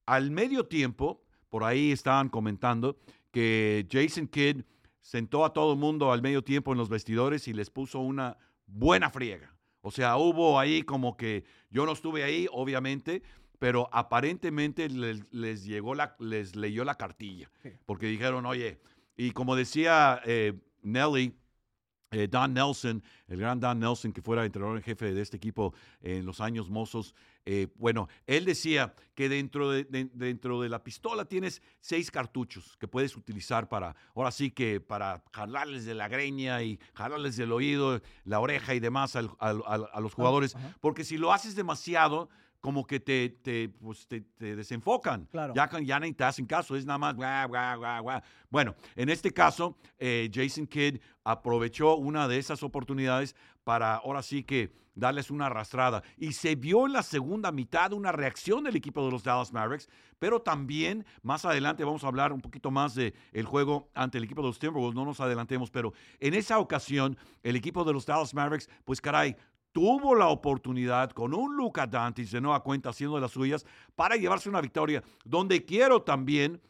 al 0.06 0.30
medio 0.30 0.66
tiempo, 0.66 1.22
por 1.48 1.64
ahí 1.64 1.92
estaban 1.92 2.28
comentando 2.28 2.98
que 3.30 3.86
Jason 3.90 4.26
Kidd 4.26 4.62
sentó 5.00 5.44
a 5.44 5.52
todo 5.52 5.72
el 5.72 5.78
mundo 5.78 6.12
al 6.12 6.22
medio 6.22 6.42
tiempo 6.42 6.72
en 6.72 6.78
los 6.78 6.88
vestidores 6.88 7.48
y 7.48 7.52
les 7.52 7.70
puso 7.70 8.00
una 8.00 8.36
buena 8.66 9.10
friega. 9.10 9.54
O 9.80 9.90
sea, 9.90 10.16
hubo 10.16 10.58
ahí 10.58 10.82
como 10.82 11.16
que 11.16 11.44
yo 11.70 11.84
no 11.86 11.92
estuve 11.92 12.22
ahí, 12.22 12.46
obviamente, 12.52 13.22
pero 13.58 13.88
aparentemente 13.92 14.88
les, 14.88 15.64
llegó 15.64 15.94
la, 15.94 16.16
les 16.18 16.56
leyó 16.56 16.84
la 16.84 16.96
cartilla, 16.96 17.50
porque 17.86 18.06
dijeron, 18.06 18.46
oye, 18.46 18.80
y 19.16 19.32
como 19.32 19.56
decía 19.56 20.20
eh, 20.24 20.54
Nelly, 20.82 21.36
eh, 22.12 22.28
Don 22.30 22.54
Nelson, 22.54 23.02
el 23.26 23.40
gran 23.40 23.58
Don 23.58 23.80
Nelson, 23.80 24.12
que 24.12 24.22
fuera 24.22 24.44
entrenador 24.44 24.76
en 24.76 24.82
jefe 24.82 25.12
de 25.12 25.20
este 25.20 25.36
equipo 25.36 25.74
en 26.00 26.24
los 26.24 26.40
años 26.40 26.70
mozos, 26.70 27.14
eh, 27.44 27.68
bueno, 27.74 28.08
él 28.26 28.44
decía 28.44 28.94
que 29.14 29.28
dentro 29.28 29.70
de, 29.70 29.84
dentro 29.84 30.60
de 30.60 30.68
la 30.68 30.84
pistola 30.84 31.24
tienes 31.24 31.60
seis 31.80 32.10
cartuchos 32.10 32.76
que 32.76 32.86
puedes 32.86 33.16
utilizar 33.16 33.68
para, 33.68 33.96
ahora 34.14 34.30
sí 34.30 34.52
que 34.52 34.80
para 34.80 35.24
jalarles 35.32 35.84
de 35.84 35.94
la 35.94 36.06
greña 36.06 36.62
y 36.62 36.78
jalarles 36.94 37.36
del 37.36 37.50
oído, 37.50 38.00
la 38.24 38.38
oreja 38.38 38.74
y 38.74 38.80
demás 38.80 39.16
a 39.16 40.00
los 40.00 40.14
jugadores, 40.14 40.54
porque 40.80 41.02
si 41.02 41.18
lo 41.18 41.32
haces 41.32 41.56
demasiado, 41.56 42.28
como 42.62 42.86
que 42.86 43.00
te, 43.00 43.28
te, 43.28 43.68
pues, 43.68 44.06
te, 44.06 44.20
te 44.20 44.54
desenfocan. 44.56 45.26
Claro. 45.26 45.52
Ya, 45.54 45.68
ya 45.80 46.00
ni 46.00 46.12
te 46.12 46.22
hacen 46.22 46.46
caso, 46.46 46.76
es 46.76 46.86
nada 46.86 46.96
más. 46.98 48.22
Bueno, 48.48 48.76
en 48.94 49.08
este 49.08 49.32
caso, 49.32 49.76
eh, 49.98 50.30
Jason 50.32 50.66
Kidd 50.68 51.00
aprovechó 51.24 51.96
una 51.96 52.28
de 52.28 52.38
esas 52.38 52.62
oportunidades 52.62 53.34
para 53.64 53.96
ahora 53.96 54.22
sí 54.22 54.44
que 54.44 54.72
darles 54.94 55.30
una 55.30 55.46
arrastrada. 55.46 56.02
Y 56.16 56.32
se 56.32 56.54
vio 56.54 56.86
en 56.86 56.92
la 56.92 57.02
segunda 57.02 57.50
mitad 57.50 57.92
una 57.92 58.12
reacción 58.12 58.64
del 58.64 58.76
equipo 58.76 59.04
de 59.04 59.10
los 59.10 59.24
Dallas 59.24 59.52
Mavericks, 59.52 59.88
pero 60.18 60.40
también 60.40 61.04
más 61.22 61.44
adelante 61.44 61.84
vamos 61.84 62.04
a 62.04 62.08
hablar 62.08 62.32
un 62.32 62.40
poquito 62.40 62.70
más 62.70 62.94
del 62.94 63.14
el 63.32 63.46
juego 63.46 63.90
ante 63.94 64.18
el 64.18 64.24
equipo 64.24 64.42
de 64.42 64.48
los 64.48 64.58
Timberwolves, 64.58 64.94
no 64.94 65.04
nos 65.04 65.20
adelantemos, 65.20 65.70
pero 65.70 65.92
en 66.20 66.34
esa 66.34 66.58
ocasión 66.58 67.16
el 67.42 67.56
equipo 67.56 67.84
de 67.84 67.92
los 67.92 68.06
Dallas 68.06 68.34
Mavericks, 68.34 68.68
pues 68.84 69.00
caray, 69.00 69.36
tuvo 69.72 70.14
la 70.14 70.28
oportunidad 70.28 71.10
con 71.10 71.34
un 71.34 71.56
Luca 71.56 71.86
Dantis 71.86 72.30
de 72.30 72.40
nueva 72.40 72.62
cuenta 72.62 72.90
haciendo 72.90 73.16
de 73.16 73.22
las 73.22 73.32
suyas 73.32 73.66
para 73.96 74.16
llevarse 74.16 74.48
una 74.48 74.60
victoria, 74.60 75.02
donde 75.24 75.64
quiero 75.64 76.02
también 76.02 76.60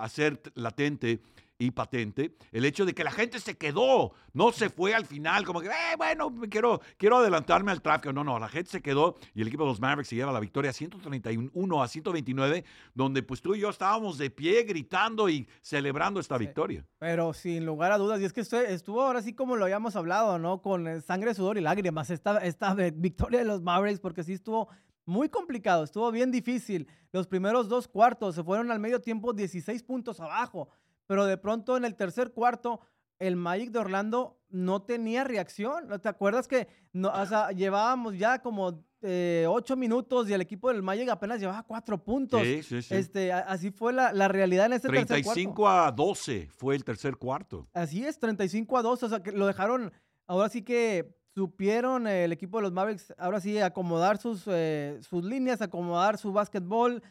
hacer 0.00 0.40
latente 0.54 1.20
y 1.60 1.70
patente 1.70 2.34
el 2.52 2.64
hecho 2.64 2.84
de 2.84 2.94
que 2.94 3.04
la 3.04 3.10
gente 3.10 3.38
se 3.38 3.56
quedó, 3.56 4.12
no 4.32 4.50
se 4.50 4.70
fue 4.70 4.94
al 4.94 5.04
final, 5.04 5.44
como 5.44 5.60
que, 5.60 5.68
eh, 5.68 5.96
bueno, 5.96 6.34
quiero, 6.50 6.80
quiero 6.96 7.18
adelantarme 7.18 7.70
al 7.70 7.82
tráfico. 7.82 8.12
No, 8.12 8.24
no, 8.24 8.38
la 8.38 8.48
gente 8.48 8.70
se 8.70 8.80
quedó 8.80 9.16
y 9.34 9.42
el 9.42 9.48
equipo 9.48 9.64
de 9.64 9.68
los 9.68 9.80
Mavericks 9.80 10.08
se 10.08 10.16
lleva 10.16 10.32
la 10.32 10.40
victoria 10.40 10.72
131 10.72 11.82
a 11.82 11.86
129, 11.86 12.64
donde 12.94 13.22
pues 13.22 13.42
tú 13.42 13.54
y 13.54 13.60
yo 13.60 13.68
estábamos 13.68 14.16
de 14.16 14.30
pie 14.30 14.64
gritando 14.64 15.28
y 15.28 15.46
celebrando 15.60 16.18
esta 16.18 16.38
victoria. 16.38 16.84
Pero 16.98 17.34
sin 17.34 17.66
lugar 17.66 17.92
a 17.92 17.98
dudas, 17.98 18.20
y 18.20 18.24
es 18.24 18.32
que 18.32 18.40
estuvo 18.40 19.02
ahora 19.02 19.20
sí 19.20 19.34
como 19.34 19.56
lo 19.56 19.64
habíamos 19.64 19.96
hablado, 19.96 20.38
¿no? 20.38 20.62
Con 20.62 20.88
eh, 20.88 21.00
sangre, 21.02 21.34
sudor 21.34 21.58
y 21.58 21.60
lágrimas, 21.60 22.08
esta, 22.08 22.38
esta 22.38 22.74
victoria 22.74 23.40
de 23.40 23.44
los 23.44 23.60
Mavericks, 23.60 24.00
porque 24.00 24.24
sí 24.24 24.32
estuvo 24.32 24.68
muy 25.04 25.28
complicado, 25.28 25.84
estuvo 25.84 26.10
bien 26.10 26.30
difícil. 26.30 26.86
Los 27.12 27.26
primeros 27.26 27.68
dos 27.68 27.88
cuartos 27.88 28.34
se 28.34 28.44
fueron 28.44 28.70
al 28.70 28.78
medio 28.78 29.00
tiempo 29.00 29.32
16 29.32 29.82
puntos 29.82 30.20
abajo 30.20 30.68
pero 31.10 31.26
de 31.26 31.36
pronto 31.36 31.76
en 31.76 31.84
el 31.84 31.96
tercer 31.96 32.30
cuarto 32.30 32.78
el 33.18 33.34
Magic 33.34 33.72
de 33.72 33.80
Orlando 33.80 34.38
no 34.48 34.82
tenía 34.82 35.24
reacción. 35.24 35.88
¿Te 36.00 36.08
acuerdas 36.08 36.46
que 36.46 36.68
no, 36.92 37.12
llevábamos 37.50 38.16
ya 38.16 38.40
como 38.40 38.84
eh, 39.02 39.44
ocho 39.48 39.76
minutos 39.76 40.30
y 40.30 40.34
el 40.34 40.40
equipo 40.40 40.68
del 40.68 40.84
Magic 40.84 41.08
apenas 41.08 41.40
llevaba 41.40 41.64
cuatro 41.64 42.00
puntos? 42.00 42.40
Sí, 42.42 42.62
sí, 42.62 42.80
sí. 42.80 42.94
Este, 42.94 43.32
así 43.32 43.72
fue 43.72 43.92
la, 43.92 44.12
la 44.12 44.28
realidad 44.28 44.66
en 44.66 44.74
este 44.74 44.86
tercer 44.86 45.24
cuarto. 45.24 45.32
35 45.32 45.68
a 45.68 45.90
12 45.90 46.48
fue 46.48 46.76
el 46.76 46.84
tercer 46.84 47.16
cuarto. 47.16 47.66
Así 47.72 48.04
es, 48.04 48.16
35 48.20 48.78
a 48.78 48.82
12. 48.82 49.06
O 49.06 49.08
sea, 49.08 49.20
que 49.20 49.32
lo 49.32 49.48
dejaron, 49.48 49.92
ahora 50.28 50.48
sí 50.48 50.62
que 50.62 51.12
supieron 51.34 52.06
el 52.06 52.30
equipo 52.30 52.58
de 52.58 52.62
los 52.62 52.72
Mavericks, 52.72 53.12
ahora 53.18 53.40
sí, 53.40 53.58
acomodar 53.58 54.18
sus, 54.18 54.44
eh, 54.46 55.00
sus 55.02 55.24
líneas, 55.24 55.60
acomodar 55.60 56.18
su 56.18 56.32
básquetbol 56.32 57.02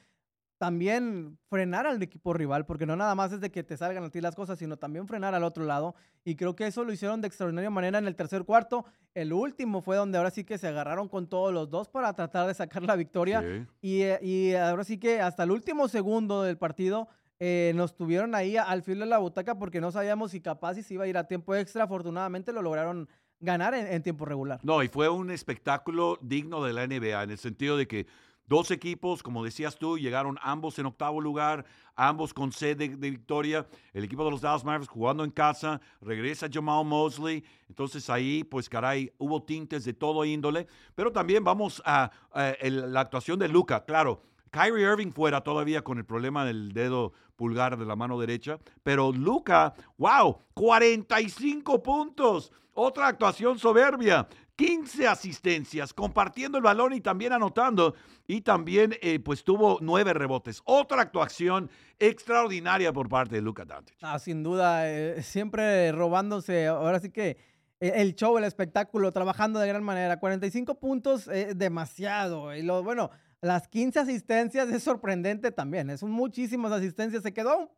también 0.60 1.40
frenar 1.50 1.88
al 1.88 2.04
equipo 2.04 2.34
rival, 2.34 2.66
porque 2.66 2.86
no 2.86 2.98
nada 2.98 3.16
más 3.16 3.32
es 3.32 3.40
de 3.40 3.50
que 3.50 3.64
te 3.64 3.78
salgan 3.78 4.04
a 4.04 4.10
ti 4.10 4.20
las 4.20 4.36
cosas, 4.36 4.60
sino 4.60 4.76
también 4.76 5.08
frenar 5.08 5.34
al 5.34 5.46
otro 5.46 5.64
lado. 5.64 5.96
Y 6.26 6.36
creo 6.36 6.54
que 6.54 6.68
eso 6.68 6.84
lo 6.84 6.92
hicieron 6.92 7.22
de 7.22 7.28
extraordinaria 7.28 7.70
manera 7.70 7.98
en 7.98 8.08
el 8.08 8.16
tercer 8.18 8.44
cuarto. 8.44 8.84
El 9.16 9.32
último 9.32 9.82
fue 9.82 9.96
donde 9.96 10.18
ahora 10.18 10.32
sí 10.32 10.44
que 10.44 10.58
se 10.58 10.68
agarraron 10.68 11.08
con 11.08 11.28
todos 11.28 11.54
los 11.54 11.70
dos 11.70 11.88
para 11.88 12.14
tratar 12.14 12.46
de 12.46 12.54
sacar 12.54 12.84
la 12.84 12.98
victoria. 12.98 13.68
Y, 13.82 14.02
eh, 14.02 14.20
y, 14.22 14.54
ahora 14.54 14.84
sí 14.84 14.98
que 14.98 15.22
hasta 15.22 15.44
el 15.44 15.52
último 15.52 15.88
segundo 15.88 16.44
del 16.44 16.58
partido 16.58 17.08
eh, 17.40 17.72
nos 17.76 17.96
tuvieron 17.96 18.36
ahí 18.36 18.58
al 18.58 18.84
filo 18.84 19.06
de 19.06 19.10
la 19.10 19.18
butaca 19.18 19.58
porque 19.58 19.80
no 19.80 19.94
sabíamos 19.94 20.32
si 20.32 20.42
capaz 20.42 20.78
y 20.78 20.84
si 20.84 20.96
iba 20.96 21.06
a 21.06 21.08
ir 21.08 21.18
a 21.18 21.24
tiempo 21.24 21.56
extra. 21.56 21.86
Afortunadamente 21.86 22.52
lo 22.52 22.62
lograron 22.62 23.08
ganar 23.40 23.74
en, 23.76 23.88
en 23.88 24.04
tiempo 24.04 24.26
regular. 24.26 24.60
No, 24.64 24.84
y 24.84 24.90
fue 24.90 25.08
un 25.08 25.32
espectáculo 25.32 26.20
digno 26.22 26.62
de 26.66 26.74
la 26.74 26.86
NBA 26.86 27.24
en 27.24 27.32
el 27.32 27.38
sentido 27.38 27.78
de 27.78 27.88
que 27.88 28.08
Dos 28.50 28.72
equipos, 28.72 29.22
como 29.22 29.44
decías 29.44 29.78
tú, 29.78 30.00
llegaron 30.00 30.40
ambos 30.42 30.80
en 30.80 30.88
octavo 30.88 31.22
lugar, 31.22 31.66
ambos 31.96 32.34
con 32.34 32.52
sede 32.52 32.90
de, 32.90 33.12
victoria. 33.12 33.68
El 33.94 34.04
equipo 34.04 34.26
de 34.26 34.32
los 34.32 34.42
Dallas 34.42 34.66
Mavericks 34.66 34.92
jugando 34.92 35.24
en 35.24 35.30
casa, 35.30 35.80
regresa 36.02 36.48
Jamal 36.52 36.84
Mosley. 36.84 37.46
Entonces 37.68 38.10
ahí, 38.10 38.44
pues 38.44 38.68
caray, 38.68 39.14
hubo 39.20 39.44
tintes 39.44 39.86
de 39.86 39.94
todo 39.94 40.26
índole. 40.26 40.66
Pero 40.96 41.12
también 41.12 41.44
vamos 41.44 41.80
a, 41.86 42.10
la 42.34 43.00
actuación 43.00 43.38
de 43.38 43.50
Luca. 43.50 43.86
Claro, 43.86 44.24
Kyrie 44.50 44.84
Irving 44.84 45.12
fuera 45.12 45.42
todavía 45.42 45.84
con 45.84 46.00
el 46.00 46.06
problema 46.06 46.44
del 46.44 46.74
dedo 46.74 47.14
pulgar 47.36 47.78
de 47.78 47.86
la 47.86 47.96
mano 47.96 48.20
derecha. 48.20 48.58
Pero 48.82 49.12
Luca, 49.12 49.76
wow, 50.00 50.40
45 50.56 51.84
puntos. 51.84 52.52
Otra 52.74 53.10
actuación 53.10 53.60
soberbia. 53.60 54.28
15 54.60 55.08
asistencias, 55.08 55.94
compartiendo 55.94 56.58
el 56.58 56.64
balón 56.66 56.92
y 56.92 57.00
también 57.00 57.32
anotando. 57.32 57.96
Y 58.28 58.42
también, 58.42 58.94
eh, 59.02 59.18
pues, 59.20 59.46
tuvo 59.46 59.78
nueve 59.80 60.14
rebotes. 60.14 60.62
Otra 60.66 61.02
actuación 61.02 61.70
extraordinaria 61.98 62.92
por 62.92 63.08
parte 63.08 63.36
de 63.36 63.42
Luca 63.42 63.64
Dante. 63.64 63.94
Ah, 64.02 64.20
sin 64.20 64.44
duda, 64.44 64.92
eh, 64.92 65.24
siempre 65.24 65.94
robándose, 65.94 66.68
ahora 66.68 67.00
sí 67.00 67.10
que 67.10 67.38
eh, 67.80 67.94
el 67.96 68.16
show, 68.16 68.38
el 68.38 68.44
espectáculo, 68.44 69.14
trabajando 69.14 69.62
de 69.62 69.68
gran 69.70 69.82
manera. 69.82 70.20
45 70.20 70.78
puntos, 70.78 71.30
demasiado. 71.56 72.54
Y 72.54 72.62
lo, 72.62 72.84
bueno, 72.84 73.12
las 73.40 73.70
15 73.70 74.00
asistencias 74.00 74.68
es 74.68 74.84
sorprendente 74.84 75.54
también. 75.54 75.98
Son 75.98 76.12
muchísimas 76.12 76.74
asistencias. 76.74 77.24
Se 77.24 77.34
quedó 77.34 77.72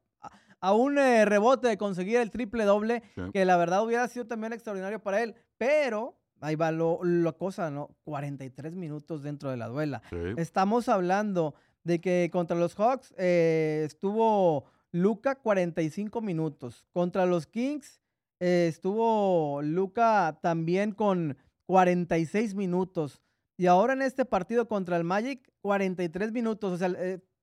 a 0.60 0.74
un 0.74 0.96
rebote 0.96 1.68
de 1.68 1.78
conseguir 1.78 2.18
el 2.18 2.32
triple 2.32 2.66
doble, 2.66 3.04
que 3.32 3.46
la 3.46 3.58
verdad 3.58 3.86
hubiera 3.86 4.08
sido 4.08 4.26
también 4.26 4.52
extraordinario 4.52 5.00
para 5.00 5.22
él. 5.22 5.36
Pero 5.60 6.18
ahí 6.42 6.56
va 6.56 6.72
lo, 6.72 7.00
la 7.04 7.32
cosa, 7.32 7.70
¿no? 7.70 7.90
43 8.04 8.76
minutos 8.76 9.24
dentro 9.24 9.50
de 9.50 9.58
la 9.58 9.68
duela. 9.68 10.02
Estamos 10.38 10.90
hablando 10.90 11.56
de 11.84 12.02
que 12.02 12.30
contra 12.32 12.58
los 12.58 12.76
Hawks 12.76 13.14
eh, 13.18 13.84
estuvo 13.86 14.66
Luca 14.92 15.36
45 15.36 16.22
minutos. 16.22 16.86
Contra 16.92 17.26
los 17.26 17.48
Kings 17.48 18.02
eh, 18.40 18.68
estuvo 18.68 19.62
Luca 19.62 20.40
también 20.42 20.92
con 20.92 21.38
46 21.68 22.56
minutos. 22.56 23.22
Y 23.58 23.68
ahora 23.68 23.94
en 23.94 24.02
este 24.02 24.26
partido 24.26 24.68
contra 24.68 24.98
el 24.98 25.04
Magic, 25.04 25.48
43 25.62 26.32
minutos. 26.32 26.74
O 26.74 26.78
sea, 26.78 26.92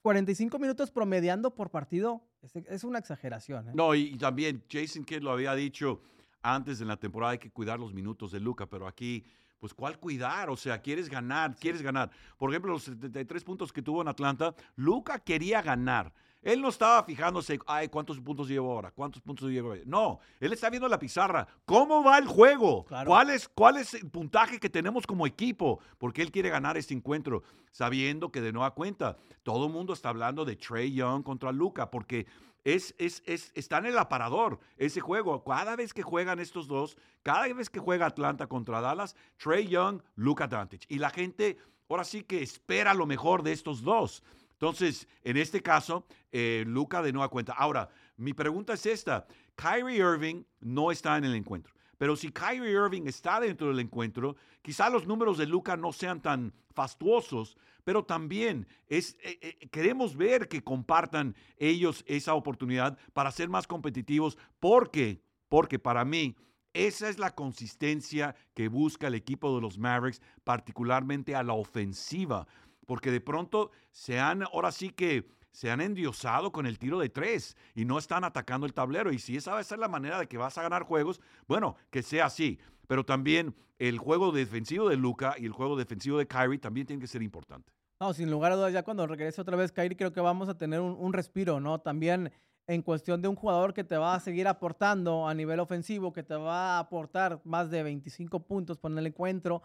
45 0.02 0.56
eh, 0.56 0.60
minutos 0.60 0.90
promediando 0.90 1.54
por 1.54 1.70
partido 1.70 2.22
es, 2.68 2.84
una 2.84 2.98
exageración. 2.98 3.70
No, 3.74 3.94
y, 3.94 4.02
y, 4.14 4.18
también 4.18 4.64
Jason 4.70 5.04
Kidd 5.04 5.22
lo 5.22 5.30
había 5.30 5.54
dicho 5.54 6.00
antes 6.42 6.80
en 6.80 6.88
la 6.88 6.96
temporada 6.96 7.32
hay 7.32 7.38
que 7.38 7.50
cuidar 7.50 7.78
los 7.78 7.92
minutos 7.92 8.32
de 8.32 8.40
Luca, 8.40 8.66
pero 8.66 8.86
aquí, 8.86 9.24
pues, 9.58 9.74
¿cuál 9.74 9.98
cuidar? 9.98 10.50
O 10.50 10.56
sea, 10.56 10.80
quieres 10.80 11.08
ganar, 11.08 11.54
quieres 11.56 11.82
ganar. 11.82 12.10
Por 12.36 12.50
ejemplo, 12.50 12.72
los 12.72 12.84
73 12.84 13.44
puntos 13.44 13.72
que 13.72 13.82
tuvo 13.82 14.02
en 14.02 14.08
Atlanta, 14.08 14.54
Luca 14.76 15.18
quería 15.18 15.62
ganar. 15.62 16.12
Él 16.42 16.60
no 16.60 16.68
estaba 16.68 17.02
fijándose, 17.02 17.58
ay, 17.66 17.88
¿cuántos 17.88 18.20
puntos 18.20 18.48
llevo 18.48 18.72
ahora? 18.72 18.92
¿Cuántos 18.92 19.20
puntos 19.20 19.50
llevo 19.50 19.70
ahora? 19.70 19.82
No, 19.84 20.20
él 20.38 20.52
está 20.52 20.70
viendo 20.70 20.88
la 20.88 20.98
pizarra. 20.98 21.46
¿Cómo 21.64 22.02
va 22.04 22.18
el 22.18 22.26
juego? 22.26 22.86
¿Cuál, 23.04 23.30
es, 23.30 23.48
¿Cuál 23.48 23.78
es 23.78 23.94
el 23.94 24.08
puntaje 24.08 24.60
que 24.60 24.70
tenemos 24.70 25.06
como 25.06 25.26
equipo? 25.26 25.80
Porque 25.98 26.22
él 26.22 26.30
quiere 26.30 26.48
ganar 26.48 26.76
este 26.76 26.94
encuentro, 26.94 27.42
sabiendo 27.72 28.30
que 28.30 28.40
de 28.40 28.52
nueva 28.52 28.74
cuenta, 28.74 29.16
todo 29.42 29.66
el 29.66 29.72
mundo 29.72 29.92
está 29.92 30.10
hablando 30.10 30.44
de 30.44 30.56
Trey 30.56 30.92
Young 30.92 31.24
contra 31.24 31.50
Luca, 31.50 31.90
porque 31.90 32.26
es, 32.64 32.94
es, 32.98 33.22
es, 33.26 33.50
está 33.54 33.78
en 33.78 33.86
el 33.86 33.98
aparador 33.98 34.60
ese 34.76 35.00
juego. 35.00 35.42
Cada 35.42 35.74
vez 35.74 35.92
que 35.92 36.02
juegan 36.02 36.38
estos 36.38 36.68
dos, 36.68 36.96
cada 37.22 37.52
vez 37.52 37.68
que 37.68 37.80
juega 37.80 38.06
Atlanta 38.06 38.46
contra 38.46 38.80
Dallas, 38.80 39.16
Trey 39.38 39.66
Young, 39.66 40.02
Luka 40.14 40.46
Doncic. 40.46 40.84
Y 40.88 40.98
la 40.98 41.10
gente 41.10 41.58
ahora 41.88 42.04
sí 42.04 42.22
que 42.22 42.42
espera 42.42 42.94
lo 42.94 43.06
mejor 43.06 43.42
de 43.42 43.52
estos 43.52 43.82
dos. 43.82 44.22
Entonces, 44.58 45.06
en 45.22 45.36
este 45.36 45.62
caso, 45.62 46.04
eh, 46.32 46.64
Luca 46.66 47.00
de 47.00 47.12
nueva 47.12 47.28
cuenta. 47.28 47.52
Ahora, 47.52 47.88
mi 48.16 48.34
pregunta 48.34 48.72
es 48.72 48.86
esta. 48.86 49.24
Kyrie 49.54 49.98
Irving 49.98 50.42
no 50.58 50.90
está 50.90 51.16
en 51.16 51.24
el 51.24 51.36
encuentro. 51.36 51.72
Pero 51.96 52.16
si 52.16 52.32
Kyrie 52.32 52.72
Irving 52.72 53.06
está 53.06 53.38
dentro 53.38 53.68
del 53.68 53.78
encuentro, 53.78 54.34
quizá 54.60 54.90
los 54.90 55.06
números 55.06 55.38
de 55.38 55.46
Luca 55.46 55.76
no 55.76 55.92
sean 55.92 56.20
tan 56.20 56.52
fastuosos, 56.74 57.56
pero 57.84 58.04
también 58.04 58.66
es, 58.88 59.16
eh, 59.22 59.38
eh, 59.40 59.68
queremos 59.68 60.16
ver 60.16 60.48
que 60.48 60.64
compartan 60.64 61.36
ellos 61.56 62.04
esa 62.08 62.34
oportunidad 62.34 62.98
para 63.12 63.30
ser 63.30 63.48
más 63.48 63.68
competitivos, 63.68 64.38
porque, 64.58 65.22
porque 65.48 65.78
para 65.78 66.04
mí 66.04 66.36
esa 66.72 67.08
es 67.08 67.18
la 67.18 67.34
consistencia 67.34 68.34
que 68.54 68.68
busca 68.68 69.06
el 69.06 69.14
equipo 69.14 69.54
de 69.54 69.60
los 69.60 69.78
Mavericks, 69.78 70.20
particularmente 70.44 71.34
a 71.34 71.42
la 71.42 71.54
ofensiva, 71.54 72.46
porque 72.88 73.10
de 73.10 73.20
pronto 73.20 73.70
se 73.92 74.18
han, 74.18 74.44
ahora 74.44 74.72
sí 74.72 74.88
que 74.88 75.28
se 75.50 75.70
han 75.70 75.82
endiosado 75.82 76.52
con 76.52 76.64
el 76.64 76.78
tiro 76.78 76.98
de 76.98 77.10
tres 77.10 77.54
y 77.74 77.84
no 77.84 77.98
están 77.98 78.24
atacando 78.24 78.66
el 78.66 78.72
tablero. 78.72 79.12
Y 79.12 79.18
si 79.18 79.36
esa 79.36 79.52
va 79.52 79.58
a 79.58 79.64
ser 79.64 79.78
la 79.78 79.88
manera 79.88 80.18
de 80.18 80.26
que 80.26 80.38
vas 80.38 80.56
a 80.56 80.62
ganar 80.62 80.84
juegos, 80.84 81.20
bueno, 81.46 81.76
que 81.90 82.02
sea 82.02 82.24
así. 82.24 82.58
Pero 82.86 83.04
también 83.04 83.54
el 83.78 83.98
juego 83.98 84.32
defensivo 84.32 84.88
de 84.88 84.96
Luca 84.96 85.34
y 85.36 85.44
el 85.44 85.52
juego 85.52 85.76
defensivo 85.76 86.16
de 86.16 86.26
Kyrie 86.26 86.58
también 86.58 86.86
tienen 86.86 87.02
que 87.02 87.06
ser 87.06 87.22
importante. 87.22 87.70
No, 88.00 88.14
sin 88.14 88.30
lugar 88.30 88.52
a 88.52 88.56
dudas, 88.56 88.72
ya 88.72 88.82
cuando 88.82 89.06
regrese 89.06 89.42
otra 89.42 89.56
vez 89.56 89.70
Kyrie, 89.70 89.96
creo 89.96 90.14
que 90.14 90.22
vamos 90.22 90.48
a 90.48 90.56
tener 90.56 90.80
un, 90.80 91.12
respiro, 91.12 91.60
¿no? 91.60 91.82
También 91.82 92.32
en 92.66 92.80
cuestión 92.80 93.20
de 93.20 93.28
un 93.28 93.36
jugador 93.36 93.74
que 93.74 93.84
te 93.84 93.98
va 93.98 94.14
a 94.14 94.20
seguir 94.20 94.48
aportando 94.48 95.28
a 95.28 95.34
nivel 95.34 95.60
ofensivo, 95.60 96.14
que 96.14 96.22
te 96.22 96.36
va 96.36 96.76
a 96.76 96.78
aportar 96.78 97.42
más 97.44 97.70
de 97.70 97.82
25 97.82 98.46
puntos 98.46 98.78
por 98.78 98.90
el 98.90 99.06
encuentro 99.06 99.62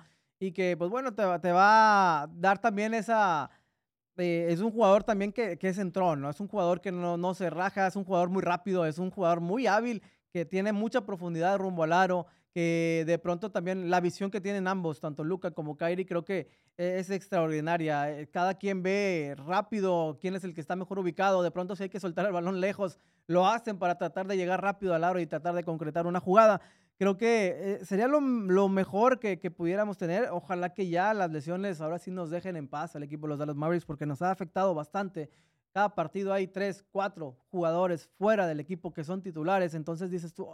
y 0.48 0.52
que, 0.52 0.76
pues 0.78 0.90
bueno, 0.90 1.14
te, 1.14 1.24
te 1.40 1.52
va 1.52 2.24
a 2.24 2.28
dar 2.28 2.60
también 2.60 2.94
esa... 2.94 3.50
eh, 4.18 4.48
es 4.50 4.60
un 4.60 4.72
jugador 4.72 5.04
también 5.04 5.32
que, 5.32 5.58
que 5.58 5.70
es 5.70 5.78
entrón, 5.78 6.22
¿no? 6.22 6.30
Es 6.30 6.40
un 6.40 6.48
jugador 6.48 6.82
que 6.82 6.92
no, 6.92 7.18
no 7.18 7.34
se 7.34 7.50
raja, 7.50 7.88
es 7.88 7.96
un 7.96 8.04
jugador 8.04 8.30
muy 8.30 8.42
rápido, 8.42 8.86
es 8.86 8.98
un 9.00 9.12
jugador 9.12 9.40
muy 9.42 9.68
hábil, 9.68 10.02
que 10.32 10.46
tiene 10.46 10.72
mucha 10.74 11.06
profundidad 11.06 11.58
rumbo 11.58 11.84
al 11.84 11.94
aro, 11.94 12.26
que 12.54 13.04
de 13.08 13.18
pronto 13.18 13.52
también 13.52 13.90
la 13.90 14.00
visión 14.00 14.30
que 14.30 14.40
tienen 14.42 14.68
ambos, 14.68 15.00
tanto 15.00 15.24
Luca 15.24 15.52
como 15.52 15.76
Kyrie, 15.76 16.06
creo 16.06 16.24
que 16.24 16.48
es 16.78 17.10
extraordinaria. 17.10 18.12
Eh, 18.12 18.28
Cada 18.28 18.56
quien 18.56 18.84
ve 18.84 19.36
rápido 19.38 20.18
quién 20.20 20.36
es 20.36 20.44
el 20.44 20.54
que 20.54 20.62
está 20.62 20.76
mejor 20.76 21.00
ubicado. 21.00 21.42
De 21.42 21.52
pronto, 21.52 21.76
si 21.76 21.84
hay 21.84 21.90
que 21.90 22.00
soltar 22.00 22.26
el 22.26 22.32
balón 22.32 22.60
lejos, 22.60 23.00
lo 23.28 23.48
hacen 23.48 23.80
para 23.80 23.98
tratar 23.98 24.28
de 24.28 24.38
llegar 24.38 24.62
rápido 24.62 24.94
al 24.94 25.04
aro 25.04 25.20
y 25.20 25.26
tratar 25.26 25.56
de 25.56 25.64
concretar 25.64 26.06
una 26.06 26.20
jugada. 26.20 26.62
Creo 27.04 27.18
que 27.18 27.56
eh, 27.82 27.86
sería 27.86 28.08
lo, 28.08 28.22
lo 28.22 28.70
mejor 28.70 29.20
que, 29.20 29.38
que 29.38 29.52
pudiéramos 29.52 29.98
tener. 29.98 30.30
Ojalá 30.32 30.74
que 30.74 30.88
ya 30.88 31.14
las 31.14 31.30
lesiones 31.32 31.82
ahora 31.82 32.00
sí 32.00 32.12
nos 32.12 32.30
dejen 32.30 32.56
en 32.56 32.70
paz 32.70 32.96
al 32.96 33.04
equipo 33.04 33.28
de 33.28 33.32
los 33.32 33.40
Dallas 33.40 33.58
Mavericks 33.58 33.86
porque 33.86 34.06
nos 34.06 34.22
ha 34.22 34.32
afectado 34.32 34.74
bastante. 34.74 35.30
Cada 35.74 35.94
partido 35.96 36.32
hay 36.32 36.48
tres, 36.48 36.86
cuatro 36.92 37.36
jugadores 37.52 38.08
fuera 38.18 38.48
del 38.48 38.62
equipo 38.62 38.94
que 38.94 39.04
son 39.04 39.22
titulares. 39.22 39.74
Entonces 39.74 40.10
dices 40.10 40.34
tú, 40.34 40.48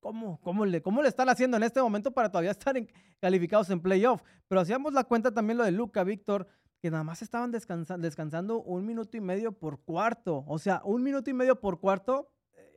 ¿Cómo, 0.00 0.38
cómo, 0.42 0.66
le, 0.66 0.82
¿Cómo 0.82 1.00
le 1.00 1.08
están 1.08 1.30
haciendo 1.30 1.56
en 1.56 1.62
este 1.62 1.80
momento 1.80 2.10
para 2.10 2.28
todavía 2.30 2.50
estar 2.58 2.76
en- 2.76 2.90
calificados 3.18 3.70
en 3.70 3.80
playoff? 3.80 4.20
Pero 4.46 4.60
hacíamos 4.60 4.92
la 4.92 5.04
cuenta 5.04 5.32
también 5.32 5.56
lo 5.56 5.64
de 5.64 5.72
Luca, 5.72 6.04
Víctor, 6.04 6.46
que 6.82 6.90
nada 6.90 7.02
más 7.04 7.22
estaban 7.22 7.50
descansa- 7.50 7.96
descansando 7.96 8.60
un 8.62 8.84
minuto 8.84 9.16
y 9.16 9.22
medio 9.22 9.52
por 9.52 9.80
cuarto. 9.80 10.44
O 10.46 10.58
sea, 10.58 10.82
un 10.84 11.02
minuto 11.02 11.30
y 11.30 11.32
medio 11.32 11.58
por 11.58 11.80
cuarto 11.80 12.28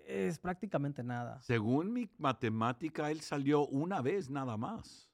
es 0.08 0.40
prácticamente 0.40 1.04
nada. 1.04 1.42
Según 1.42 1.92
mi 1.92 2.10
matemática, 2.18 3.12
él 3.12 3.22
salió 3.22 3.68
una 3.68 4.02
vez 4.02 4.30
nada 4.30 4.58
más. 4.58 5.10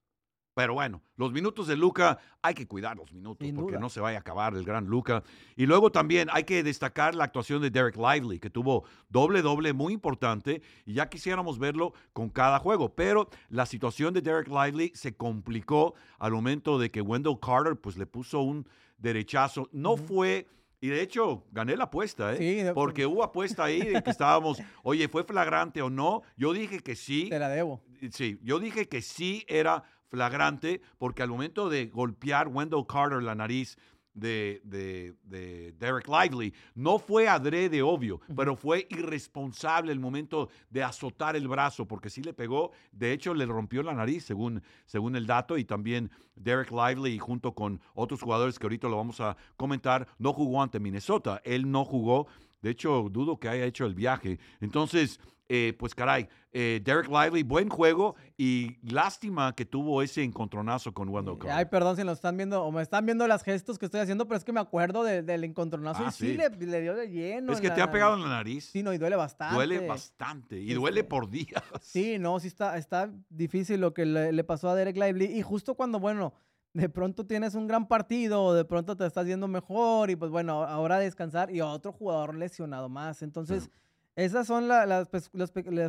Pero 0.55 0.75
bueno, 0.75 1.01
los 1.15 1.31
minutos 1.33 1.65
de 1.65 1.75
Luca, 1.75 2.19
hay 2.43 2.53
que 2.53 2.67
cuidar 2.67 2.95
los 2.95 3.11
minutos 3.11 3.43
Sin 3.43 3.55
porque 3.55 3.71
duda. 3.71 3.79
no 3.79 3.89
se 3.89 3.99
vaya 3.99 4.19
a 4.19 4.21
acabar 4.21 4.53
el 4.53 4.63
gran 4.63 4.85
Luca. 4.85 5.23
Y 5.55 5.65
luego 5.65 5.91
también 5.91 6.29
hay 6.31 6.43
que 6.43 6.61
destacar 6.61 7.15
la 7.15 7.23
actuación 7.23 7.59
de 7.59 7.71
Derek 7.71 7.97
Lively, 7.97 8.39
que 8.39 8.51
tuvo 8.51 8.83
doble 9.09 9.41
doble 9.41 9.73
muy 9.73 9.93
importante 9.93 10.61
y 10.85 10.93
ya 10.93 11.09
quisiéramos 11.09 11.57
verlo 11.57 11.93
con 12.13 12.29
cada 12.29 12.59
juego. 12.59 12.93
Pero 12.93 13.29
la 13.49 13.65
situación 13.65 14.13
de 14.13 14.21
Derek 14.21 14.47
Lively 14.47 14.91
se 14.93 15.15
complicó 15.15 15.95
al 16.19 16.33
momento 16.33 16.77
de 16.77 16.91
que 16.91 17.01
Wendell 17.01 17.39
Carter 17.41 17.75
pues 17.75 17.97
le 17.97 18.05
puso 18.05 18.41
un 18.41 18.67
derechazo. 18.99 19.69
No 19.71 19.97
fue... 19.97 20.47
Y 20.83 20.89
de 20.89 21.01
hecho, 21.01 21.45
gané 21.53 21.77
la 21.77 21.85
apuesta, 21.85 22.33
¿eh? 22.33 22.37
Sí, 22.39 22.55
de- 22.55 22.73
Porque 22.73 23.05
hubo 23.05 23.23
apuesta 23.23 23.63
ahí 23.63 23.79
de 23.79 24.03
que 24.03 24.09
estábamos, 24.09 24.57
oye, 24.83 25.07
¿fue 25.07 25.23
flagrante 25.23 25.81
o 25.81 25.89
no? 25.89 26.23
Yo 26.35 26.51
dije 26.51 26.81
que 26.81 26.97
sí. 26.97 27.29
Te 27.29 27.39
la 27.39 27.47
debo. 27.47 27.81
Sí, 28.11 28.37
yo 28.43 28.59
dije 28.59 28.89
que 28.89 29.01
sí 29.01 29.45
era 29.47 29.83
flagrante 30.09 30.81
porque 30.97 31.23
al 31.23 31.29
momento 31.29 31.69
de 31.69 31.85
golpear 31.85 32.49
Wendell 32.49 32.85
Carter 32.85 33.23
la 33.23 33.33
nariz 33.33 33.77
de, 34.13 34.61
de- 34.63 35.13
de 35.23 35.71
Derek 35.73 36.07
Lively, 36.07 36.53
no 36.75 36.99
fue 36.99 37.27
adrede, 37.27 37.81
obvio, 37.81 38.21
pero 38.35 38.55
fue 38.55 38.87
irresponsable 38.89 39.91
el 39.91 39.99
momento 39.99 40.49
de 40.69 40.83
azotar 40.83 41.35
el 41.35 41.47
brazo 41.47 41.87
porque 41.87 42.09
sí 42.09 42.21
le 42.21 42.33
pegó, 42.33 42.71
de 42.91 43.11
hecho 43.13 43.33
le 43.33 43.45
rompió 43.45 43.81
la 43.83 43.93
nariz 43.93 44.23
según, 44.25 44.61
según 44.85 45.15
el 45.15 45.25
dato 45.25 45.57
y 45.57 45.65
también 45.65 46.11
Derek 46.35 46.71
Lively 46.71 47.17
junto 47.19 47.53
con 47.53 47.79
otros 47.95 48.21
jugadores 48.21 48.59
que 48.59 48.65
ahorita 48.65 48.87
lo 48.87 48.97
vamos 48.97 49.19
a 49.19 49.35
comentar, 49.57 50.07
no 50.19 50.33
jugó 50.33 50.61
ante 50.61 50.79
Minnesota, 50.79 51.41
él 51.43 51.69
no 51.71 51.83
jugó, 51.85 52.27
de 52.61 52.69
hecho 52.71 53.07
dudo 53.11 53.39
que 53.39 53.49
haya 53.49 53.65
hecho 53.65 53.85
el 53.85 53.95
viaje, 53.95 54.39
entonces... 54.61 55.19
eh, 55.49 55.75
pues 55.77 55.93
caray, 55.93 56.27
eh, 56.51 56.81
Derek 56.83 57.07
Lively, 57.09 57.43
buen 57.43 57.67
juego 57.69 58.15
y 58.37 58.77
lástima 58.81 59.53
que 59.55 59.65
tuvo 59.65 60.01
ese 60.01 60.23
encontronazo 60.23 60.93
con 60.93 61.09
Wendell 61.09 61.37
Carter. 61.37 61.51
Ay, 61.57 61.65
perdón 61.65 61.95
si 61.97 62.03
nos 62.03 62.13
están 62.17 62.37
viendo 62.37 62.63
o 62.63 62.71
me 62.71 62.81
están 62.81 63.05
viendo 63.05 63.27
las 63.27 63.43
gestos 63.43 63.77
que 63.77 63.85
estoy 63.85 63.99
haciendo, 64.01 64.25
pero 64.27 64.37
es 64.37 64.43
que 64.43 64.53
me 64.53 64.59
acuerdo 64.61 65.03
de- 65.03 65.21
del 65.21 65.43
encontronazo 65.43 66.03
Ah, 66.05 66.09
y 66.09 66.11
sí, 66.13 66.27
sí. 66.31 66.37
Le, 66.37 66.49
le 66.49 66.81
dio 66.81 66.95
de 66.95 67.09
lleno. 67.09 67.51
es 67.53 67.59
que 67.61 67.67
la 67.67 67.75
te 67.75 67.81
ha 67.81 67.91
pegado 67.91 68.15
en 68.15 68.21
la 68.21 68.29
nariz. 68.29 68.65
Sí, 68.65 68.83
no, 68.83 68.93
y 68.93 68.97
duele 68.97 69.15
bastante. 69.15 69.55
Duele 69.55 69.87
bastante 69.87 70.59
y 70.59 70.73
duele 70.73 71.03
por 71.03 71.29
días. 71.29 71.61
Sí, 71.81 72.17
no, 72.19 72.39
sí 72.39 72.47
está, 72.47 72.77
está 72.77 73.11
difícil 73.29 73.81
lo 73.81 73.93
que 73.93 74.05
le, 74.05 74.31
le 74.31 74.43
pasó 74.43 74.69
a 74.69 74.75
Derek 74.75 74.95
Lively. 74.97 75.25
Y 75.25 75.41
justo 75.41 75.75
cuando, 75.75 75.99
bueno, 75.99 76.33
de 76.73 76.89
pronto 76.89 77.25
tienes 77.25 77.53
un 77.53 77.67
gran 77.67 77.87
partido, 77.87 78.43
o 78.43 78.53
de 78.53 78.65
pronto 78.65 78.95
te 78.97 79.05
estás 79.05 79.27
yendo 79.27 79.47
mejor, 79.47 80.09
y 80.09 80.15
pues 80.15 80.31
bueno, 80.31 80.63
ahora 80.63 80.97
descansar 80.99 81.51
y 81.53 81.61
otro 81.61 81.91
jugador 81.91 82.33
lesionado 82.35 82.89
más. 82.89 83.21
Entonces, 83.21 83.69
esas 84.15 84.45
son 84.47 84.67
la- 84.67 84.85
las, 84.85 85.07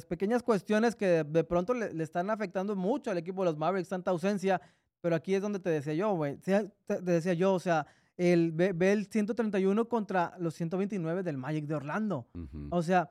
pequeñas 0.07 0.43
cuestiones 0.43 0.97
que 0.97 1.07
de, 1.07 1.25
de 1.25 1.45
pronto 1.45 1.75
le, 1.75 1.93
le 1.93 2.05
están 2.05 2.31
afectando 2.31 2.75
mucho 2.77 3.11
al 3.11 3.19
equipo 3.19 3.43
de 3.43 3.51
los 3.51 3.59
Mavericks, 3.59 3.89
tanta 3.89 4.11
ausencia. 4.11 4.61
Pero 5.01 5.17
aquí 5.17 5.35
es 5.35 5.43
donde 5.43 5.59
te 5.59 5.69
decía 5.69 5.93
yo, 5.95 6.15
güey. 6.15 6.37
Te, 6.39 6.71
te 6.87 7.03
decía 7.03 7.35
yo, 7.35 7.53
o 7.53 7.61
sea, 7.61 7.87
el, 8.17 8.53
ve, 8.53 8.73
ve 8.73 8.93
el 8.93 9.07
131 9.07 9.87
contra 9.89 10.35
los 10.39 10.55
129 10.55 11.23
del 11.23 11.37
Magic 11.37 11.67
de 11.67 11.75
Orlando. 11.75 12.27
O 12.71 12.83
sea, 12.83 13.11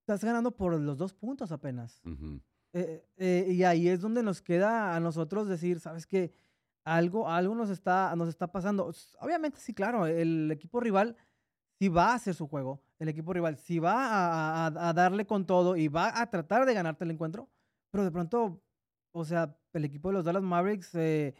estás 0.00 0.24
ganando 0.24 0.50
por 0.50 0.74
los 0.80 0.98
dos 0.98 1.14
puntos 1.14 1.52
apenas. 1.52 2.00
Eh, 2.72 3.04
eh, 3.16 3.46
y 3.50 3.62
ahí 3.64 3.88
es 3.88 4.00
donde 4.00 4.22
nos 4.24 4.42
queda 4.42 4.96
a 4.96 5.00
nosotros 5.00 5.48
decir, 5.48 5.78
¿sabes 5.78 6.06
qué? 6.06 6.32
Algo, 6.84 7.28
algo 7.28 7.54
nos, 7.54 7.70
está, 7.70 8.14
nos 8.16 8.28
está 8.28 8.48
pasando. 8.50 8.90
Obviamente, 9.20 9.58
sí, 9.60 9.72
claro, 9.72 10.06
el 10.06 10.50
equipo 10.50 10.80
rival 10.80 11.14
sí 11.78 11.88
va 11.88 12.12
a 12.12 12.14
hacer 12.14 12.34
su 12.34 12.48
juego. 12.48 12.80
El 13.00 13.08
equipo 13.08 13.32
rival 13.32 13.56
sí 13.56 13.78
va 13.78 13.94
a, 14.06 14.66
a- 14.66 14.88
a 14.90 14.92
darle 14.92 15.26
con 15.26 15.46
todo 15.46 15.74
y 15.76 15.88
va 15.88 16.20
a 16.20 16.30
tratar 16.30 16.66
de 16.66 16.74
ganarte 16.74 17.04
el 17.04 17.10
encuentro. 17.10 17.48
Pero 17.90 18.04
de 18.04 18.10
pronto, 18.12 18.62
o 19.12 19.24
sea, 19.24 19.56
el 19.72 19.84
equipo 19.86 20.08
de 20.10 20.14
los 20.14 20.24
Dallas 20.24 20.42
Mavericks 20.42 20.94
eh, 20.94 21.34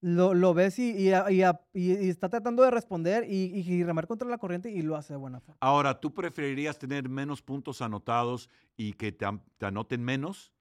lo, 0.00 0.34
lo 0.34 0.52
ves 0.52 0.78
y, 0.78 1.08
está 1.10 2.28
tratando 2.28 2.64
de 2.64 2.70
responder 2.70 3.24
y, 3.28 3.82
remar 3.84 4.06
contra 4.06 4.28
la 4.28 4.38
corriente 4.38 4.70
y 4.70 4.82
lo 4.82 4.96
hace 4.96 5.14
de 5.14 5.18
buena 5.18 5.40
forma. 5.40 5.56
Ahora, 5.60 5.98
¿tú 6.00 6.12
preferirías 6.12 6.78
tener 6.78 7.08
menos 7.08 7.40
puntos 7.40 7.80
anotados 7.80 8.50
y 8.76 8.92
que 8.94 9.12
te, 9.12 9.24
an- 9.24 9.42
te 9.58 9.66
anoten 9.66 10.02
menos 10.04 10.52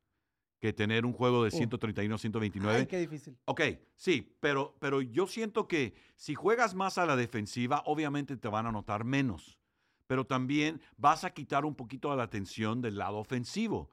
que 0.62 0.74
tener 0.74 1.06
un 1.06 1.14
juego 1.14 1.44
de 1.44 1.50
Uh. 1.50 1.58
131 1.58 2.18
129? 2.18 2.80
Ay, 2.82 2.86
qué 2.86 3.00
difícil. 3.00 3.38
Ok, 3.46 3.62
sí, 3.96 4.38
pero, 4.40 4.76
pero 4.80 5.02
yo 5.02 5.28
siento 5.28 5.68
que 5.68 5.96
si 6.16 6.34
juegas 6.36 6.76
más 6.76 6.98
a 6.98 7.06
la 7.06 7.16
defensiva, 7.16 7.82
obviamente 7.86 8.38
te 8.38 8.48
van 8.48 8.68
a 8.68 8.70
anotar 8.70 9.04
menos, 9.04 9.60
pero 10.08 10.26
también 10.26 10.82
vas 10.98 11.24
a 11.24 11.32
quitar 11.32 11.66
un 11.66 11.76
poquito 11.76 12.12
de 12.12 12.18
la 12.18 12.24
atención 12.24 12.82
del 12.82 12.98
lado 12.98 13.18
ofensivo. 13.18 13.90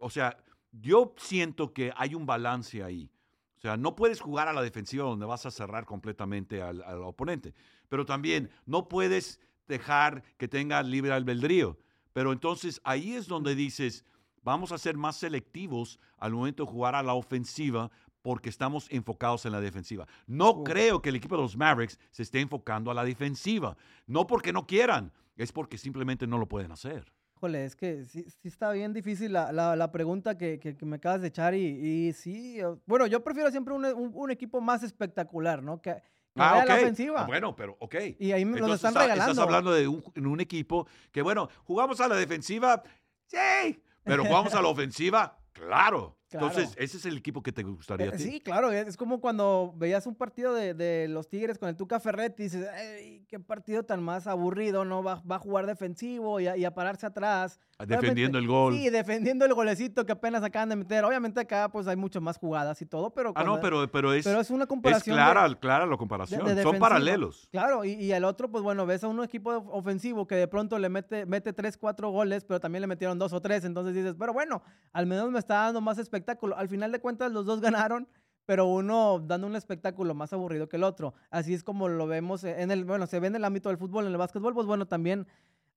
O 0.00 0.10
sea, 0.10 0.36
yo 0.72 1.14
siento 1.16 1.72
que 1.72 1.92
hay 1.96 2.14
un 2.14 2.26
balance 2.26 2.82
ahí. 2.82 3.10
O 3.56 3.60
sea, 3.60 3.76
no 3.76 3.96
puedes 3.96 4.20
jugar 4.20 4.48
a 4.48 4.52
la 4.52 4.62
defensiva 4.62 5.04
donde 5.04 5.26
vas 5.26 5.46
a 5.46 5.50
cerrar 5.50 5.86
completamente 5.86 6.60
al, 6.62 6.82
al 6.82 7.02
oponente, 7.02 7.54
pero 7.88 8.04
también 8.04 8.50
no 8.66 8.88
puedes 8.88 9.40
dejar 9.66 10.22
que 10.36 10.48
tenga 10.48 10.82
libre 10.82 11.12
albedrío. 11.12 11.78
Pero 12.12 12.32
entonces 12.32 12.80
ahí 12.84 13.14
es 13.14 13.26
donde 13.26 13.54
dices, 13.54 14.04
vamos 14.42 14.72
a 14.72 14.78
ser 14.78 14.96
más 14.96 15.16
selectivos 15.16 15.98
al 16.18 16.32
momento 16.32 16.64
de 16.64 16.70
jugar 16.70 16.94
a 16.94 17.02
la 17.02 17.14
ofensiva 17.14 17.90
porque 18.22 18.48
estamos 18.48 18.88
enfocados 18.90 19.46
en 19.46 19.52
la 19.52 19.60
defensiva. 19.60 20.06
No 20.26 20.64
creo 20.64 21.00
que 21.00 21.10
el 21.10 21.16
equipo 21.16 21.36
de 21.36 21.42
los 21.42 21.56
Mavericks 21.56 21.98
se 22.10 22.24
esté 22.24 22.40
enfocando 22.40 22.90
a 22.90 22.94
la 22.94 23.04
defensiva. 23.04 23.76
No 24.06 24.26
porque 24.26 24.52
no 24.52 24.66
quieran, 24.66 25.12
es 25.36 25.52
porque 25.52 25.78
simplemente 25.78 26.26
no 26.26 26.38
lo 26.38 26.46
pueden 26.46 26.72
hacer. 26.72 27.12
Híjole, 27.36 27.66
es 27.66 27.76
que 27.76 28.04
sí, 28.06 28.24
sí 28.30 28.48
está 28.48 28.72
bien 28.72 28.94
difícil 28.94 29.32
la, 29.34 29.52
la- 29.52 29.76
la 29.76 29.92
pregunta 29.92 30.38
que, 30.38 30.58
que- 30.58 30.74
que 30.74 30.86
me 30.86 30.96
acabas 30.96 31.20
de 31.20 31.28
echar 31.28 31.54
y, 31.54 31.66
y 32.08 32.12
sí, 32.14 32.58
bueno, 32.86 33.06
yo 33.06 33.22
prefiero 33.22 33.50
siempre 33.50 33.74
un, 33.74 33.84
un- 33.84 34.10
un 34.14 34.30
equipo 34.30 34.60
más 34.62 34.82
espectacular, 34.82 35.62
¿no? 35.62 35.80
Que, 35.82 35.94
que 35.94 36.00
vaya 36.40 36.62
a 36.62 36.64
la 36.66 36.74
ok. 36.76 36.80
ofensiva. 36.80 37.20
Ah, 37.22 37.26
bueno, 37.26 37.54
pero 37.54 37.76
ok. 37.78 37.94
Y 38.18 38.32
ahí 38.32 38.44
me- 38.46 38.52
nos 38.52 38.60
Entonces, 38.60 38.74
están 38.76 38.90
está- 38.92 39.02
regalando. 39.02 39.32
Estás 39.32 39.44
hablando 39.44 39.72
de 39.72 39.86
un, 39.86 40.02
un 40.26 40.40
equipo 40.40 40.86
que, 41.12 41.20
bueno, 41.20 41.50
jugamos 41.64 42.00
a 42.00 42.08
la 42.08 42.16
defensiva, 42.16 42.82
sí, 43.26 43.82
pero 44.02 44.24
jugamos 44.24 44.54
a 44.54 44.62
la 44.62 44.68
ofensiva, 44.68 45.38
claro. 45.52 46.15
Claro. 46.28 46.48
Entonces, 46.48 46.74
ese 46.76 46.96
es 46.96 47.06
el 47.06 47.16
equipo 47.16 47.40
que 47.40 47.52
te 47.52 47.62
gustaría 47.62 48.06
a 48.06 48.14
Eh, 48.14 48.16
ti. 48.16 48.22
sí, 48.24 48.40
claro, 48.40 48.72
es, 48.72 48.96
como 48.96 49.20
cuando 49.20 49.72
veías 49.76 50.06
un 50.08 50.16
partido 50.16 50.54
de, 50.54 50.74
de 50.74 51.06
los 51.08 51.28
Tigres 51.28 51.56
con 51.56 51.68
el 51.68 51.76
Tuca 51.76 52.00
Ferretti 52.00 52.42
y 52.42 52.46
dices, 52.46 52.66
"Ey, 52.76 53.24
qué 53.28 53.38
partido 53.38 53.84
tan 53.84 54.02
más 54.02 54.26
aburrido, 54.26 54.84
¿no? 54.84 55.04
Va, 55.04 55.22
va 55.30 55.36
a 55.36 55.38
jugar 55.38 55.66
defensivo 55.66 56.40
y 56.40 56.48
a, 56.48 56.56
y 56.56 56.64
a 56.64 56.74
pararse 56.74 57.06
atrás. 57.06 57.60
Defendiendo 57.78 58.38
Obviamente- 58.38 58.38
el 58.38 58.46
gol. 58.48 58.74
Sí, 58.74 58.90
defendiendo 58.90 59.44
el 59.44 59.54
golecito 59.54 60.04
que 60.06 60.12
apenas 60.12 60.42
acaban 60.42 60.68
de 60.70 60.76
meter. 60.76 61.04
Obviamente 61.04 61.40
acá 61.40 61.68
pues 61.70 61.86
hay 61.86 61.94
mucho 61.96 62.20
más 62.20 62.38
jugadas 62.38 62.80
y 62.82 62.86
todo, 62.86 63.10
pero... 63.14 63.32
ah, 63.36 63.44
no, 63.44 63.50
cuando- 63.52 63.60
pero, 63.60 63.92
pero 63.92 64.12
es, 64.12 64.24
pero 64.24 64.40
es 64.40 64.50
una 64.50 64.64
es 64.64 64.68
comparación 64.68 65.14
de- 65.16 65.22
clara, 65.22 65.54
clara 65.60 65.86
la 65.86 65.96
comparación. 65.96 66.44
de 66.44 66.62
Son 66.62 66.78
paralelos. 66.78 67.48
Claro, 67.52 67.84
y, 67.84 67.92
y 67.92 68.12
al 68.12 68.24
otro, 68.24 68.50
pues 68.50 68.64
bueno, 68.64 68.84
ves 68.86 69.04
a 69.04 69.08
un 69.08 69.22
equipo 69.22 69.50
ofensivo 69.70 70.26
que 70.26 70.34
de 70.34 70.48
pronto 70.48 70.78
le 70.78 70.88
mete, 70.88 71.24
mete 71.26 71.52
3, 71.52 71.76
4 71.76 72.10
goles, 72.10 72.44
pero 72.44 72.58
también 72.58 72.80
le 72.80 72.86
metieron 72.88 73.18
dos 73.18 73.32
o 73.32 73.40
tres. 73.40 73.64
Entonces 73.64 73.94
dices, 73.94 74.16
pero 74.18 74.32
bueno, 74.32 74.62
al 74.92 75.06
menos 75.06 75.30
me 75.30 75.38
está 75.38 75.54
dando 75.56 75.80
más 75.80 75.98
espectáculo. 76.16 76.56
Al 76.56 76.68
final 76.68 76.92
de 76.92 77.00
cuentas, 77.00 77.30
los 77.32 77.46
dos 77.46 77.60
ganaron, 77.90 78.08
pero 78.46 78.66
uno 78.66 79.18
dando 79.20 79.46
un 79.46 79.56
espectáculo 79.56 80.14
más 80.14 80.32
aburrido 80.32 80.68
que 80.68 80.76
el 80.76 80.84
otro. 80.84 81.14
Así 81.30 81.52
es 81.54 81.62
como 81.62 81.88
lo 81.88 82.06
vemos 82.06 82.44
en 82.44 82.70
el, 82.70 82.84
bueno, 82.84 83.06
se 83.06 83.20
ve 83.20 83.26
en 83.28 83.36
el 83.36 83.44
ámbito 83.44 83.68
del 83.68 83.78
fútbol, 83.78 84.06
en 84.06 84.12
el 84.12 84.18
básquetbol, 84.18 84.54
pues 84.54 84.66
bueno, 84.66 84.86
también 84.86 85.26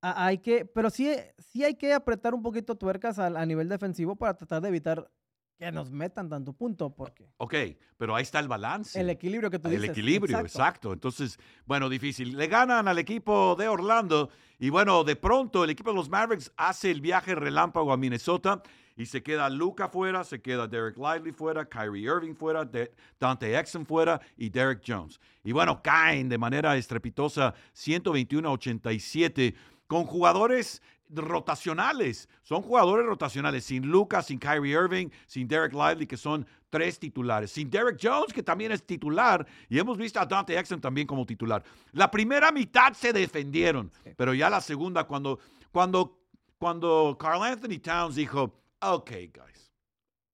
hay 0.01 0.37
que, 0.37 0.65
pero 0.65 0.89
sí, 0.89 1.11
sí 1.39 1.63
hay 1.63 1.75
que 1.75 1.93
apretar 1.93 2.33
un 2.33 2.41
poquito 2.41 2.75
tuercas 2.75 3.19
a, 3.19 3.25
a 3.27 3.45
nivel 3.45 3.67
defensivo 3.67 4.15
para 4.15 4.33
tratar 4.35 4.61
de 4.61 4.69
evitar 4.69 5.11
que 5.57 5.73
nos 5.73 5.91
metan 5.91 6.29
tanto 6.29 6.53
punto, 6.53 6.89
porque 6.95 7.33
Ok, 7.35 7.53
pero 7.97 8.15
ahí 8.15 8.23
está 8.23 8.39
el 8.39 8.47
balance. 8.47 8.97
el 8.97 9.09
equilibrio 9.09 9.49
que 9.51 9.59
tú 9.59 9.67
El 9.67 9.73
dices. 9.73 9.89
equilibrio, 9.89 10.37
exacto. 10.37 10.57
exacto. 10.57 10.93
Entonces, 10.93 11.37
bueno, 11.65 11.89
difícil. 11.89 12.37
Le 12.37 12.47
ganan 12.47 12.87
al 12.87 12.97
equipo 12.97 13.57
de 13.57 13.67
Orlando 13.67 14.29
y 14.57 14.69
bueno, 14.69 15.03
de 15.03 15.17
pronto 15.17 15.65
el 15.65 15.69
equipo 15.71 15.89
de 15.89 15.97
los 15.97 16.07
Mavericks 16.09 16.53
hace 16.55 16.91
el 16.91 17.01
viaje 17.01 17.35
relámpago 17.35 17.91
a 17.91 17.97
Minnesota 17.97 18.63
y 18.99 19.05
se 19.05 19.23
queda 19.23 19.49
Luca 19.49 19.87
fuera, 19.87 20.25
se 20.25 20.41
queda 20.41 20.67
Derek 20.67 20.97
Lively 20.97 21.31
fuera, 21.31 21.63
Kyrie 21.63 22.03
Irving 22.03 22.35
fuera, 22.35 22.65
De- 22.65 22.91
Dante 23.17 23.57
Exum 23.57 23.85
fuera 23.85 24.19
y 24.35 24.49
Derek 24.49 24.83
Jones. 24.85 25.21
Y 25.41 25.53
bueno, 25.53 25.81
caen 25.81 26.27
de 26.27 26.37
manera 26.37 26.75
estrepitosa 26.75 27.53
121 27.71 28.49
a 28.49 28.51
87 28.51 29.55
con 29.87 30.03
jugadores 30.03 30.81
rotacionales. 31.07 32.27
Son 32.43 32.61
jugadores 32.61 33.05
rotacionales, 33.05 33.63
sin 33.63 33.87
Luca, 33.87 34.21
sin 34.21 34.37
Kyrie 34.37 34.73
Irving, 34.73 35.07
sin 35.27 35.47
Derek 35.47 35.71
Lively, 35.71 36.05
que 36.05 36.17
son 36.17 36.45
tres 36.69 36.99
titulares, 36.99 37.51
sin 37.51 37.69
Derek 37.69 37.97
Jones, 38.03 38.33
que 38.33 38.43
también 38.43 38.73
es 38.73 38.85
titular, 38.85 39.47
y 39.69 39.79
hemos 39.79 39.97
visto 39.97 40.19
a 40.19 40.25
Dante 40.25 40.59
Exum 40.59 40.81
también 40.81 41.07
como 41.07 41.25
titular. 41.25 41.63
La 41.93 42.11
primera 42.11 42.51
mitad 42.51 42.91
se 42.91 43.13
defendieron, 43.13 43.89
pero 44.17 44.33
ya 44.33 44.49
la 44.49 44.59
segunda, 44.59 45.05
cuando, 45.05 45.39
cuando, 45.71 46.19
cuando 46.59 47.17
Carl 47.17 47.41
Anthony 47.43 47.79
Towns 47.81 48.15
dijo, 48.15 48.53
ok, 48.81 49.11
guys, 49.33 49.73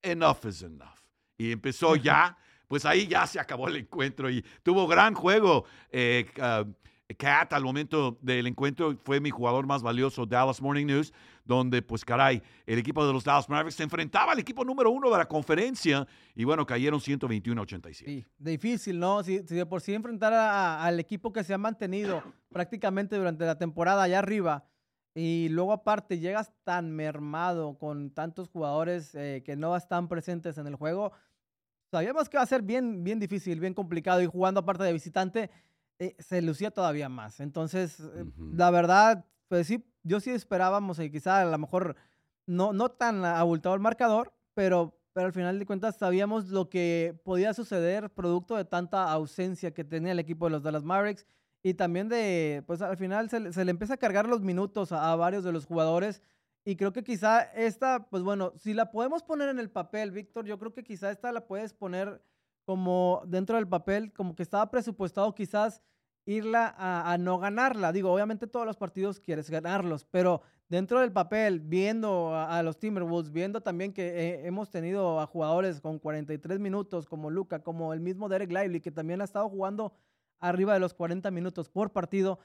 enough 0.02 0.46
is 0.46 0.62
enough, 0.62 1.00
y 1.38 1.52
empezó 1.52 1.96
ya, 1.96 2.38
pues 2.68 2.86
ahí 2.86 3.08
ya 3.08 3.26
se 3.28 3.39
acabó 3.39 3.68
el 3.68 3.78
encuentro 3.78 4.30
y 4.30 4.43
tuvo 4.64 4.88
gran 4.88 5.14
juego. 5.14 5.66
Eh, 5.91 6.26
ah, 6.41 6.64
Cat 7.20 7.54
al 7.54 7.64
momento 7.64 8.18
del 8.24 8.48
encuentro 8.48 8.98
fue 9.04 9.20
mi 9.20 9.30
jugador 9.30 9.68
más 9.68 9.84
valioso, 9.84 10.26
Dallas 10.26 10.60
Morning 10.60 10.88
News, 10.88 11.14
donde 11.43 11.84
pues 11.84 12.04
caray, 12.04 12.41
el 12.66 12.80
equipo 12.80 13.06
de 13.06 13.14
los 13.14 13.24
Dallas 13.24 13.48
Mavericks 13.48 13.76
se 13.76 13.84
enfrentaba 13.84 14.32
al 14.32 14.39
equipo 14.39 14.66
número 14.66 14.89
uno 14.89 15.12
de 15.12 15.18
la 15.20 15.28
conferencia 15.28 16.08
y 16.34 16.46
bueno, 16.46 16.66
cayeron 16.66 17.00
121 17.00 17.62
a 17.62 17.64
87. 17.64 18.12
Sí, 18.12 18.26
difícil, 18.39 18.98
¿no? 19.00 19.22
Si, 19.22 19.38
si 19.48 19.54
de 19.54 19.68
por 19.68 19.82
sí 19.82 19.93
enfrentar 19.93 20.34
a- 20.34 20.84
al 20.84 21.00
equipo 21.00 21.32
que 21.32 21.43
se 21.43 21.54
ha 21.54 21.60
mantenido 21.60 22.24
prácticamente 22.52 23.16
durante 23.18 23.46
la 23.46 23.60
temporada 23.60 24.02
allá 24.02 24.18
arriba 24.18 24.66
y 25.16 25.47
luego 25.49 25.72
aparte 25.72 26.20
llegas 26.20 26.51
tan 26.66 26.91
mermado 26.91 27.78
con 27.80 28.11
tantos 28.11 28.49
jugadores 28.49 29.16
eh, 29.16 29.41
que 29.45 29.55
no 29.55 29.76
están 29.76 30.09
presentes 30.09 30.57
en 30.57 30.68
el 30.68 30.76
juego, 30.76 31.13
sabíamos 31.89 32.28
que 32.28 32.36
va 32.38 32.43
a 32.43 32.47
ser 32.47 32.61
bien, 32.61 33.03
bien 33.05 33.18
difícil, 33.18 33.61
bien 33.61 33.74
complicado 33.74 34.22
y 34.22 34.26
jugando 34.26 34.59
aparte 34.59 34.84
de 34.84 34.91
visitante 34.91 35.49
eh, 35.99 36.18
se 36.20 36.41
lucía 36.41 36.70
todavía 36.70 37.07
más. 37.07 37.39
Entonces, 37.39 38.01
eh, 38.01 38.24
Ujú. 38.24 38.51
la 38.55 38.70
verdad, 38.72 39.26
pues 39.47 39.68
sí, 39.68 39.86
yo 40.03 40.20
sí 40.20 40.32
esperábamos 40.32 40.99
y 40.99 41.09
quizá 41.09 41.41
a 41.41 41.45
lo 41.45 41.57
mejor 41.57 41.95
no, 42.45 42.74
no 42.74 42.89
tan 42.89 43.24
abultado 43.24 43.74
el 43.74 43.82
marcador, 43.82 44.34
pero, 44.53 44.99
pero 45.13 45.28
al 45.28 45.34
final 45.34 45.57
de 45.57 45.66
cuentas 45.66 45.95
sabíamos 45.95 46.49
lo 46.49 46.70
que 46.70 47.18
podía 47.24 47.53
suceder 47.53 48.09
producto 48.09 48.57
de 48.57 48.66
tanta 48.66 49.09
ausencia 49.09 49.74
que 49.74 49.86
tenía 49.86 50.11
el 50.11 50.20
equipo 50.20 50.47
de 50.47 50.51
los 50.51 50.61
Dallas 50.63 50.84
Mavericks 50.84 51.26
y 51.66 51.74
también 51.74 52.09
de, 52.09 52.63
pues 52.68 52.84
al 52.84 52.95
final 52.95 53.28
se, 53.28 53.39
le- 53.39 53.72
empieza 53.72 53.95
a 53.95 53.97
cargar 53.97 54.28
los 54.28 54.41
minutos 54.43 54.91
a, 54.91 55.16
varios 55.16 55.43
de 55.43 55.51
los 55.51 55.66
jugadores 55.66 56.22
y 56.63 56.76
creo 56.76 56.93
que 56.93 57.03
quizá 57.03 57.41
esta, 57.41 58.07
pues 58.07 58.22
bueno, 58.22 58.53
si 58.55 58.76
la 58.76 58.91
podemos 58.91 59.24
poner 59.24 59.49
en 59.49 59.57
el 59.57 59.72
papel, 59.72 60.11
Víctor, 60.11 60.45
yo 60.45 60.59
creo 60.59 60.74
que 60.74 60.84
quizá 60.84 61.09
esta 61.09 61.32
la 61.32 61.47
puedes 61.47 61.74
poner 61.74 62.22
como 62.66 63.24
dentro 63.26 63.55
del 63.55 63.68
papel, 63.68 64.13
como 64.13 64.36
que 64.36 64.43
estaba 64.43 64.70
presupuestado 64.70 65.34
quizás 65.34 65.82
irla 66.28 66.68
a, 66.78 67.11
a 67.11 67.18
no 67.18 67.39
ganarla. 67.39 67.91
Digo, 67.91 68.13
obviamente 68.13 68.45
todos 68.45 68.68
los 68.68 68.78
partidos 68.78 69.20
quieres 69.20 69.49
ganarlos, 69.49 70.05
pero 70.05 70.41
dentro 70.70 70.99
del 70.99 71.11
papel, 71.11 71.61
viendo 71.61 72.36
a, 72.36 72.59
a 72.59 72.61
los 72.61 72.78
Timberwolves, 72.78 73.32
viendo 73.32 73.61
también 73.61 73.91
que 73.91 74.05
eh, 74.09 74.45
hemos 74.45 74.70
tenido 74.70 75.20
a 75.20 75.26
jugadores 75.26 75.82
con 75.82 75.97
43 75.97 76.59
minutos, 76.59 77.07
como 77.07 77.32
Luca, 77.32 77.63
como 77.63 77.91
el 77.91 78.01
mismo 78.01 78.30
Derek 78.30 78.51
Lively, 78.51 78.82
que 78.82 78.91
también 78.91 79.22
ha 79.22 79.24
estado 79.24 79.49
jugando 79.49 79.93
arriba 80.39 80.73
de 80.73 80.79
los 80.79 80.93
40 80.93 81.31
minutos 81.31 81.69
por 81.69 81.91
partido 81.91 82.39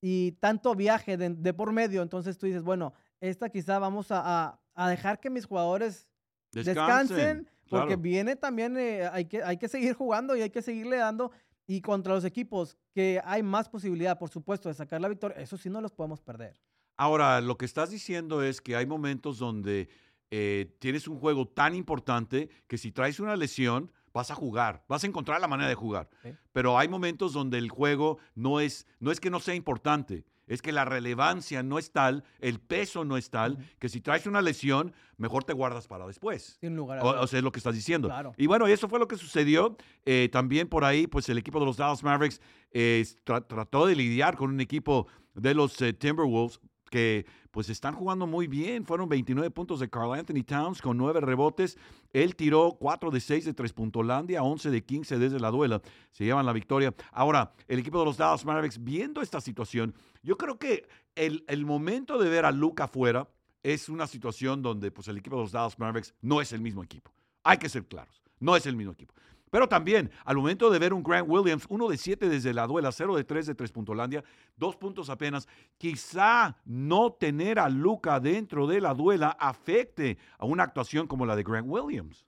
y 0.00 0.32
tanto 0.32 0.74
viaje 0.74 1.16
de, 1.16 1.30
de 1.30 1.54
por 1.54 1.72
medio, 1.72 2.02
entonces 2.02 2.36
tú 2.38 2.46
dices, 2.46 2.62
bueno, 2.62 2.92
esta 3.20 3.48
quizá 3.48 3.78
vamos 3.78 4.10
a, 4.10 4.20
a- 4.48 4.60
a 4.74 4.90
dejar 4.90 5.20
que 5.20 5.30
mis 5.30 5.46
jugadores 5.46 6.10
descansen, 6.52 7.48
porque 7.68 7.86
claro. 7.88 8.00
viene 8.02 8.36
también, 8.36 8.76
eh, 8.76 9.08
hay, 9.10 9.24
que, 9.26 9.42
hay 9.42 9.56
que 9.56 9.68
seguir 9.68 9.94
jugando 9.94 10.36
y 10.36 10.42
hay 10.42 10.50
que 10.50 10.62
seguirle 10.62 10.96
dando. 10.98 11.30
Y 11.66 11.80
contra 11.80 12.14
los 12.14 12.24
equipos 12.24 12.76
que 12.92 13.20
hay 13.24 13.42
más 13.42 13.68
posibilidad, 13.68 14.18
por 14.18 14.28
supuesto, 14.30 14.68
de 14.68 14.74
sacar 14.74 15.00
la 15.00 15.08
victoria, 15.08 15.36
eso 15.38 15.56
sí 15.56 15.68
no 15.68 15.80
los 15.80 15.92
podemos 15.92 16.20
perder. 16.20 16.60
Ahora, 16.96 17.40
lo 17.40 17.56
que 17.58 17.64
estás 17.64 17.90
diciendo 17.90 18.42
es 18.42 18.60
que 18.60 18.76
hay 18.76 18.86
momentos 18.86 19.38
donde 19.38 19.88
eh, 20.30 20.76
tienes 20.78 21.08
un 21.08 21.18
juego 21.18 21.48
tan 21.48 21.74
importante 21.74 22.48
que 22.68 22.78
si 22.78 22.92
traes 22.92 23.18
una 23.18 23.34
lesión, 23.34 23.90
vas 24.16 24.30
a 24.30 24.34
jugar, 24.34 24.82
vas 24.88 25.04
a 25.04 25.06
encontrar 25.06 25.40
la 25.40 25.46
manera 25.46 25.68
de 25.68 25.74
jugar. 25.74 26.08
Pero 26.52 26.78
hay 26.78 26.88
momentos 26.88 27.32
donde 27.34 27.58
el 27.58 27.68
juego 27.70 28.18
no 28.34 28.60
es, 28.60 28.86
no 28.98 29.10
es 29.12 29.20
que 29.20 29.30
no 29.30 29.40
sea 29.40 29.54
importante, 29.54 30.24
es 30.46 30.62
que 30.62 30.72
la 30.72 30.84
relevancia 30.84 31.62
no 31.62 31.78
es 31.78 31.90
tal, 31.92 32.24
el 32.40 32.58
peso 32.60 33.04
no 33.04 33.16
es 33.16 33.30
tal, 33.30 33.58
que 33.78 33.88
si 33.88 34.00
traes 34.00 34.26
una 34.26 34.40
lesión, 34.40 34.92
mejor 35.18 35.44
te 35.44 35.52
guardas 35.52 35.86
para 35.86 36.06
después. 36.06 36.56
Sin 36.60 36.76
lugar 36.76 36.98
a 37.00 37.02
O, 37.04 37.22
o 37.22 37.26
sea, 37.26 37.38
es 37.38 37.44
lo 37.44 37.52
que 37.52 37.58
estás 37.58 37.74
diciendo. 37.74 38.08
Claro. 38.08 38.32
Y 38.38 38.46
bueno, 38.46 38.66
eso 38.66 38.88
fue 38.88 38.98
lo 38.98 39.06
que 39.08 39.16
sucedió. 39.16 39.76
Eh, 40.04 40.28
también 40.32 40.68
por 40.68 40.84
ahí, 40.84 41.06
pues 41.06 41.28
el 41.28 41.36
equipo 41.38 41.58
de 41.60 41.66
los 41.66 41.76
Dallas 41.76 42.02
Mavericks 42.02 42.40
eh, 42.70 43.04
tra- 43.24 43.44
trató 43.46 43.86
de 43.86 43.96
lidiar 43.96 44.36
con 44.36 44.50
un 44.50 44.60
equipo 44.60 45.08
de 45.34 45.52
los 45.54 45.80
eh, 45.82 45.92
Timberwolves 45.92 46.60
que 46.96 47.26
pues 47.50 47.68
están 47.68 47.94
jugando 47.94 48.26
muy 48.26 48.46
bien. 48.46 48.86
Fueron 48.86 49.06
29 49.06 49.50
puntos 49.50 49.80
de 49.80 49.90
Carl 49.90 50.14
Anthony 50.14 50.42
Towns 50.46 50.80
con 50.80 50.96
9 50.96 51.20
rebotes. 51.20 51.76
Él 52.14 52.34
tiró 52.34 52.78
4 52.80 53.10
de 53.10 53.20
6 53.20 53.44
de 53.44 53.52
3 53.52 53.74
Puntolandia, 53.74 54.42
11 54.42 54.70
de 54.70 54.82
15 54.82 55.18
desde 55.18 55.38
la 55.38 55.50
duela. 55.50 55.82
Se 56.10 56.24
llevan 56.24 56.46
la 56.46 56.54
victoria. 56.54 56.94
Ahora, 57.12 57.52
el 57.68 57.80
equipo 57.80 57.98
de 57.98 58.06
los 58.06 58.16
Dallas 58.16 58.46
Mavericks, 58.46 58.82
viendo 58.82 59.20
esta 59.20 59.42
situación, 59.42 59.94
yo 60.22 60.38
creo 60.38 60.58
que 60.58 60.88
el, 61.14 61.44
el 61.48 61.66
momento 61.66 62.16
de 62.16 62.30
ver 62.30 62.46
a 62.46 62.50
Luca 62.50 62.84
afuera 62.84 63.28
es 63.62 63.90
una 63.90 64.06
situación 64.06 64.62
donde 64.62 64.90
pues, 64.90 65.08
el 65.08 65.18
equipo 65.18 65.36
de 65.36 65.42
los 65.42 65.52
Dallas 65.52 65.78
Mavericks 65.78 66.14
no 66.22 66.40
es 66.40 66.54
el 66.54 66.62
mismo 66.62 66.82
equipo. 66.82 67.12
Hay 67.44 67.58
que 67.58 67.68
ser 67.68 67.84
claros, 67.84 68.22
no 68.40 68.56
es 68.56 68.64
el 68.64 68.74
mismo 68.74 68.92
equipo. 68.92 69.12
Pero 69.50 69.68
también, 69.68 70.10
al 70.24 70.36
momento 70.36 70.70
de 70.70 70.78
ver 70.78 70.92
un 70.92 71.02
Grant 71.02 71.28
Williams, 71.28 71.66
uno 71.68 71.88
de 71.88 71.96
siete 71.96 72.28
desde 72.28 72.52
la 72.52 72.66
duela, 72.66 72.90
0 72.90 73.16
de 73.16 73.24
3 73.24 73.46
de 73.46 73.54
3 73.54 73.72
Puntolandia, 73.72 74.24
dos 74.56 74.76
puntos 74.76 75.08
apenas, 75.08 75.46
quizá 75.78 76.56
no 76.64 77.12
tener 77.12 77.58
a 77.58 77.68
Luca 77.68 78.18
dentro 78.20 78.66
de 78.66 78.80
la 78.80 78.92
duela 78.94 79.30
afecte 79.38 80.18
a 80.38 80.46
una 80.46 80.64
actuación 80.64 81.06
como 81.06 81.26
la 81.26 81.36
de 81.36 81.44
Grant 81.44 81.68
Williams. 81.68 82.26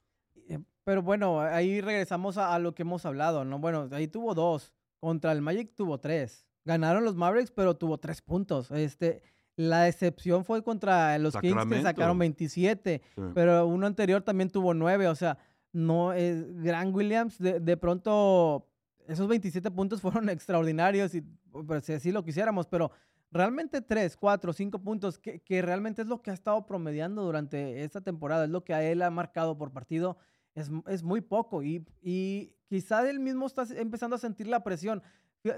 Eh, 0.48 0.60
Pero 0.84 1.02
bueno, 1.02 1.40
ahí 1.40 1.80
regresamos 1.80 2.38
a, 2.38 2.54
a 2.54 2.58
lo 2.58 2.74
que 2.74 2.82
hemos 2.82 3.04
hablado, 3.04 3.44
¿no? 3.44 3.58
Bueno, 3.58 3.88
ahí 3.92 4.08
tuvo 4.08 4.34
dos. 4.34 4.72
Contra 5.00 5.32
el 5.32 5.42
Magic 5.42 5.74
tuvo 5.74 5.98
tres. 5.98 6.46
Ganaron 6.64 7.04
los 7.04 7.14
Mavericks, 7.14 7.50
pero 7.50 7.76
tuvo 7.76 7.98
tres 7.98 8.20
puntos. 8.20 8.70
Este, 8.70 9.22
la 9.56 9.88
excepción 9.88 10.44
fue 10.44 10.62
contra 10.62 11.18
los 11.18 11.36
Kings 11.36 11.66
que 11.66 11.82
sacaron 11.82 12.18
27. 12.18 13.02
Sí. 13.14 13.22
pero 13.34 13.66
uno 13.66 13.86
anterior 13.86 14.22
también 14.22 14.50
tuvo 14.50 14.72
nueve, 14.74 15.08
o 15.08 15.14
sea, 15.14 15.38
no, 15.72 16.12
eh, 16.14 16.44
Grant 16.62 16.94
Williams 16.94 17.38
de, 17.38 17.60
de 17.60 17.76
pronto, 17.76 18.66
esos 19.06 19.28
27 19.28 19.70
puntos 19.70 20.00
fueron 20.02 20.28
extraordinarios, 20.28 21.14
y, 21.14 21.22
pero 21.66 21.80
si 21.80 21.92
así 21.92 22.12
lo 22.12 22.24
quisiéramos, 22.24 22.66
pero 22.66 22.90
realmente 23.30 23.80
3, 23.82 24.16
4, 24.16 24.52
5 24.52 24.78
puntos, 24.78 25.18
que, 25.18 25.40
que 25.40 25.60
realmente 25.62 26.02
es 26.02 26.08
lo 26.08 26.22
que 26.22 26.30
ha 26.30 26.34
estado 26.34 26.64
promediando 26.66 27.22
durante 27.22 27.82
esta 27.84 28.00
temporada, 28.00 28.44
es 28.44 28.50
lo 28.50 28.64
que 28.64 28.74
a 28.74 28.82
él 28.82 29.02
ha 29.02 29.10
marcado 29.10 29.56
por 29.58 29.70
partido, 29.72 30.16
es, 30.54 30.70
es 30.86 31.02
muy 31.02 31.20
poco, 31.20 31.62
y, 31.62 31.84
y 32.02 32.54
quizá 32.68 33.08
él 33.08 33.20
mismo 33.20 33.46
está 33.46 33.64
empezando 33.76 34.16
a 34.16 34.18
sentir 34.18 34.46
la 34.48 34.64
presión. 34.64 35.02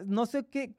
No 0.04 0.26
sé 0.26 0.44
qué, 0.46 0.76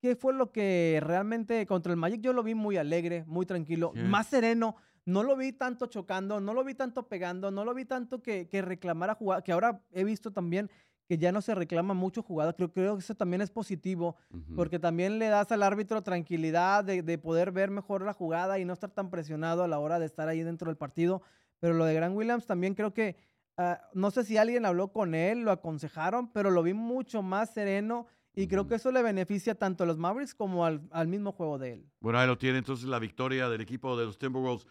qué 0.00 0.14
fue 0.14 0.32
lo 0.32 0.52
que 0.52 1.00
realmente 1.02 1.66
contra 1.66 1.90
el 1.92 1.98
Magic 1.98 2.20
yo 2.20 2.32
lo 2.32 2.42
vi 2.42 2.54
muy 2.54 2.76
alegre, 2.76 3.24
muy 3.26 3.44
tranquilo, 3.44 3.92
Sí. 3.94 4.02
más 4.02 4.26
sereno. 4.28 4.76
No 5.06 5.22
lo 5.22 5.36
vi 5.36 5.52
tanto 5.52 5.86
chocando, 5.86 6.40
no 6.40 6.52
lo 6.52 6.64
vi 6.64 6.74
tanto 6.74 7.08
pegando, 7.08 7.50
no 7.50 7.64
lo 7.64 7.72
vi 7.74 7.84
tanto 7.84 8.22
que, 8.22 8.48
que 8.48 8.60
reclamara 8.60 9.14
jugada, 9.14 9.42
que 9.42 9.52
ahora 9.52 9.80
he 9.92 10.04
visto 10.04 10.32
también 10.32 10.68
que 11.08 11.16
ya 11.16 11.30
no 11.30 11.40
se 11.40 11.54
reclama 11.54 11.94
mucho 11.94 12.22
jugada. 12.22 12.52
Creo, 12.52 12.72
creo 12.72 12.96
que 12.96 13.00
eso 13.00 13.14
también 13.14 13.40
es 13.40 13.50
positivo, 13.50 14.16
porque 14.56 14.80
también 14.80 15.20
le 15.20 15.28
das 15.28 15.52
al 15.52 15.62
árbitro 15.62 16.02
tranquilidad 16.02 16.82
de, 16.82 17.02
de 17.02 17.18
poder 17.18 17.52
ver 17.52 17.70
mejor 17.70 18.02
la 18.02 18.12
jugada 18.12 18.58
y 18.58 18.64
no 18.64 18.72
estar 18.72 18.90
tan 18.90 19.08
presionado 19.08 19.62
a 19.62 19.68
la 19.68 19.78
hora 19.78 20.00
de 20.00 20.06
estar 20.06 20.28
ahí 20.28 20.42
dentro 20.42 20.68
del 20.68 20.76
partido. 20.76 21.22
Pero 21.60 21.74
lo 21.74 21.84
de 21.84 21.94
Grant 21.94 22.16
Williams 22.16 22.46
también 22.46 22.74
creo 22.74 22.92
que, 22.92 23.16
ah, 23.56 23.80
no 23.94 24.10
sé 24.10 24.24
si 24.24 24.36
alguien 24.36 24.66
habló 24.66 24.92
con 24.92 25.14
él, 25.14 25.42
lo 25.42 25.52
aconsejaron, 25.52 26.32
pero 26.32 26.50
lo 26.50 26.64
vi 26.64 26.74
mucho 26.74 27.22
más 27.22 27.54
sereno 27.54 28.08
y 28.34 28.48
creo 28.48 28.66
que 28.66 28.74
eso 28.74 28.90
le 28.90 29.02
beneficia 29.02 29.54
tanto 29.54 29.84
a 29.84 29.86
los 29.86 29.96
Mavericks 29.96 30.34
como 30.34 30.66
al, 30.66 30.82
al 30.90 31.06
mismo 31.06 31.30
juego 31.30 31.58
de 31.58 31.74
él. 31.74 31.90
Bueno, 32.00 32.18
ahí 32.18 32.26
lo 32.26 32.36
tiene 32.36 32.58
entonces 32.58 32.86
la 32.88 32.98
victoria 32.98 33.48
del 33.48 33.60
equipo 33.60 33.96
de 33.96 34.06
los 34.06 34.18
Timberwolves 34.18 34.66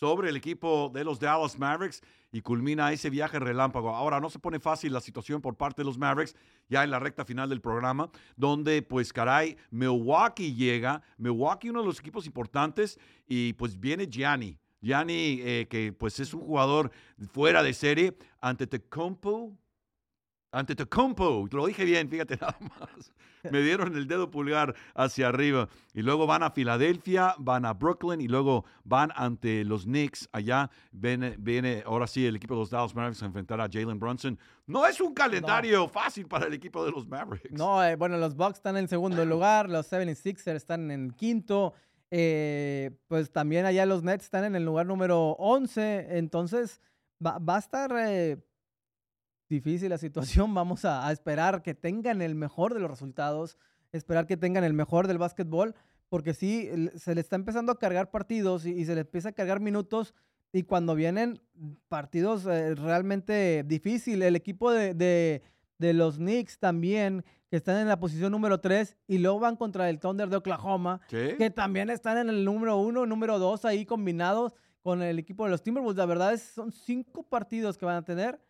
sobre 0.00 0.30
el 0.30 0.36
equipo 0.36 0.90
de 0.94 1.04
los 1.04 1.20
Dallas 1.20 1.58
Mavericks 1.58 2.00
y 2.32 2.40
culmina 2.40 2.90
ese 2.90 3.10
viaje 3.10 3.38
relámpago. 3.38 3.94
Ahora 3.94 4.18
no 4.18 4.30
se 4.30 4.38
pone 4.38 4.58
fácil 4.58 4.94
la 4.94 5.00
situación 5.02 5.42
por 5.42 5.58
parte 5.58 5.82
de 5.82 5.84
los 5.84 5.98
Mavericks 5.98 6.34
ya 6.70 6.82
en 6.82 6.90
la 6.90 6.98
recta 6.98 7.26
final 7.26 7.50
del 7.50 7.60
programa, 7.60 8.10
donde 8.34 8.80
pues 8.80 9.12
caray, 9.12 9.58
Milwaukee 9.70 10.54
llega, 10.54 11.02
Milwaukee 11.18 11.68
uno 11.68 11.80
de 11.80 11.86
los 11.86 12.00
equipos 12.00 12.24
importantes 12.24 12.98
y 13.28 13.52
pues 13.52 13.78
viene 13.78 14.06
Gianni. 14.06 14.58
Gianni, 14.80 15.40
eh, 15.42 15.66
que 15.68 15.92
pues 15.92 16.18
es 16.18 16.32
un 16.32 16.40
jugador 16.40 16.90
fuera 17.34 17.62
de 17.62 17.74
serie, 17.74 18.16
ante 18.40 18.66
Tecumpo. 18.66 19.52
Ante 20.52 20.74
Tecumpo, 20.74 21.48
lo 21.50 21.66
dije 21.66 21.84
bien, 21.84 22.08
fíjate 22.08 22.36
nada 22.40 22.56
más. 22.60 23.12
Me 23.50 23.60
dieron 23.62 23.96
el 23.96 24.06
dedo 24.06 24.30
pulgar 24.30 24.74
hacia 24.94 25.28
arriba. 25.28 25.68
Y 25.94 26.02
luego 26.02 26.26
van 26.26 26.42
a 26.42 26.50
Filadelfia, 26.50 27.34
van 27.38 27.64
a 27.64 27.72
Brooklyn 27.72 28.20
y 28.20 28.28
luego 28.28 28.64
van 28.84 29.10
ante 29.14 29.64
los 29.64 29.84
Knicks. 29.84 30.28
Allá 30.32 30.70
viene, 30.92 31.36
viene 31.38 31.82
ahora 31.86 32.06
sí 32.06 32.26
el 32.26 32.36
equipo 32.36 32.54
de 32.54 32.60
los 32.60 32.70
Dallas 32.70 32.94
Mavericks 32.94 33.22
a 33.22 33.26
enfrentar 33.26 33.60
a 33.60 33.68
Jalen 33.70 33.98
Brunson. 33.98 34.38
No 34.66 34.86
es 34.86 35.00
un 35.00 35.14
calendario 35.14 35.88
fácil 35.88 36.26
para 36.26 36.46
el 36.46 36.52
equipo 36.52 36.84
de 36.84 36.90
los 36.90 37.06
Mavericks. 37.06 37.52
No, 37.52 37.82
eh, 37.82 37.96
bueno, 37.96 38.18
los 38.18 38.34
Bucks 38.34 38.56
están 38.56 38.76
en 38.76 38.88
segundo 38.88 39.24
lugar, 39.24 39.70
los 39.70 39.90
76ers 39.90 40.56
están 40.56 40.90
en 40.90 41.10
quinto. 41.12 41.74
Eh, 42.10 42.90
pues 43.06 43.30
también 43.30 43.66
allá 43.66 43.86
los 43.86 44.02
Nets 44.02 44.24
están 44.24 44.44
en 44.44 44.56
el 44.56 44.64
lugar 44.64 44.86
número 44.86 45.30
11. 45.38 46.18
Entonces 46.18 46.80
va, 47.24 47.38
a 47.46 47.58
estar 47.58 47.92
eh, 47.96 48.38
difícil 49.50 49.90
la 49.90 49.98
situación. 49.98 50.54
Vamos 50.54 50.84
a, 50.86 51.10
esperar 51.12 51.62
que 51.62 51.74
tengan 51.74 52.22
el 52.22 52.34
mejor 52.34 52.72
de 52.72 52.80
los 52.80 52.90
resultados, 52.90 53.58
esperar 53.92 54.26
que 54.26 54.38
tengan 54.38 54.64
el 54.64 54.72
mejor 54.72 55.06
del 55.06 55.18
básquetbol, 55.18 55.74
porque 56.08 56.32
sí, 56.32 56.70
se 56.96 57.14
le 57.14 57.20
está 57.20 57.36
empezando 57.36 57.72
a 57.72 57.78
cargar 57.78 58.10
partidos 58.10 58.64
y, 58.64 58.84
se 58.84 58.94
le 58.94 59.02
empieza 59.02 59.28
a 59.30 59.32
cargar 59.32 59.60
minutos. 59.60 60.14
Y 60.52 60.64
cuando 60.64 60.96
vienen 60.96 61.40
partidos 61.88 62.44
eh, 62.46 62.74
realmente 62.74 63.62
difíciles, 63.64 64.26
el 64.26 64.34
equipo 64.34 64.72
de, 64.72 65.42
de 65.78 65.92
los 65.94 66.16
Knicks 66.16 66.58
también 66.58 67.24
que 67.50 67.56
están 67.56 67.78
en 67.78 67.88
la 67.88 67.98
posición 67.98 68.30
número 68.30 68.60
3 68.60 68.96
y 69.08 69.18
luego 69.18 69.40
van 69.40 69.56
contra 69.56 69.90
el 69.90 69.98
Thunder 69.98 70.28
de 70.28 70.36
Oklahoma, 70.36 71.00
que 71.08 71.50
también 71.50 71.90
están 71.90 72.16
en 72.18 72.28
el 72.28 72.44
número 72.44 72.76
1, 72.78 73.06
número 73.06 73.40
2 73.40 73.64
ahí 73.64 73.84
combinados 73.84 74.54
con 74.82 75.02
el 75.02 75.18
equipo 75.18 75.44
de 75.44 75.50
los 75.50 75.62
Timberwolves. 75.62 75.98
La 75.98 76.06
verdad 76.06 76.32
es 76.32 76.42
son 76.42 76.70
cinco 76.70 77.24
partidos 77.24 77.76
que 77.76 77.86
van 77.86 77.96
a 77.96 78.04
tener 78.04 78.40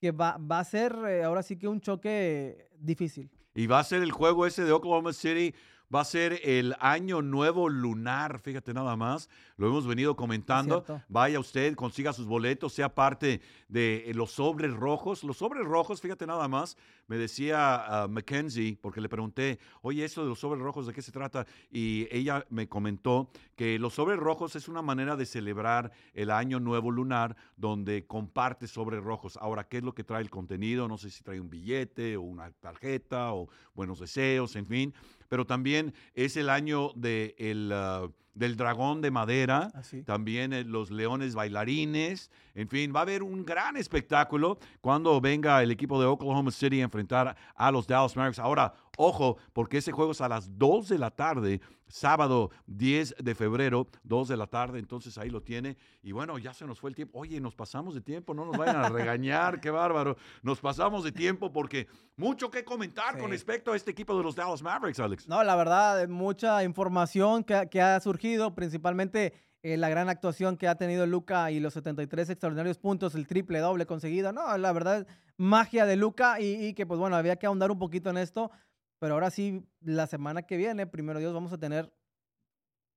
que 0.00 0.10
va, 0.10 0.38
va 0.38 0.60
a 0.60 0.64
ser 0.64 0.94
eh, 1.08 1.24
ahora 1.24 1.42
sí 1.42 1.56
que 1.56 1.68
un 1.68 1.80
choque 1.80 2.68
difícil. 2.78 3.30
Y 3.54 3.66
va 3.66 3.80
a 3.80 3.84
ser 3.84 4.02
el 4.02 4.12
juego 4.12 4.46
ese 4.46 4.64
de 4.64 4.72
Oklahoma 4.72 5.12
City 5.12 5.54
va 5.94 6.00
a 6.00 6.04
ser 6.04 6.40
el 6.42 6.74
año 6.80 7.22
nuevo 7.22 7.68
lunar, 7.68 8.40
fíjate 8.40 8.74
nada 8.74 8.96
más, 8.96 9.28
lo 9.56 9.68
hemos 9.68 9.86
venido 9.86 10.16
comentando. 10.16 10.84
Vaya 11.08 11.38
usted, 11.38 11.74
consiga 11.74 12.12
sus 12.12 12.26
boletos, 12.26 12.72
sea 12.72 12.94
parte 12.94 13.40
de 13.68 14.10
los 14.14 14.32
sobres 14.32 14.72
rojos. 14.72 15.22
Los 15.24 15.38
sobres 15.38 15.64
rojos, 15.64 16.00
fíjate 16.00 16.26
nada 16.26 16.48
más, 16.48 16.76
me 17.06 17.16
decía 17.16 18.04
uh, 18.06 18.08
Mackenzie, 18.08 18.78
porque 18.80 19.00
le 19.00 19.08
pregunté, 19.08 19.58
oye, 19.82 20.04
eso 20.04 20.22
de 20.22 20.28
los 20.28 20.40
sobres 20.40 20.62
rojos, 20.62 20.86
¿de 20.86 20.92
qué 20.92 21.02
se 21.02 21.12
trata? 21.12 21.46
Y 21.70 22.08
ella 22.10 22.44
me 22.50 22.68
comentó 22.68 23.30
que 23.54 23.78
los 23.78 23.94
sobres 23.94 24.18
rojos 24.18 24.56
es 24.56 24.68
una 24.68 24.82
manera 24.82 25.16
de 25.16 25.26
celebrar 25.26 25.92
el 26.14 26.30
año 26.30 26.60
nuevo 26.60 26.90
lunar 26.90 27.36
donde 27.56 28.06
comparte 28.06 28.66
sobres 28.66 29.02
rojos. 29.02 29.36
Ahora, 29.40 29.64
¿qué 29.64 29.78
es 29.78 29.82
lo 29.82 29.94
que 29.94 30.04
trae 30.04 30.22
el 30.22 30.30
contenido? 30.30 30.88
No 30.88 30.98
sé 30.98 31.10
si 31.10 31.22
trae 31.22 31.40
un 31.40 31.50
billete 31.50 32.16
o 32.16 32.22
una 32.22 32.50
tarjeta 32.50 33.32
o 33.34 33.48
buenos 33.74 34.00
deseos, 34.00 34.56
en 34.56 34.66
fin 34.66 34.94
pero 35.28 35.46
también 35.46 35.94
es 36.14 36.36
el 36.36 36.48
año 36.48 36.92
de 36.94 37.34
el, 37.38 37.70
ah, 37.72 38.08
del 38.36 38.54
dragón 38.56 39.00
de 39.00 39.10
madera, 39.10 39.72
ah, 39.74 39.80
también 40.04 40.52
eh, 40.52 40.62
los 40.62 40.90
leones 40.90 41.34
bailarines, 41.34 42.30
en 42.54 42.68
fin, 42.68 42.92
va 42.94 43.00
a 43.00 43.02
haber 43.02 43.22
un 43.22 43.44
gran 43.44 43.76
espectáculo 43.76 44.58
cuando 44.80 45.20
venga 45.20 45.62
el 45.62 45.70
equipo 45.70 45.98
de 45.98 46.06
Oklahoma 46.06 46.50
City 46.50 46.80
a 46.80 46.84
enfrentar 46.84 47.34
a 47.54 47.70
los 47.70 47.86
Dallas 47.86 48.14
Mavericks. 48.14 48.38
Ahora, 48.38 48.74
ojo, 48.96 49.36
porque 49.52 49.78
ese 49.78 49.92
juego 49.92 50.12
es 50.12 50.20
a 50.20 50.28
las 50.28 50.58
2 50.58 50.88
de 50.88 50.98
la 50.98 51.10
tarde, 51.10 51.60
sábado 51.88 52.50
10 52.66 53.16
de 53.18 53.34
febrero, 53.34 53.86
2 54.04 54.28
de 54.28 54.36
la 54.36 54.46
tarde, 54.46 54.78
entonces 54.78 55.16
ahí 55.18 55.30
lo 55.30 55.42
tiene. 55.42 55.76
Y 56.02 56.12
bueno, 56.12 56.38
ya 56.38 56.52
se 56.52 56.66
nos 56.66 56.80
fue 56.80 56.90
el 56.90 56.96
tiempo. 56.96 57.18
Oye, 57.18 57.40
nos 57.40 57.54
pasamos 57.54 57.94
de 57.94 58.00
tiempo, 58.00 58.34
no 58.34 58.44
nos 58.44 58.56
vayan 58.56 58.76
a 58.76 58.88
regañar, 58.88 59.60
qué 59.60 59.70
bárbaro. 59.70 60.16
Nos 60.42 60.60
pasamos 60.60 61.04
de 61.04 61.12
tiempo 61.12 61.52
porque 61.52 61.86
mucho 62.16 62.50
que 62.50 62.64
comentar 62.64 63.18
con 63.18 63.30
respecto 63.30 63.72
a 63.72 63.76
este 63.76 63.90
equipo 63.90 64.16
de 64.16 64.24
los 64.24 64.34
Dallas 64.34 64.62
Mavericks, 64.62 65.00
Alex. 65.00 65.28
No, 65.28 65.42
la 65.44 65.56
verdad, 65.56 66.08
mucha 66.08 66.64
información 66.64 67.44
que, 67.44 67.68
que 67.70 67.80
ha 67.80 68.00
surgido, 68.00 68.54
principalmente 68.54 69.32
eh, 69.68 69.76
la 69.76 69.88
gran 69.88 70.08
actuación 70.08 70.56
que 70.56 70.68
ha 70.68 70.76
tenido 70.76 71.06
Luca 71.06 71.50
y 71.50 71.58
los 71.58 71.74
73 71.74 72.30
extraordinarios 72.30 72.78
puntos, 72.78 73.16
el 73.16 73.26
triple 73.26 73.58
doble 73.58 73.84
conseguido. 73.84 74.32
No, 74.32 74.56
la 74.58 74.72
verdad, 74.72 75.08
magia 75.38 75.86
de 75.86 75.96
Luca 75.96 76.40
y, 76.40 76.72
que 76.74 76.86
pues 76.86 77.00
bueno, 77.00 77.16
había 77.16 77.34
que 77.34 77.46
ahondar 77.46 77.72
un 77.72 77.78
poquito 77.80 78.10
en 78.10 78.18
esto. 78.18 78.52
Pero 78.98 79.14
ahora 79.14 79.30
sí, 79.30 79.66
la 79.80 80.06
semana 80.06 80.42
que 80.42 80.56
viene, 80.56 80.86
primero 80.86 81.18
Dios, 81.18 81.34
vamos 81.34 81.52
a 81.52 81.58
tener 81.58 81.92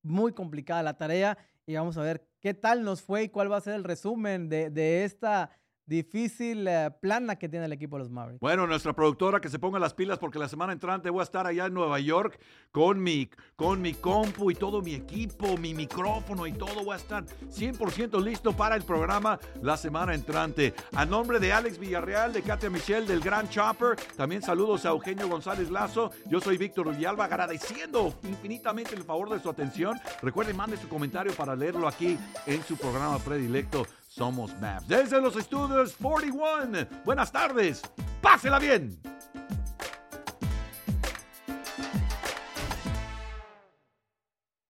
muy 0.01 0.33
complicada 0.33 0.83
la 0.83 0.97
tarea 0.97 1.37
y 1.65 1.75
vamos 1.75 1.97
a 1.97 2.01
ver 2.01 2.27
qué 2.39 2.53
tal 2.53 2.83
nos 2.83 3.01
fue 3.01 3.23
y 3.23 3.29
cuál 3.29 3.51
va 3.51 3.57
a 3.57 3.61
ser 3.61 3.75
el 3.75 3.83
resumen 3.83 4.49
de, 4.49 4.69
de 4.69 5.03
esta 5.03 5.51
difícil 5.89 6.67
eh, 6.67 6.91
plana 7.01 7.35
que 7.35 7.49
tiene 7.49 7.65
el 7.65 7.73
equipo 7.73 7.97
de 7.97 8.03
los 8.03 8.11
Mavericks. 8.11 8.39
Bueno, 8.39 8.67
nuestra 8.67 8.93
productora 8.93 9.41
que 9.41 9.49
se 9.49 9.57
ponga 9.57 9.79
las 9.79 9.93
pilas 9.93 10.19
porque 10.19 10.39
la 10.39 10.47
semana 10.47 10.71
entrante 10.71 11.09
voy 11.09 11.21
a 11.21 11.23
estar 11.23 11.47
allá 11.47 11.65
en 11.65 11.73
Nueva 11.73 11.99
York 11.99 12.39
con 12.71 13.01
mi, 13.01 13.29
con 13.55 13.81
mi 13.81 13.95
compu 13.95 14.51
y 14.51 14.55
todo 14.55 14.81
mi 14.81 14.93
equipo, 14.93 15.57
mi 15.57 15.73
micrófono 15.73 16.45
y 16.45 16.53
todo. 16.53 16.83
Voy 16.85 16.93
a 16.93 16.97
estar 16.97 17.25
100% 17.25 18.23
listo 18.23 18.55
para 18.55 18.75
el 18.75 18.83
programa 18.83 19.39
la 19.61 19.75
semana 19.75 20.13
entrante. 20.13 20.73
A 20.93 21.05
nombre 21.05 21.39
de 21.39 21.51
Alex 21.51 21.79
Villarreal, 21.79 22.31
de 22.31 22.43
Katia 22.43 22.69
Michelle, 22.69 23.07
del 23.07 23.19
Gran 23.19 23.49
Chopper, 23.49 23.95
también 24.15 24.43
saludos 24.43 24.85
a 24.85 24.89
Eugenio 24.89 25.27
González 25.27 25.71
Lazo. 25.71 26.11
Yo 26.27 26.39
soy 26.39 26.57
Víctor 26.57 26.95
Villalba, 26.95 27.25
agradeciendo 27.25 28.13
infinitamente 28.23 28.95
el 28.95 29.03
favor 29.03 29.29
de 29.29 29.39
su 29.39 29.49
atención. 29.49 29.99
Recuerden, 30.21 30.55
mande 30.55 30.77
su 30.77 30.87
comentario 30.87 31.33
para 31.33 31.55
leerlo 31.55 31.87
aquí 31.87 32.15
en 32.45 32.63
su 32.63 32.77
programa 32.77 33.17
predilecto 33.17 33.87
somos 34.09 34.59
Maps. 34.59 34.87
Desde 34.87 35.21
los 35.21 35.35
estudios 35.37 35.95
41. 36.01 36.87
Buenas 37.05 37.31
tardes. 37.31 37.81
Pásela 38.21 38.59
bien. 38.59 38.99